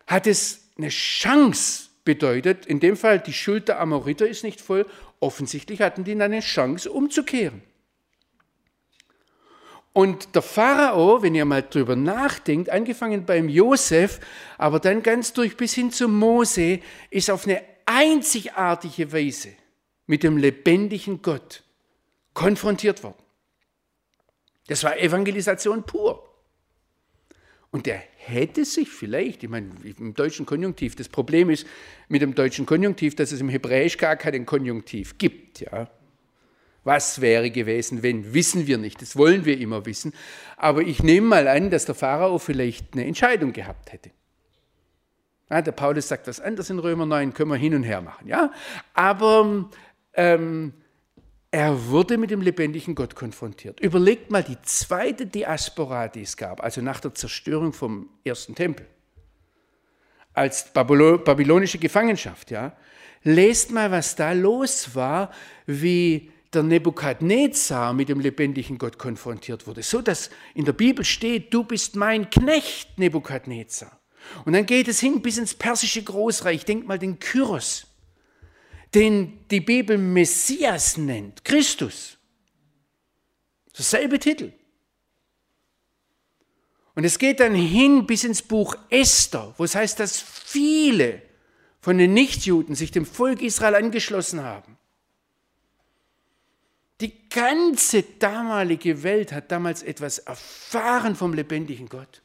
Hat 0.07 0.27
es 0.27 0.62
eine 0.77 0.89
Chance 0.89 1.89
bedeutet, 2.05 2.67
in 2.67 2.81
dem 2.81 2.97
Fall 2.97 3.21
die 3.21 3.33
Schuld 3.33 3.69
der 3.69 3.81
Amoriter 3.81 4.27
ist 4.27 4.45
nicht 4.45 4.61
voll, 4.61 4.87
offensichtlich 5.21 5.81
hatten 5.81 6.05
die 6.05 6.13
dann 6.13 6.33
eine 6.33 6.41
Chance 6.41 6.91
umzukehren. 6.91 7.63
Und 9.93 10.35
der 10.35 10.43
Pharao, 10.43 11.23
wenn 11.23 11.35
ihr 11.35 11.45
mal 11.45 11.63
drüber 11.63 11.97
nachdenkt, 11.97 12.71
angefangen 12.71 13.27
beim 13.27 13.49
Josef, 13.49 14.21
aber 14.57 14.81
dann 14.81 15.03
ganz 15.03 15.35
durch 15.35 15.57
bis 15.57 15.75
hin 15.75 15.91
zu 15.91 16.09
Mose, 16.09 16.81
ist 17.11 17.31
auf 17.31 17.47
eine 17.47 17.63
einzigartige 17.85 19.13
Weise 19.13 19.51
mit 20.07 20.23
dem 20.23 20.39
lebendigen 20.39 21.21
Gott 21.21 21.63
konfrontiert 22.33 23.03
worden. 23.03 23.23
Das 24.69 24.83
war 24.83 24.97
Evangelisation 24.97 25.83
pur. 25.83 26.22
Und 27.73 27.87
der 27.87 28.03
hätte 28.17 28.67
sich 28.67 28.91
vielleicht, 28.91 29.43
ich 29.43 29.51
meine, 29.51 29.71
im 29.99 30.13
deutschen 30.13 30.45
Konjunktiv, 30.45 30.95
das 30.95 31.09
Problem 31.09 31.49
ist 31.49 31.67
mit 32.09 32.21
dem 32.21 32.35
deutschen 32.35 32.67
Konjunktiv, 32.67 33.17
dass 33.17 33.33
es 33.33 33.41
im 33.41 33.49
Hebräisch 33.49 33.97
gar 33.97 34.15
keinen 34.17 34.45
Konjunktiv 34.45 35.17
gibt. 35.17 35.61
Ja. 35.61 35.89
Was 36.85 37.23
wäre 37.23 37.51
gewesen, 37.51 38.03
wenn? 38.03 38.35
Wissen 38.35 38.67
wir 38.67 38.77
nicht. 38.77 39.01
Das 39.01 39.17
wollen 39.17 39.47
wir 39.47 39.59
immer 39.59 39.87
wissen. 39.87 40.13
Aber 40.59 40.83
ich 40.83 41.03
nehme 41.03 41.29
mal 41.29 41.49
an, 41.49 41.71
dass 41.71 41.87
der 41.87 41.95
Pharao 41.95 42.39
vielleicht 42.39 42.93
eine 42.93 43.07
Entscheidung 43.07 43.55
gehabt 43.55 43.91
hätte. 43.93 44.11
Ja, 45.49 45.63
der 45.63 45.73
Paulus 45.73 46.09
sagt 46.09 46.27
was 46.27 46.41
anderes 46.41 46.69
in 46.69 46.79
Römer 46.79 47.07
9, 47.07 47.33
können 47.33 47.51
wir 47.51 47.57
hin 47.57 47.75
und 47.75 47.85
her 47.85 48.03
machen. 48.03 48.29
Ja? 48.29 48.53
Aber 48.93 49.71
ähm, 50.13 50.75
er 51.53 51.89
wurde 51.89 52.17
mit 52.17 52.31
dem 52.31 52.41
lebendigen 52.41 52.95
Gott 52.95 53.15
konfrontiert. 53.15 53.79
Überlegt 53.81 54.31
mal 54.31 54.43
die 54.43 54.57
zweite 54.63 55.27
Diaspora, 55.27 56.09
die 56.09 56.23
es 56.23 56.37
gab, 56.37 56.65
also 56.65 56.81
nach 56.81 56.99
der 56.99 57.15
Zerstörung 57.15 57.75
vom 57.75 58.09
ersten 58.25 58.55
Tempel, 58.55 58.87
als 60.33 60.73
babylonische 60.73 61.79
Gefangenschaft. 61.79 62.51
Ja? 62.51 62.75
Lest 63.23 63.71
mal, 63.71 63.91
was 63.91 64.17
da 64.17 64.33
los 64.33 64.95
war, 64.95 65.31
wie 65.67 66.31
der 66.55 66.63
Nebukadnezar 66.63 67.93
mit 67.93 68.09
dem 68.09 68.21
lebendigen 68.21 68.79
Gott 68.79 68.99
konfrontiert 68.99 69.67
wurde. 69.67 69.83
So 69.83 70.01
dass 70.01 70.31
in 70.55 70.65
der 70.65 70.73
Bibel 70.73 71.05
steht, 71.05 71.53
du 71.53 71.65
bist 71.65 71.97
mein 71.97 72.31
Knecht, 72.31 72.99
Nebukadnezar. 72.99 74.01
Und 74.47 74.55
dann 74.55 74.65
geht 74.65 74.89
es 74.89 75.01
hin 75.01 75.21
bis 75.21 75.37
ins 75.37 75.55
persische 75.55 76.03
Großreich. 76.03 76.65
Denk 76.65 76.87
mal 76.87 76.99
den 76.99 77.19
Kyros 77.19 77.92
den 78.95 79.47
die 79.51 79.61
Bibel 79.61 79.99
Messias 79.99 80.97
nennt, 80.97 81.45
Christus. 81.45 82.19
Dasselbe 83.75 84.19
Titel. 84.19 84.53
Und 86.95 87.05
es 87.05 87.19
geht 87.19 87.41
dann 87.41 87.55
hin 87.55 88.07
bis 88.07 88.25
ins 88.25 88.43
Buch 88.43 88.77
Esther, 88.91 89.55
wo 89.57 89.65
es 89.65 89.75
heißt, 89.75 89.99
dass 89.99 90.21
viele 90.21 91.23
von 91.81 91.97
den 91.97 92.13
Nichtjuden 92.13 92.75
sich 92.75 92.91
dem 92.91 93.07
Volk 93.07 93.41
Israel 93.41 93.75
angeschlossen 93.75 94.43
haben. 94.43 94.77
Die 97.01 97.29
ganze 97.31 98.03
damalige 98.03 99.03
Welt 99.03 99.33
hat 99.33 99.51
damals 99.51 99.83
etwas 99.83 100.19
erfahren 100.19 101.17
vom 101.17 101.33
lebendigen 101.35 101.89
Gott. 101.89 102.23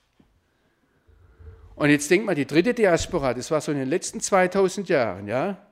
Und 1.75 1.89
jetzt 1.89 2.11
denkt 2.11 2.25
mal, 2.25 2.35
die 2.35 2.45
dritte 2.45 2.73
Diaspora, 2.73 3.33
das 3.33 3.49
war 3.49 3.61
so 3.61 3.71
in 3.71 3.77
den 3.77 3.87
letzten 3.87 4.19
2000 4.19 4.89
Jahren, 4.89 5.27
ja, 5.27 5.66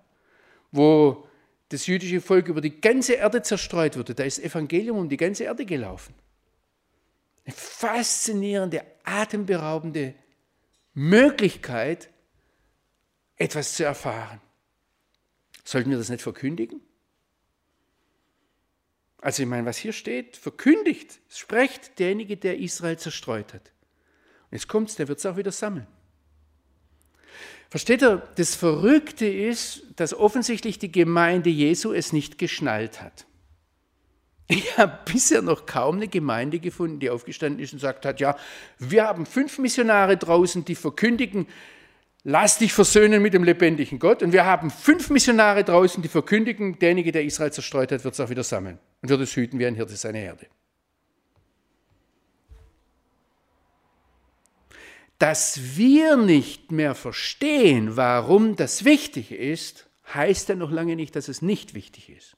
wo 0.76 1.28
das 1.69 1.88
jüdische 1.88 2.21
Volk 2.21 2.47
über 2.47 2.61
die 2.61 2.80
ganze 2.80 3.13
Erde 3.13 3.41
zerstreut 3.41 3.97
wurde, 3.97 4.13
da 4.13 4.23
ist 4.23 4.39
Evangelium 4.39 4.97
um 4.97 5.09
die 5.09 5.17
ganze 5.17 5.45
Erde 5.45 5.65
gelaufen. 5.65 6.13
Eine 7.45 7.55
faszinierende, 7.55 8.84
atemberaubende 9.03 10.15
Möglichkeit, 10.93 12.09
etwas 13.36 13.76
zu 13.76 13.84
erfahren. 13.84 14.41
Sollten 15.63 15.89
wir 15.89 15.97
das 15.97 16.09
nicht 16.09 16.21
verkündigen? 16.21 16.82
Also 19.17 19.41
ich 19.41 19.49
meine, 19.49 19.65
was 19.65 19.78
hier 19.78 19.93
steht, 19.93 20.38
verkündigt, 20.38 21.19
sprecht 21.30 21.97
derjenige, 21.97 22.38
der 22.38 22.59
Israel 22.59 22.97
zerstreut 22.97 23.53
hat. 23.53 23.71
Und 24.51 24.57
jetzt 24.57 24.67
kommt 24.67 24.89
es, 24.89 24.95
der 24.95 25.07
wird 25.07 25.17
es 25.17 25.26
auch 25.26 25.38
wieder 25.38 25.51
sammeln. 25.51 25.88
Versteht 27.76 28.03
ihr, 28.03 28.21
das 28.38 28.55
Verrückte 28.55 29.26
ist, 29.26 29.84
dass 29.97 30.13
offensichtlich 30.13 30.80
die 30.80 30.93
Gemeinde 30.93 31.49
Jesu 31.49 31.91
es 31.91 32.13
nicht 32.13 32.38
geschnallt 32.38 33.01
hat. 33.01 33.26
Ich 34.47 34.78
habe 34.78 34.97
bisher 35.11 35.41
noch 35.41 35.65
kaum 35.65 35.97
eine 35.97 36.07
Gemeinde 36.07 36.59
gefunden, 36.59 37.01
die 37.01 37.09
aufgestanden 37.09 37.61
ist 37.61 37.73
und 37.73 37.80
gesagt 37.80 38.05
hat, 38.05 38.21
ja, 38.21 38.38
wir 38.80 39.03
haben 39.03 39.26
fünf 39.26 39.59
Missionare 39.59 40.15
draußen, 40.15 40.63
die 40.63 40.76
verkündigen, 40.76 41.47
lass 42.23 42.59
dich 42.59 42.71
versöhnen 42.71 43.21
mit 43.21 43.34
dem 43.34 43.43
lebendigen 43.43 43.99
Gott. 43.99 44.23
Und 44.23 44.32
wir 44.32 44.45
haben 44.45 44.71
fünf 44.71 45.09
Missionare 45.09 45.65
draußen, 45.65 46.01
die 46.01 46.07
verkündigen, 46.07 46.80
derjenige, 46.80 47.11
der 47.11 47.26
Israel 47.26 47.51
zerstreut 47.51 47.91
hat, 47.91 48.05
wird 48.05 48.13
es 48.13 48.21
auch 48.21 48.30
wieder 48.30 48.43
sammeln 48.43 48.80
und 49.01 49.09
wird 49.09 49.19
es 49.19 49.36
hüten 49.36 49.59
wie 49.59 49.65
ein 49.65 49.76
Hirte 49.76 49.97
seine 49.97 50.19
Herde. 50.19 50.47
Dass 55.20 55.78
wir 55.78 56.18
nicht 56.18 56.72
mehr 56.72 56.93
verstehen, 56.93 57.95
warum 57.95 58.55
das 58.55 58.84
wichtig 58.84 59.32
ist, 59.32 59.88
heißt 60.13 60.49
ja 60.49 60.55
noch 60.55 60.72
lange 60.72 60.95
nicht, 60.95 61.16
dass 61.16 61.28
es 61.28 61.41
nicht 61.41 61.74
wichtig 61.74 62.09
ist. 62.09 62.36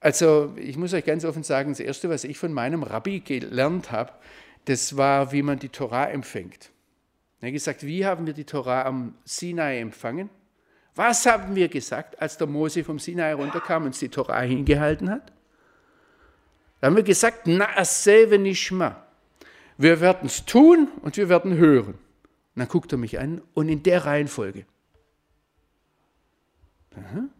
Also 0.00 0.54
ich 0.56 0.76
muss 0.76 0.94
euch 0.94 1.04
ganz 1.04 1.24
offen 1.24 1.42
sagen, 1.42 1.72
das 1.72 1.80
Erste, 1.80 2.08
was 2.08 2.24
ich 2.24 2.38
von 2.38 2.52
meinem 2.52 2.82
Rabbi 2.82 3.20
gelernt 3.20 3.90
habe, 3.90 4.12
das 4.64 4.96
war, 4.96 5.32
wie 5.32 5.42
man 5.42 5.58
die 5.58 5.68
Torah 5.68 6.06
empfängt. 6.06 6.70
Er 7.40 7.48
hat 7.48 7.52
gesagt, 7.52 7.86
wie 7.86 8.04
haben 8.04 8.26
wir 8.26 8.34
die 8.34 8.44
Torah 8.44 8.84
am 8.84 9.14
Sinai 9.24 9.78
empfangen? 9.78 10.30
Was 10.94 11.24
haben 11.26 11.54
wir 11.54 11.68
gesagt, 11.68 12.20
als 12.20 12.36
der 12.36 12.46
Mose 12.46 12.84
vom 12.84 12.98
Sinai 12.98 13.34
runterkam 13.34 13.82
und 13.82 13.88
uns 13.88 13.98
die 13.98 14.08
Torah 14.08 14.40
hingehalten 14.40 15.10
hat? 15.10 15.32
Da 16.80 16.86
haben 16.86 16.96
wir 16.96 17.02
gesagt, 17.02 17.46
na 17.46 17.84
selbe 17.84 18.38
nishma. 18.38 19.04
Wir 19.76 20.00
werden 20.00 20.26
es 20.26 20.44
tun 20.44 20.88
und 21.02 21.16
wir 21.16 21.28
werden 21.28 21.56
hören. 21.56 21.94
Und 21.94 22.56
dann 22.56 22.68
guckt 22.68 22.92
er 22.92 22.98
mich 22.98 23.18
an 23.18 23.42
und 23.54 23.68
in 23.68 23.82
der 23.82 24.04
Reihenfolge. 24.04 24.66
Und 26.96 27.30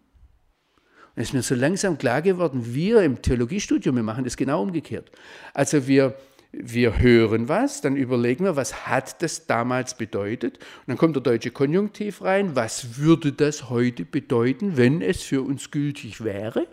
es 1.17 1.29
ist 1.29 1.35
mir 1.35 1.43
so 1.43 1.55
langsam 1.55 1.99
klar 1.99 2.23
geworden, 2.23 2.75
wir 2.75 3.03
im 3.03 3.21
Theologiestudium, 3.21 3.97
wir 3.97 4.03
machen 4.03 4.25
das 4.25 4.37
genau 4.37 4.63
umgekehrt. 4.63 5.11
Also 5.53 5.87
wir, 5.87 6.17
wir 6.53 6.99
hören 6.99 7.49
was, 7.49 7.81
dann 7.81 7.97
überlegen 7.97 8.45
wir, 8.45 8.57
was 8.57 8.87
hat 8.87 9.21
das 9.23 9.47
damals 9.47 9.97
bedeutet? 9.97 10.59
Und 10.59 10.89
dann 10.89 10.97
kommt 10.97 11.17
der 11.17 11.23
deutsche 11.23 11.51
Konjunktiv 11.51 12.23
rein, 12.23 12.57
was 12.57 12.99
würde 12.99 13.33
das 13.33 13.69
heute 13.69 14.05
bedeuten, 14.05 14.77
wenn 14.77 15.03
es 15.03 15.23
für 15.23 15.43
uns 15.43 15.71
gültig 15.71 16.23
wäre? 16.23 16.67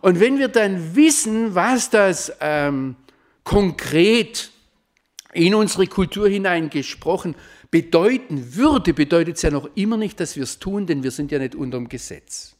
Und 0.00 0.20
wenn 0.20 0.38
wir 0.38 0.48
dann 0.48 0.94
wissen, 0.94 1.54
was 1.54 1.90
das 1.90 2.32
ähm, 2.40 2.96
konkret 3.44 4.50
in 5.32 5.54
unsere 5.54 5.86
Kultur 5.86 6.28
hineingesprochen 6.28 7.34
bedeuten 7.70 8.54
würde, 8.54 8.94
bedeutet 8.94 9.36
es 9.36 9.42
ja 9.42 9.50
noch 9.50 9.68
immer 9.74 9.96
nicht, 9.96 10.18
dass 10.20 10.36
wir 10.36 10.44
es 10.44 10.58
tun, 10.58 10.86
denn 10.86 11.02
wir 11.02 11.10
sind 11.10 11.30
ja 11.32 11.38
nicht 11.38 11.54
unter 11.54 11.78
dem 11.78 11.88
Gesetz. 11.88 12.54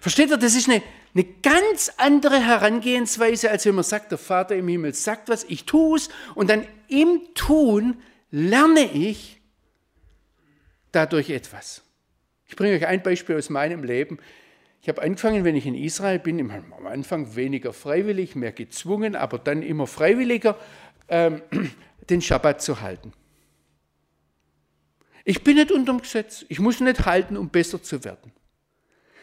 Versteht 0.00 0.30
ihr, 0.30 0.36
das 0.36 0.54
ist 0.54 0.68
eine, 0.68 0.82
eine 1.14 1.24
ganz 1.42 1.92
andere 1.96 2.40
Herangehensweise, 2.40 3.50
als 3.50 3.66
wenn 3.66 3.74
man 3.74 3.84
sagt, 3.84 4.10
der 4.10 4.18
Vater 4.18 4.56
im 4.56 4.68
Himmel 4.68 4.94
sagt 4.94 5.28
was, 5.28 5.44
ich 5.44 5.64
tue 5.64 5.96
es 5.96 6.08
und 6.34 6.50
dann 6.50 6.66
im 6.88 7.20
Tun 7.34 7.98
lerne 8.30 8.90
ich 8.92 9.40
dadurch 10.92 11.30
etwas. 11.30 11.82
Ich 12.48 12.56
bringe 12.56 12.76
euch 12.76 12.86
ein 12.86 13.02
Beispiel 13.02 13.36
aus 13.36 13.50
meinem 13.50 13.84
Leben. 13.84 14.18
Ich 14.86 14.88
habe 14.88 15.02
angefangen, 15.02 15.42
wenn 15.42 15.56
ich 15.56 15.66
in 15.66 15.74
Israel 15.74 16.20
bin, 16.20 16.38
am 16.48 16.86
Anfang 16.86 17.34
weniger 17.34 17.72
freiwillig, 17.72 18.36
mehr 18.36 18.52
gezwungen, 18.52 19.16
aber 19.16 19.36
dann 19.36 19.62
immer 19.62 19.88
freiwilliger, 19.88 20.56
ähm, 21.08 21.42
den 22.08 22.22
Schabbat 22.22 22.62
zu 22.62 22.80
halten. 22.80 23.12
Ich 25.24 25.42
bin 25.42 25.56
nicht 25.56 25.72
unter 25.72 25.92
dem 25.92 26.02
Gesetz, 26.02 26.46
ich 26.48 26.60
muss 26.60 26.78
nicht 26.78 27.04
halten, 27.04 27.36
um 27.36 27.48
besser 27.48 27.82
zu 27.82 28.04
werden. 28.04 28.30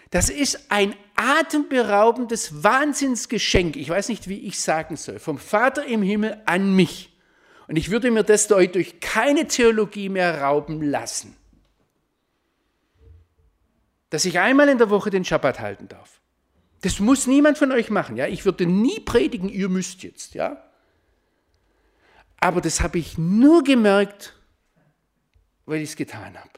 Das 0.09 0.29
ist 0.29 0.69
ein 0.69 0.95
atemberaubendes 1.15 2.61
Wahnsinnsgeschenk, 2.61 3.77
ich 3.77 3.87
weiß 3.87 4.09
nicht, 4.09 4.27
wie 4.27 4.39
ich 4.39 4.59
sagen 4.59 4.97
soll, 4.97 5.17
vom 5.17 5.37
Vater 5.37 5.85
im 5.85 6.01
Himmel 6.01 6.41
an 6.45 6.75
mich. 6.75 7.17
Und 7.69 7.77
ich 7.77 7.89
würde 7.89 8.11
mir 8.11 8.23
das 8.23 8.49
durch 8.49 8.99
keine 8.99 9.47
Theologie 9.47 10.09
mehr 10.09 10.41
rauben 10.41 10.81
lassen 10.81 11.37
dass 14.13 14.25
ich 14.25 14.37
einmal 14.37 14.69
in 14.69 14.77
der 14.77 14.91
Woche 14.91 15.09
den 15.09 15.25
Schabbat 15.25 15.59
halten 15.59 15.87
darf. 15.87 16.21
Das 16.81 16.99
muss 16.99 17.25
niemand 17.25 17.57
von 17.57 17.71
euch 17.71 17.89
machen. 17.89 18.15
Ja? 18.15 18.27
Ich 18.27 18.45
würde 18.45 18.67
nie 18.67 18.99
predigen, 18.99 19.49
ihr 19.49 19.69
müsst 19.69 20.03
jetzt. 20.03 20.35
Ja? 20.35 20.63
Aber 22.37 22.61
das 22.61 22.81
habe 22.81 22.99
ich 22.99 23.17
nur 23.17 23.63
gemerkt, 23.63 24.39
weil 25.65 25.81
ich 25.81 25.89
es 25.89 25.95
getan 25.95 26.37
habe. 26.37 26.51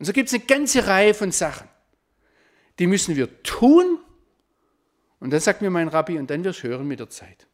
Und 0.00 0.06
so 0.06 0.12
gibt 0.12 0.26
es 0.26 0.34
eine 0.34 0.42
ganze 0.42 0.88
Reihe 0.88 1.14
von 1.14 1.30
Sachen. 1.30 1.68
Die 2.80 2.88
müssen 2.88 3.14
wir 3.14 3.44
tun. 3.44 4.00
Und 5.20 5.32
dann 5.32 5.38
sagt 5.38 5.62
mir 5.62 5.70
mein 5.70 5.86
Rabbi, 5.86 6.18
und 6.18 6.28
dann 6.28 6.42
wirst 6.42 6.64
du 6.64 6.68
hören 6.68 6.88
mit 6.88 6.98
der 6.98 7.10
Zeit. 7.10 7.46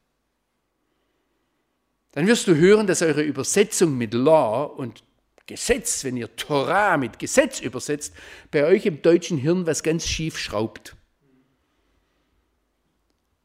Dann 2.12 2.26
wirst 2.26 2.46
du 2.46 2.56
hören, 2.56 2.86
dass 2.86 3.02
eure 3.02 3.22
Übersetzung 3.22 3.98
mit 3.98 4.14
Law 4.14 4.64
und 4.64 5.04
Gesetz, 5.46 6.04
wenn 6.04 6.16
ihr 6.16 6.34
Torah 6.36 6.96
mit 6.96 7.18
Gesetz 7.18 7.60
übersetzt, 7.60 8.14
bei 8.50 8.64
euch 8.64 8.86
im 8.86 9.02
deutschen 9.02 9.38
Hirn 9.38 9.66
was 9.66 9.82
ganz 9.82 10.06
schief 10.06 10.38
schraubt. 10.38 10.96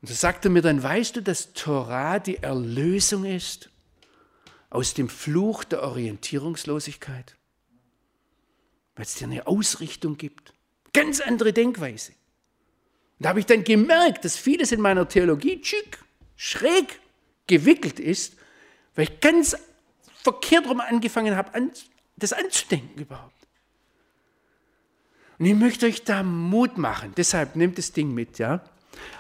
Und 0.02 0.10
so 0.10 0.14
sagt 0.14 0.46
er 0.46 0.52
mir 0.52 0.62
dann, 0.62 0.82
weißt 0.82 1.16
du, 1.16 1.22
dass 1.22 1.54
Torah 1.54 2.20
die 2.20 2.38
Erlösung 2.38 3.26
ist 3.26 3.70
aus 4.70 4.94
dem 4.94 5.10
Fluch 5.10 5.64
der 5.64 5.82
Orientierungslosigkeit? 5.84 7.36
Weil 8.96 9.06
es 9.06 9.16
dir 9.16 9.26
eine 9.26 9.48
Ausrichtung 9.48 10.18
gibt. 10.18 10.54
Ganz 10.94 11.20
andere 11.20 11.54
Denkweise. 11.54 12.12
Und 12.12 13.26
da 13.26 13.30
habe 13.30 13.40
ich 13.40 13.46
dann 13.48 13.64
gemerkt, 13.64 14.26
dass 14.26 14.38
vieles 14.38 14.72
in 14.72 14.82
meiner 14.82 15.08
Theologie 15.08 15.62
tschick, 15.62 15.98
schräg 16.36 17.00
gewickelt 17.48 18.00
ist, 18.00 18.36
weil 18.96 19.06
ich 19.06 19.20
ganz 19.20 19.56
verkehrt 20.28 20.68
rum 20.68 20.82
angefangen 20.82 21.38
habe, 21.38 21.52
das 22.18 22.34
anzudenken 22.34 23.02
überhaupt. 23.02 23.48
Und 25.40 25.46
ich 25.46 25.56
möchte 25.56 25.86
euch 25.86 26.04
da 26.04 26.22
Mut 26.22 26.78
machen. 26.78 27.14
Deshalb 27.16 27.56
nehmt 27.56 27.78
das 27.78 27.94
Ding 27.94 28.14
mit, 28.14 28.38
ja. 28.38 28.62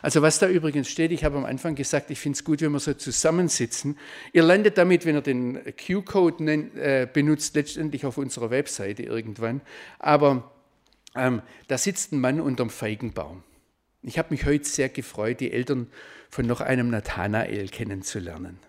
Also 0.01 0.21
was 0.21 0.39
da 0.39 0.49
übrigens 0.49 0.89
steht, 0.89 1.13
ich 1.13 1.23
habe 1.23 1.37
am 1.37 1.45
Anfang 1.45 1.75
gesagt, 1.75 2.11
ich 2.11 2.19
finde 2.19 2.35
es 2.35 2.43
gut, 2.43 2.59
wenn 2.59 2.73
wir 2.73 2.79
so 2.81 2.93
zusammensitzen. 2.93 3.97
Ihr 4.33 4.43
landet 4.43 4.77
damit, 4.77 5.05
wenn 5.05 5.15
ihr 5.15 5.21
den 5.21 5.61
Q-Code 5.77 6.43
äh, 6.75 7.07
benutzt, 7.11 7.55
letztendlich 7.55 8.05
auf 8.05 8.17
unserer 8.17 8.49
Webseite 8.49 9.03
irgendwann. 9.03 9.61
Aber 9.99 10.51
ähm, 11.15 11.41
da 11.69 11.77
sitzt 11.77 12.11
ein 12.11 12.19
Mann 12.19 12.41
unterm 12.41 12.69
Feigenbaum. 12.69 13.43
Ich 14.01 14.17
habe 14.17 14.31
mich 14.31 14.45
heute 14.45 14.65
sehr 14.65 14.89
gefreut, 14.89 15.39
die 15.39 15.53
Eltern 15.53 15.87
von 16.29 16.45
noch 16.45 16.59
einem 16.59 16.89
Nathanael 16.89 17.69
kennenzulernen. 17.69 18.59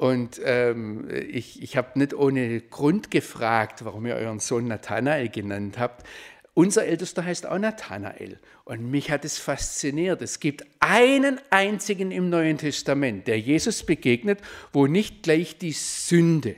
Und 0.00 0.40
ähm, 0.46 1.10
ich, 1.28 1.62
ich 1.62 1.76
habe 1.76 1.98
nicht 1.98 2.14
ohne 2.14 2.62
Grund 2.62 3.10
gefragt, 3.10 3.84
warum 3.84 4.06
ihr 4.06 4.14
euren 4.14 4.40
Sohn 4.40 4.66
Nathanael 4.66 5.28
genannt 5.28 5.78
habt. 5.78 6.06
Unser 6.54 6.86
Ältester 6.86 7.22
heißt 7.22 7.44
auch 7.44 7.58
Nathanael. 7.58 8.38
Und 8.64 8.90
mich 8.90 9.10
hat 9.10 9.26
es 9.26 9.38
fasziniert. 9.38 10.22
Es 10.22 10.40
gibt 10.40 10.64
einen 10.78 11.38
einzigen 11.50 12.12
im 12.12 12.30
Neuen 12.30 12.56
Testament, 12.56 13.26
der 13.26 13.40
Jesus 13.40 13.82
begegnet, 13.82 14.40
wo 14.72 14.86
nicht 14.86 15.22
gleich 15.22 15.58
die 15.58 15.72
Sünde 15.72 16.56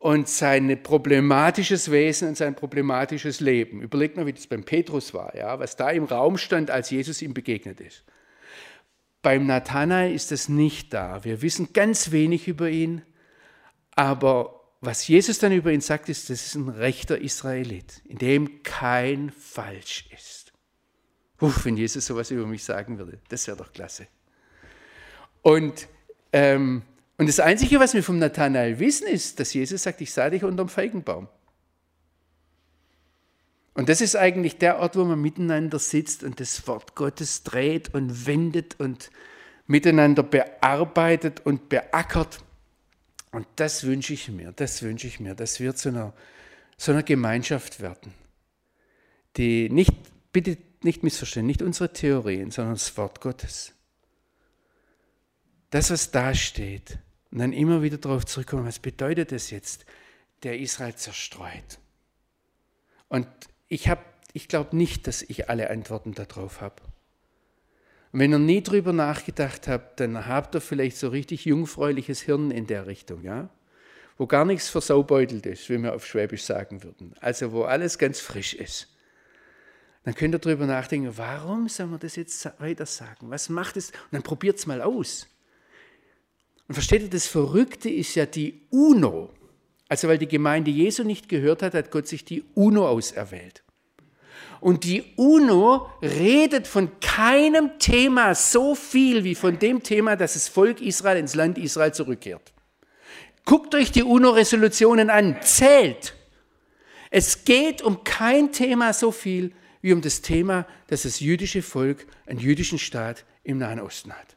und 0.00 0.28
sein 0.28 0.82
problematisches 0.82 1.92
Wesen 1.92 2.30
und 2.30 2.36
sein 2.36 2.56
problematisches 2.56 3.38
Leben. 3.38 3.82
Überlegt 3.82 4.16
mal, 4.16 4.26
wie 4.26 4.32
das 4.32 4.48
beim 4.48 4.64
Petrus 4.64 5.14
war, 5.14 5.36
ja, 5.36 5.60
was 5.60 5.76
da 5.76 5.90
im 5.90 6.06
Raum 6.06 6.38
stand, 6.38 6.72
als 6.72 6.90
Jesus 6.90 7.22
ihm 7.22 7.34
begegnet 7.34 7.80
ist. 7.80 8.02
Beim 9.22 9.46
Nathanael 9.46 10.14
ist 10.14 10.30
das 10.30 10.48
nicht 10.48 10.94
da. 10.94 11.24
Wir 11.24 11.42
wissen 11.42 11.72
ganz 11.72 12.12
wenig 12.12 12.46
über 12.46 12.68
ihn, 12.68 13.02
aber 13.92 14.58
was 14.80 15.08
Jesus 15.08 15.38
dann 15.40 15.52
über 15.52 15.72
ihn 15.72 15.80
sagt, 15.80 16.08
ist, 16.08 16.30
das 16.30 16.46
ist 16.46 16.54
ein 16.54 16.68
rechter 16.68 17.18
Israelit, 17.18 18.00
in 18.04 18.18
dem 18.18 18.62
kein 18.62 19.30
Falsch 19.30 20.08
ist. 20.14 20.52
Uff, 21.40 21.64
wenn 21.64 21.76
Jesus 21.76 22.06
sowas 22.06 22.30
über 22.30 22.46
mich 22.46 22.64
sagen 22.64 22.98
würde, 22.98 23.20
das 23.28 23.46
wäre 23.46 23.56
doch 23.56 23.72
klasse. 23.72 24.06
Und, 25.42 25.88
ähm, 26.32 26.82
und 27.16 27.28
das 27.28 27.40
Einzige, 27.40 27.80
was 27.80 27.94
wir 27.94 28.02
vom 28.02 28.18
Nathanael 28.18 28.78
wissen, 28.78 29.08
ist, 29.08 29.40
dass 29.40 29.52
Jesus 29.52 29.82
sagt, 29.82 30.00
ich 30.00 30.12
sah 30.12 30.30
dich 30.30 30.44
unterm 30.44 30.68
Feigenbaum. 30.68 31.28
Und 33.78 33.88
das 33.88 34.00
ist 34.00 34.16
eigentlich 34.16 34.58
der 34.58 34.80
Ort, 34.80 34.96
wo 34.96 35.04
man 35.04 35.22
miteinander 35.22 35.78
sitzt 35.78 36.24
und 36.24 36.40
das 36.40 36.66
Wort 36.66 36.96
Gottes 36.96 37.44
dreht 37.44 37.94
und 37.94 38.26
wendet 38.26 38.74
und 38.80 39.12
miteinander 39.68 40.24
bearbeitet 40.24 41.46
und 41.46 41.68
beackert. 41.68 42.40
Und 43.30 43.46
das 43.54 43.84
wünsche 43.84 44.14
ich 44.14 44.30
mir, 44.30 44.50
das 44.50 44.82
wünsche 44.82 45.06
ich 45.06 45.20
mir, 45.20 45.36
dass 45.36 45.60
wir 45.60 45.76
zu 45.76 45.90
einer, 45.90 46.12
zu 46.76 46.90
einer 46.90 47.04
Gemeinschaft 47.04 47.78
werden, 47.78 48.14
die 49.36 49.70
nicht, 49.70 49.94
bitte 50.32 50.58
nicht 50.82 51.04
missverstehen, 51.04 51.46
nicht 51.46 51.62
unsere 51.62 51.92
Theorien, 51.92 52.50
sondern 52.50 52.74
das 52.74 52.96
Wort 52.96 53.20
Gottes. 53.20 53.74
Das, 55.70 55.92
was 55.92 56.10
da 56.10 56.34
steht, 56.34 56.98
und 57.30 57.38
dann 57.38 57.52
immer 57.52 57.80
wieder 57.80 57.98
darauf 57.98 58.26
zurückkommen, 58.26 58.66
was 58.66 58.80
bedeutet 58.80 59.30
das 59.30 59.50
jetzt, 59.52 59.86
der 60.42 60.58
Israel 60.58 60.96
zerstreut. 60.96 61.78
Und 63.08 63.28
ich, 63.68 63.90
ich 64.32 64.48
glaube 64.48 64.76
nicht, 64.76 65.06
dass 65.06 65.22
ich 65.22 65.48
alle 65.48 65.70
Antworten 65.70 66.14
darauf 66.14 66.60
habe. 66.60 66.82
Und 68.12 68.20
wenn 68.20 68.32
ihr 68.32 68.38
nie 68.38 68.62
drüber 68.62 68.92
nachgedacht 68.92 69.68
habt, 69.68 70.00
dann 70.00 70.26
habt 70.26 70.54
ihr 70.54 70.60
vielleicht 70.60 70.96
so 70.96 71.08
richtig 71.08 71.44
jungfräuliches 71.44 72.22
Hirn 72.22 72.50
in 72.50 72.66
der 72.66 72.86
Richtung, 72.86 73.22
ja? 73.22 73.50
Wo 74.16 74.26
gar 74.26 74.44
nichts 74.44 74.68
versaubeutelt 74.68 75.46
ist, 75.46 75.68
wie 75.68 75.78
wir 75.78 75.94
auf 75.94 76.04
Schwäbisch 76.04 76.42
sagen 76.42 76.82
würden. 76.82 77.14
Also 77.20 77.52
wo 77.52 77.64
alles 77.64 77.98
ganz 77.98 78.18
frisch 78.18 78.54
ist. 78.54 78.88
Dann 80.04 80.14
könnt 80.14 80.34
ihr 80.34 80.38
drüber 80.38 80.66
nachdenken, 80.66 81.12
warum 81.16 81.68
soll 81.68 81.86
man 81.86 82.00
das 82.00 82.16
jetzt 82.16 82.50
weiter 82.58 82.86
sagen? 82.86 83.30
Was 83.30 83.48
macht 83.48 83.76
es? 83.76 83.90
Und 83.90 84.12
dann 84.12 84.22
probiert 84.22 84.58
es 84.58 84.66
mal 84.66 84.80
aus. 84.80 85.28
Und 86.66 86.74
versteht 86.74 87.02
ihr, 87.02 87.10
das 87.10 87.26
Verrückte 87.26 87.90
ist 87.90 88.14
ja 88.14 88.26
die 88.26 88.62
UNO. 88.70 89.30
Also 89.88 90.08
weil 90.08 90.18
die 90.18 90.28
Gemeinde 90.28 90.70
Jesu 90.70 91.02
nicht 91.02 91.28
gehört 91.28 91.62
hat, 91.62 91.74
hat 91.74 91.90
Gott 91.90 92.06
sich 92.06 92.24
die 92.24 92.44
UNO 92.54 92.86
auserwählt. 92.86 93.62
Und 94.60 94.84
die 94.84 95.04
UNO 95.16 95.88
redet 96.02 96.66
von 96.66 96.90
keinem 97.00 97.78
Thema 97.78 98.34
so 98.34 98.74
viel 98.74 99.24
wie 99.24 99.34
von 99.34 99.58
dem 99.58 99.82
Thema, 99.82 100.16
dass 100.16 100.34
das 100.34 100.48
Volk 100.48 100.80
Israel 100.80 101.18
ins 101.18 101.34
Land 101.34 101.58
Israel 101.58 101.94
zurückkehrt. 101.94 102.52
Guckt 103.44 103.74
euch 103.74 103.92
die 103.92 104.02
UNO-Resolutionen 104.02 105.10
an, 105.10 105.40
zählt. 105.42 106.14
Es 107.10 107.44
geht 107.44 107.80
um 107.80 108.04
kein 108.04 108.52
Thema 108.52 108.92
so 108.92 109.12
viel 109.12 109.52
wie 109.80 109.92
um 109.92 110.02
das 110.02 110.20
Thema, 110.20 110.66
dass 110.88 111.02
das 111.02 111.20
jüdische 111.20 111.62
Volk 111.62 112.06
einen 112.26 112.40
jüdischen 112.40 112.78
Staat 112.78 113.24
im 113.44 113.58
Nahen 113.58 113.80
Osten 113.80 114.12
hat. 114.12 114.36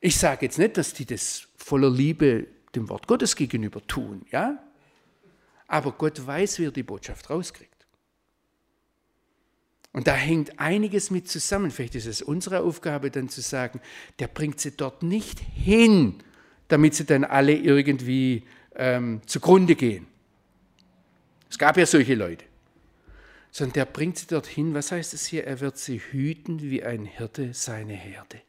Ich 0.00 0.16
sage 0.16 0.46
jetzt 0.46 0.58
nicht, 0.58 0.76
dass 0.76 0.94
die 0.94 1.06
das 1.06 1.46
voller 1.56 1.90
Liebe 1.90 2.48
dem 2.74 2.88
Wort 2.88 3.06
Gottes 3.06 3.36
gegenüber 3.36 3.86
tun, 3.86 4.24
ja? 4.30 4.62
Aber 5.66 5.92
Gott 5.92 6.26
weiß, 6.26 6.58
wie 6.58 6.66
er 6.66 6.70
die 6.70 6.82
Botschaft 6.82 7.28
rauskriegt. 7.28 7.78
Und 9.92 10.06
da 10.06 10.14
hängt 10.14 10.58
einiges 10.60 11.10
mit 11.10 11.28
zusammen. 11.28 11.70
Vielleicht 11.70 11.94
ist 11.94 12.06
es 12.06 12.22
unsere 12.22 12.60
Aufgabe 12.60 13.10
dann 13.10 13.28
zu 13.28 13.40
sagen, 13.40 13.80
der 14.18 14.28
bringt 14.28 14.60
sie 14.60 14.76
dort 14.76 15.02
nicht 15.02 15.40
hin, 15.40 16.22
damit 16.68 16.94
sie 16.94 17.04
dann 17.04 17.24
alle 17.24 17.54
irgendwie 17.54 18.44
ähm, 18.76 19.20
zugrunde 19.26 19.74
gehen. 19.74 20.06
Es 21.50 21.58
gab 21.58 21.76
ja 21.76 21.86
solche 21.86 22.14
Leute. 22.14 22.44
Sondern 23.50 23.72
der 23.72 23.86
bringt 23.86 24.18
sie 24.18 24.26
dorthin, 24.26 24.74
was 24.74 24.92
heißt 24.92 25.14
es 25.14 25.26
hier? 25.26 25.44
Er 25.44 25.60
wird 25.60 25.78
sie 25.78 25.98
hüten 25.98 26.60
wie 26.60 26.84
ein 26.84 27.06
Hirte 27.06 27.54
seine 27.54 27.94
Herde. 27.94 28.42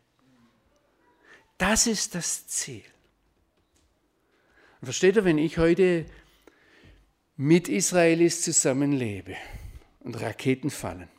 Das 1.58 1.88
ist 1.88 2.16
das 2.16 2.48
Ziel. 2.48 2.84
Und 4.82 4.86
versteht 4.86 5.16
ihr, 5.16 5.26
wenn 5.26 5.38
ich 5.38 5.58
heute 5.58 6.06
mit 7.36 7.68
Israelis 7.68 8.42
zusammenlebe 8.42 9.36
und 10.02 10.20
Raketen 10.22 10.70
fallen, 10.70 11.10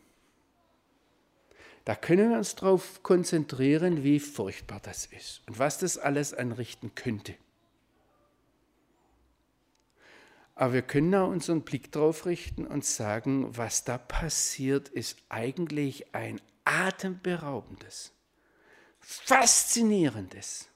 da 1.84 1.94
können 1.94 2.30
wir 2.30 2.38
uns 2.38 2.54
darauf 2.54 3.02
konzentrieren, 3.02 4.04
wie 4.04 4.20
furchtbar 4.20 4.80
das 4.82 5.06
ist 5.06 5.42
und 5.46 5.58
was 5.58 5.78
das 5.78 5.98
alles 5.98 6.34
anrichten 6.34 6.94
könnte. 6.94 7.34
Aber 10.54 10.74
wir 10.74 10.82
können 10.82 11.14
auch 11.14 11.28
unseren 11.28 11.62
Blick 11.62 11.90
darauf 11.90 12.26
richten 12.26 12.66
und 12.66 12.84
sagen, 12.84 13.56
was 13.56 13.84
da 13.84 13.96
passiert, 13.96 14.90
ist 14.90 15.16
eigentlich 15.30 16.14
ein 16.14 16.38
atemberaubendes, 16.64 18.12
faszinierendes, 19.00 20.68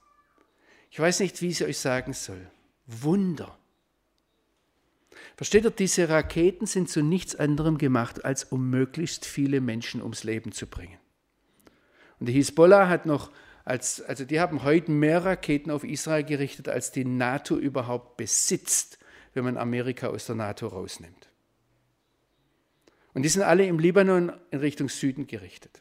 ich 0.90 0.98
weiß 0.98 1.20
nicht, 1.20 1.42
wie 1.42 1.48
ich 1.48 1.60
es 1.60 1.66
euch 1.66 1.78
sagen 1.78 2.12
soll, 2.12 2.50
Wunder. 2.86 3.58
Versteht 5.36 5.64
ihr, 5.64 5.70
diese 5.70 6.08
Raketen 6.08 6.66
sind 6.66 6.88
zu 6.88 7.02
nichts 7.02 7.34
anderem 7.34 7.78
gemacht, 7.78 8.24
als 8.24 8.44
um 8.44 8.70
möglichst 8.70 9.24
viele 9.24 9.60
Menschen 9.60 10.02
ums 10.02 10.22
Leben 10.22 10.52
zu 10.52 10.66
bringen. 10.66 10.98
Und 12.20 12.26
die 12.26 12.32
Hisbollah 12.32 12.88
hat 12.88 13.06
noch, 13.06 13.32
als, 13.64 14.00
also 14.00 14.24
die 14.24 14.40
haben 14.40 14.62
heute 14.62 14.90
mehr 14.90 15.24
Raketen 15.24 15.70
auf 15.70 15.82
Israel 15.82 16.24
gerichtet, 16.24 16.68
als 16.68 16.92
die 16.92 17.04
NATO 17.04 17.56
überhaupt 17.56 18.16
besitzt, 18.16 18.98
wenn 19.32 19.44
man 19.44 19.56
Amerika 19.56 20.08
aus 20.08 20.26
der 20.26 20.36
NATO 20.36 20.68
rausnimmt. 20.68 21.30
Und 23.12 23.22
die 23.22 23.28
sind 23.28 23.42
alle 23.42 23.66
im 23.66 23.78
Libanon 23.78 24.32
in 24.50 24.58
Richtung 24.60 24.88
Süden 24.88 25.26
gerichtet. 25.26 25.80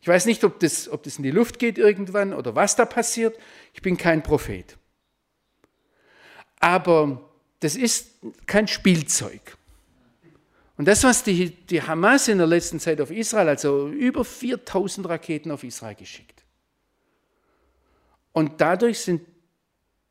Ich 0.00 0.08
weiß 0.08 0.26
nicht, 0.26 0.44
ob 0.44 0.58
das, 0.60 0.88
ob 0.88 1.02
das 1.02 1.16
in 1.16 1.22
die 1.22 1.30
Luft 1.30 1.58
geht 1.58 1.78
irgendwann 1.78 2.32
oder 2.34 2.54
was 2.54 2.76
da 2.76 2.84
passiert. 2.84 3.38
Ich 3.72 3.82
bin 3.82 3.96
kein 3.96 4.22
Prophet. 4.22 4.76
Aber 6.62 7.28
das 7.58 7.74
ist 7.74 8.20
kein 8.46 8.68
Spielzeug. 8.68 9.58
Und 10.78 10.86
das, 10.86 11.02
was 11.02 11.24
die, 11.24 11.50
die 11.50 11.82
Hamas 11.82 12.28
in 12.28 12.38
der 12.38 12.46
letzten 12.46 12.78
Zeit 12.78 13.00
auf 13.00 13.10
Israel, 13.10 13.48
also 13.48 13.88
über 13.88 14.24
4000 14.24 15.08
Raketen 15.08 15.50
auf 15.50 15.64
Israel 15.64 15.96
geschickt. 15.96 16.44
Und 18.32 18.60
dadurch 18.60 19.00
sind 19.00 19.22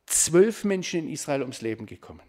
zwölf 0.05 0.65
Menschen 0.65 1.05
in 1.05 1.09
Israel 1.09 1.41
ums 1.41 1.61
Leben 1.61 1.85
gekommen. 1.85 2.21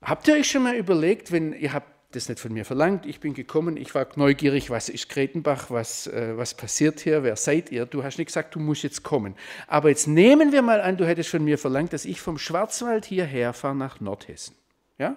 Habt 0.00 0.26
ihr 0.26 0.34
euch 0.34 0.50
schon 0.50 0.62
mal 0.62 0.74
überlegt, 0.74 1.30
wenn 1.30 1.52
ihr 1.52 1.74
habt 1.74 1.93
das 2.14 2.28
nicht 2.28 2.40
von 2.40 2.52
mir 2.52 2.64
verlangt, 2.64 3.06
ich 3.06 3.20
bin 3.20 3.34
gekommen, 3.34 3.76
ich 3.76 3.94
war 3.94 4.06
neugierig, 4.16 4.70
was 4.70 4.88
ist 4.88 5.08
Gretenbach, 5.08 5.70
was, 5.70 6.06
äh, 6.06 6.36
was 6.36 6.54
passiert 6.54 7.00
hier, 7.00 7.22
wer 7.22 7.36
seid 7.36 7.70
ihr? 7.70 7.86
Du 7.86 8.02
hast 8.02 8.18
nicht 8.18 8.26
gesagt, 8.26 8.54
du 8.54 8.60
musst 8.60 8.82
jetzt 8.82 9.02
kommen. 9.02 9.34
Aber 9.66 9.88
jetzt 9.88 10.06
nehmen 10.06 10.52
wir 10.52 10.62
mal 10.62 10.80
an, 10.80 10.96
du 10.96 11.06
hättest 11.06 11.30
von 11.30 11.44
mir 11.44 11.58
verlangt, 11.58 11.92
dass 11.92 12.04
ich 12.04 12.20
vom 12.20 12.38
Schwarzwald 12.38 13.04
hierher 13.04 13.52
fahre 13.52 13.76
nach 13.76 14.00
Nordhessen. 14.00 14.54
Ja? 14.98 15.16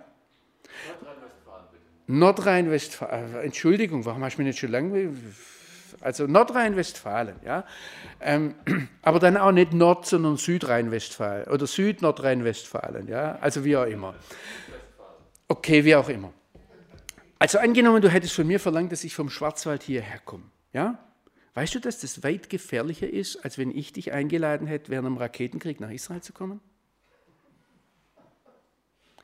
Nordrhein-Westfalen. 1.01 1.65
Nordrhein-Westfalen, 2.07 3.35
äh, 3.35 3.41
Entschuldigung, 3.41 4.05
warum 4.05 4.23
hast 4.23 4.37
du 4.37 4.41
mich 4.41 4.47
nicht 4.47 4.59
schon 4.59 4.71
lange 4.71 5.13
also 6.01 6.27
Nordrhein-Westfalen, 6.27 7.35
ja. 7.45 7.65
Ähm, 8.21 8.55
aber 9.01 9.19
dann 9.19 9.37
auch 9.37 9.51
nicht 9.51 9.73
Nord, 9.73 10.05
sondern 10.05 10.37
Südrhein-Westfalen 10.37 11.47
oder 11.47 11.67
Süd-Nordrhein-Westfalen, 11.67 13.07
ja. 13.07 13.37
Also 13.41 13.63
wie 13.63 13.77
auch 13.77 13.85
immer. 13.85 14.15
Okay, 15.47 15.83
wie 15.85 15.95
auch 15.95 16.09
immer. 16.09 16.33
Also 17.39 17.59
angenommen, 17.59 18.01
du 18.01 18.09
hättest 18.09 18.33
von 18.33 18.47
mir 18.47 18.59
verlangt, 18.59 18.91
dass 18.91 19.03
ich 19.03 19.13
vom 19.13 19.29
Schwarzwald 19.29 19.83
hierher 19.83 20.19
komme, 20.19 20.45
ja. 20.73 21.03
Weißt 21.53 21.73
du, 21.73 21.79
dass 21.79 21.99
das 21.99 22.21
weit 22.21 22.51
gefährlicher 22.51 23.09
ist, 23.09 23.43
als 23.43 23.57
wenn 23.57 23.71
ich 23.71 23.91
dich 23.91 24.11
eingeladen 24.11 24.67
hätte, 24.67 24.91
während 24.91 25.07
einem 25.07 25.17
Raketenkrieg 25.17 25.79
nach 25.79 25.89
Israel 25.89 26.21
zu 26.21 26.31
kommen? 26.31 26.61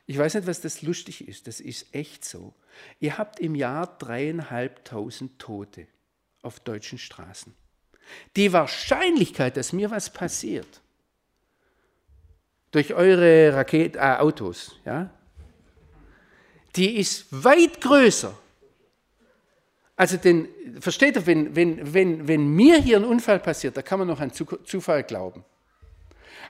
Ich 0.06 0.18
weiß 0.18 0.34
nicht, 0.34 0.46
was 0.46 0.60
das 0.60 0.82
lustig 0.82 1.28
ist. 1.28 1.46
Das 1.46 1.60
ist 1.60 1.94
echt 1.94 2.24
so. 2.24 2.52
Ihr 3.00 3.18
habt 3.18 3.40
im 3.40 3.54
Jahr 3.54 3.86
dreieinhalbtausend 3.98 5.38
Tote 5.38 5.86
auf 6.42 6.60
deutschen 6.60 6.98
Straßen. 6.98 7.54
Die 8.36 8.52
Wahrscheinlichkeit, 8.52 9.56
dass 9.56 9.72
mir 9.72 9.90
was 9.90 10.12
passiert, 10.12 10.82
durch 12.70 12.92
eure 12.92 13.54
Raket 13.54 13.96
äh, 13.96 14.16
Autos, 14.18 14.78
ja, 14.84 15.10
die 16.76 16.98
ist 16.98 17.26
weit 17.30 17.80
größer. 17.80 18.36
Also 19.96 20.16
den, 20.16 20.48
versteht 20.80 21.16
ihr, 21.16 21.26
wenn, 21.26 21.54
wenn, 21.54 21.94
wenn, 21.94 22.26
wenn 22.26 22.48
mir 22.48 22.80
hier 22.80 22.96
ein 22.96 23.04
Unfall 23.04 23.38
passiert, 23.38 23.76
da 23.76 23.82
kann 23.82 24.00
man 24.00 24.08
noch 24.08 24.20
an 24.20 24.32
Zufall 24.32 25.04
glauben. 25.04 25.44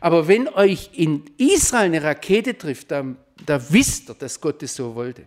Aber 0.00 0.28
wenn 0.28 0.48
euch 0.48 0.90
in 0.94 1.24
Israel 1.36 1.86
eine 1.86 2.02
Rakete 2.02 2.56
trifft, 2.56 2.90
da, 2.90 3.04
da 3.44 3.72
wisst 3.72 4.10
ihr, 4.10 4.14
dass 4.14 4.40
Gott 4.40 4.62
es 4.62 4.74
so 4.74 4.94
wollte. 4.94 5.26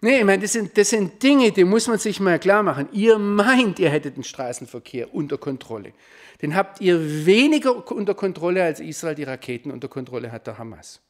Nee, 0.00 0.18
ich 0.18 0.24
meine, 0.24 0.42
das 0.42 0.52
sind, 0.52 0.76
das 0.76 0.90
sind 0.90 1.22
Dinge, 1.22 1.50
die 1.50 1.64
muss 1.64 1.88
man 1.88 1.98
sich 1.98 2.20
mal 2.20 2.38
klar 2.38 2.62
machen. 2.62 2.90
Ihr 2.92 3.18
meint, 3.18 3.78
ihr 3.78 3.88
hättet 3.88 4.16
den 4.16 4.24
Straßenverkehr 4.24 5.14
unter 5.14 5.38
Kontrolle. 5.38 5.94
Den 6.44 6.54
habt 6.54 6.82
ihr 6.82 7.24
weniger 7.24 7.90
unter 7.90 8.14
Kontrolle, 8.14 8.62
als 8.62 8.78
Israel 8.78 9.14
die 9.14 9.22
Raketen 9.22 9.70
unter 9.70 9.88
Kontrolle 9.88 10.30
hat 10.30 10.46
der 10.46 10.58
Hamas. 10.58 11.00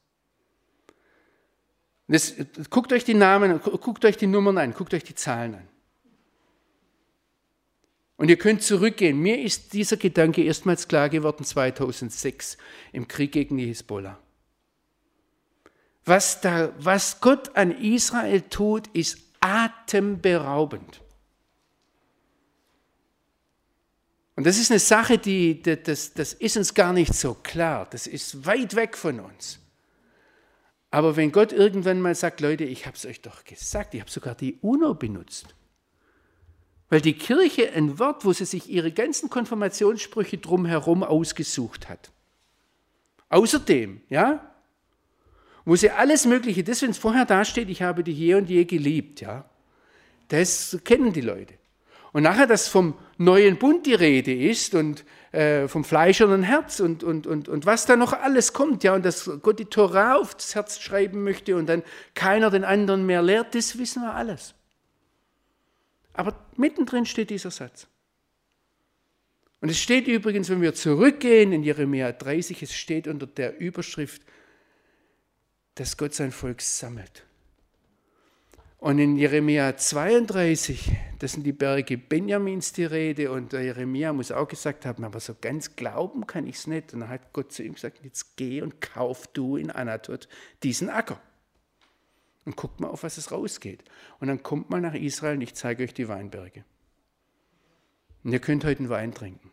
Das, 2.06 2.36
guckt 2.70 2.92
euch 2.92 3.02
die 3.02 3.14
Namen, 3.14 3.60
guckt 3.60 4.04
euch 4.04 4.16
die 4.16 4.28
Nummern 4.28 4.58
an, 4.58 4.74
guckt 4.74 4.94
euch 4.94 5.02
die 5.02 5.16
Zahlen 5.16 5.56
an. 5.56 5.68
Und 8.16 8.28
ihr 8.28 8.36
könnt 8.36 8.62
zurückgehen. 8.62 9.18
Mir 9.18 9.42
ist 9.42 9.72
dieser 9.72 9.96
Gedanke 9.96 10.44
erstmals 10.44 10.86
klar 10.86 11.08
geworden 11.08 11.42
2006 11.42 12.56
im 12.92 13.08
Krieg 13.08 13.32
gegen 13.32 13.56
die 13.56 13.66
Hisbollah. 13.66 14.16
Was, 16.04 16.42
da, 16.42 16.72
was 16.78 17.20
Gott 17.20 17.56
an 17.56 17.72
Israel 17.72 18.42
tut, 18.42 18.86
ist 18.92 19.18
atemberaubend. 19.40 21.00
Und 24.36 24.44
das 24.44 24.58
ist 24.58 24.70
eine 24.70 24.80
Sache, 24.80 25.18
die, 25.18 25.62
das, 25.62 26.12
das 26.12 26.32
ist 26.32 26.56
uns 26.56 26.74
gar 26.74 26.92
nicht 26.92 27.14
so 27.14 27.34
klar. 27.34 27.86
Das 27.90 28.06
ist 28.06 28.46
weit 28.46 28.74
weg 28.74 28.96
von 28.96 29.20
uns. 29.20 29.60
Aber 30.90 31.16
wenn 31.16 31.32
Gott 31.32 31.52
irgendwann 31.52 32.00
mal 32.00 32.14
sagt, 32.14 32.40
Leute, 32.40 32.64
ich 32.64 32.86
habe 32.86 32.96
es 32.96 33.06
euch 33.06 33.20
doch 33.20 33.44
gesagt, 33.44 33.94
ich 33.94 34.00
habe 34.00 34.10
sogar 34.10 34.34
die 34.34 34.58
UNO 34.60 34.94
benutzt. 34.94 35.54
Weil 36.88 37.00
die 37.00 37.14
Kirche 37.14 37.72
ein 37.72 37.98
Wort, 37.98 38.24
wo 38.24 38.32
sie 38.32 38.44
sich 38.44 38.70
ihre 38.70 38.92
ganzen 38.92 39.30
Konfirmationssprüche 39.30 40.38
drumherum 40.38 41.02
ausgesucht 41.02 41.88
hat. 41.88 42.12
Außerdem, 43.28 44.02
ja, 44.08 44.54
wo 45.64 45.76
sie 45.76 45.90
alles 45.90 46.26
Mögliche, 46.26 46.62
das, 46.62 46.82
wenn 46.82 46.90
es 46.90 46.98
vorher 46.98 47.24
dasteht, 47.24 47.70
ich 47.70 47.82
habe 47.82 48.04
dich 48.04 48.18
je 48.18 48.34
und 48.34 48.50
je 48.50 48.64
geliebt, 48.64 49.20
ja, 49.20 49.48
das 50.28 50.78
kennen 50.84 51.12
die 51.12 51.22
Leute. 51.22 51.54
Und 52.14 52.22
nachher, 52.22 52.46
dass 52.46 52.68
vom 52.68 52.94
neuen 53.18 53.58
Bund 53.58 53.84
die 53.84 53.92
Rede 53.92 54.32
ist 54.32 54.74
und 54.74 55.04
äh, 55.32 55.68
vom 55.68 55.84
fleischernen 55.84 56.42
Herz 56.42 56.80
und, 56.80 57.04
und, 57.04 57.26
und, 57.26 57.50
und 57.50 57.66
was 57.66 57.84
da 57.84 57.96
noch 57.96 58.14
alles 58.14 58.54
kommt, 58.54 58.82
ja, 58.84 58.94
und 58.94 59.04
dass 59.04 59.30
Gott 59.42 59.58
die 59.58 59.66
Torah 59.66 60.14
aufs 60.14 60.54
Herz 60.54 60.80
schreiben 60.80 61.22
möchte 61.22 61.56
und 61.56 61.66
dann 61.66 61.82
keiner 62.14 62.48
den 62.48 62.64
anderen 62.64 63.04
mehr 63.04 63.20
lehrt, 63.20 63.54
das 63.54 63.76
wissen 63.78 64.02
wir 64.02 64.14
alles. 64.14 64.54
Aber 66.14 66.34
mittendrin 66.56 67.04
steht 67.04 67.28
dieser 67.28 67.50
Satz. 67.50 67.86
Und 69.60 69.68
es 69.68 69.78
steht 69.78 70.06
übrigens, 70.06 70.48
wenn 70.48 70.62
wir 70.62 70.72
zurückgehen 70.72 71.52
in 71.52 71.62
Jeremia 71.62 72.12
30, 72.12 72.62
es 72.62 72.72
steht 72.72 73.08
unter 73.08 73.26
der 73.26 73.58
Überschrift 73.58 74.22
dass 75.74 75.96
Gott 75.96 76.14
sein 76.14 76.32
Volk 76.32 76.60
sammelt. 76.62 77.24
Und 78.78 78.98
in 78.98 79.16
Jeremia 79.16 79.76
32, 79.76 80.90
das 81.18 81.32
sind 81.32 81.44
die 81.44 81.52
Berge 81.52 81.96
Benjamins 81.96 82.72
die 82.72 82.84
Rede, 82.84 83.30
und 83.30 83.52
der 83.52 83.62
Jeremia 83.62 84.12
muss 84.12 84.30
auch 84.30 84.48
gesagt 84.48 84.84
haben, 84.84 85.04
aber 85.04 85.20
so 85.20 85.34
ganz 85.40 85.74
glauben 85.74 86.26
kann 86.26 86.46
ich 86.46 86.56
es 86.56 86.66
nicht. 86.66 86.92
Und 86.92 87.00
dann 87.00 87.08
hat 87.08 87.32
Gott 87.32 87.52
zu 87.52 87.62
ihm 87.62 87.74
gesagt, 87.74 88.00
jetzt 88.02 88.36
geh 88.36 88.60
und 88.60 88.80
kauf 88.80 89.26
du 89.28 89.56
in 89.56 89.70
Anatot 89.70 90.28
diesen 90.62 90.90
Acker. 90.90 91.20
Und 92.44 92.56
guck 92.56 92.78
mal, 92.78 92.88
auf 92.88 93.04
was 93.04 93.16
es 93.16 93.32
rausgeht. 93.32 93.84
Und 94.20 94.28
dann 94.28 94.42
kommt 94.42 94.68
mal 94.68 94.80
nach 94.80 94.94
Israel 94.94 95.36
und 95.36 95.40
ich 95.40 95.54
zeige 95.54 95.82
euch 95.82 95.94
die 95.94 96.08
Weinberge. 96.08 96.64
Und 98.22 98.32
ihr 98.32 98.38
könnt 98.38 98.64
heute 98.64 98.80
einen 98.80 98.90
Wein 98.90 99.14
trinken. 99.14 99.50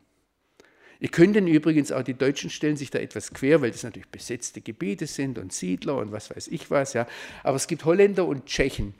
Ihr 1.00 1.10
könnt 1.10 1.36
denn 1.36 1.48
übrigens 1.48 1.92
auch, 1.92 2.04
die 2.04 2.14
Deutschen 2.14 2.50
stellen 2.50 2.78
sich 2.78 2.92
da 2.92 3.00
etwas 3.00 3.34
quer, 3.34 3.62
weil 3.62 3.72
das 3.72 3.84
natürlich 3.84 4.10
besetzte 4.10 4.62
Gebiete 4.62 5.08
sind 5.08 5.40
und 5.40 5.52
Siedler 5.52 5.98
und 5.98 6.12
was 6.12 6.30
weiß 6.30 6.48
ich 6.50 6.70
was. 6.70 6.94
Ja. 6.94 7.08
Aber 7.44 7.56
es 7.56 7.68
gibt 7.68 7.86
Holländer 7.86 8.28
und 8.28 8.46
Tschechen, 8.46 8.94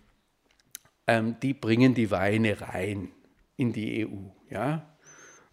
ähm, 1.08 1.38
die 1.42 1.54
bringen 1.54 1.94
die 1.94 2.12
Weine 2.12 2.62
rein 2.62 3.12
in 3.58 3.74
die 3.74 4.06
EU. 4.06 4.30
Ja. 4.50 4.88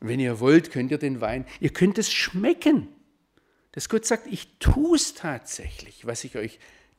Wenn 0.00 0.20
ihr 0.20 0.40
wollt, 0.40 0.70
könnt 0.70 0.90
ihr 0.90 0.98
den 0.98 1.20
Wein, 1.20 1.44
ihr 1.60 1.72
könnt 1.72 1.98
es 1.98 2.12
schmecken. 2.12 2.88
Dass 3.72 3.88
Gott 3.88 4.06
sagt, 4.06 4.26
ich 4.26 4.58
tue 4.58 4.96
es 4.96 5.14
tatsächlich, 5.14 6.06
was 6.06 6.24
ich 6.24 6.36
euch 6.36 6.58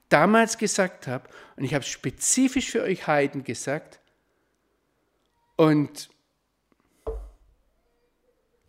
damals 0.10 0.58
gesagt 0.58 1.08
habe. 1.08 1.30
Und 1.56 1.64
ich 1.64 1.74
habe 1.74 1.84
es 1.84 1.90
spezifisch 1.90 2.72
für 2.72 2.84
euch 2.84 3.08
Heiden 3.08 3.44
gesagt. 3.44 4.00
Und 5.56 6.10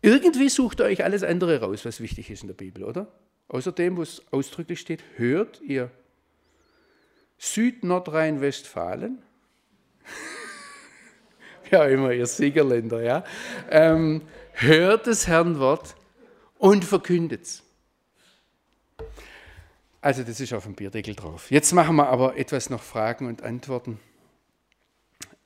irgendwie 0.02 0.48
sucht 0.48 0.80
ihr 0.80 0.84
euch 0.84 1.04
alles 1.04 1.22
andere 1.22 1.60
raus, 1.60 1.84
was 1.84 2.00
wichtig 2.00 2.30
ist 2.30 2.42
in 2.42 2.48
der 2.48 2.54
Bibel, 2.54 2.84
oder? 2.84 3.12
Außerdem, 3.48 3.96
wo 3.96 4.02
es 4.02 4.22
ausdrücklich 4.32 4.80
steht, 4.80 5.02
hört 5.16 5.60
ihr 5.60 5.90
Süd-Nordrhein-Westfalen, 7.38 9.22
ja 11.70 11.84
immer, 11.84 12.12
ihr 12.12 12.26
Siegerländer, 12.26 13.02
ja, 13.02 13.24
ähm, 13.70 14.22
hört 14.52 15.06
das 15.06 15.26
Herrn 15.26 15.58
Wort 15.58 15.94
und 16.58 16.84
verkündet 16.84 17.42
es. 17.42 17.62
Also 20.02 20.22
das 20.22 20.40
ist 20.40 20.52
auf 20.52 20.64
dem 20.64 20.74
Bierdeckel 20.74 21.14
drauf. 21.14 21.50
Jetzt 21.50 21.72
machen 21.72 21.96
wir 21.96 22.08
aber 22.08 22.36
etwas 22.36 22.70
noch 22.70 22.82
Fragen 22.82 23.26
und 23.26 23.42
Antworten. 23.42 24.00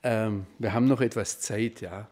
Ähm, 0.03 0.47
wir 0.59 0.73
haben 0.73 0.87
noch 0.87 1.01
etwas 1.01 1.41
Zeit, 1.41 1.81
ja. 1.81 2.09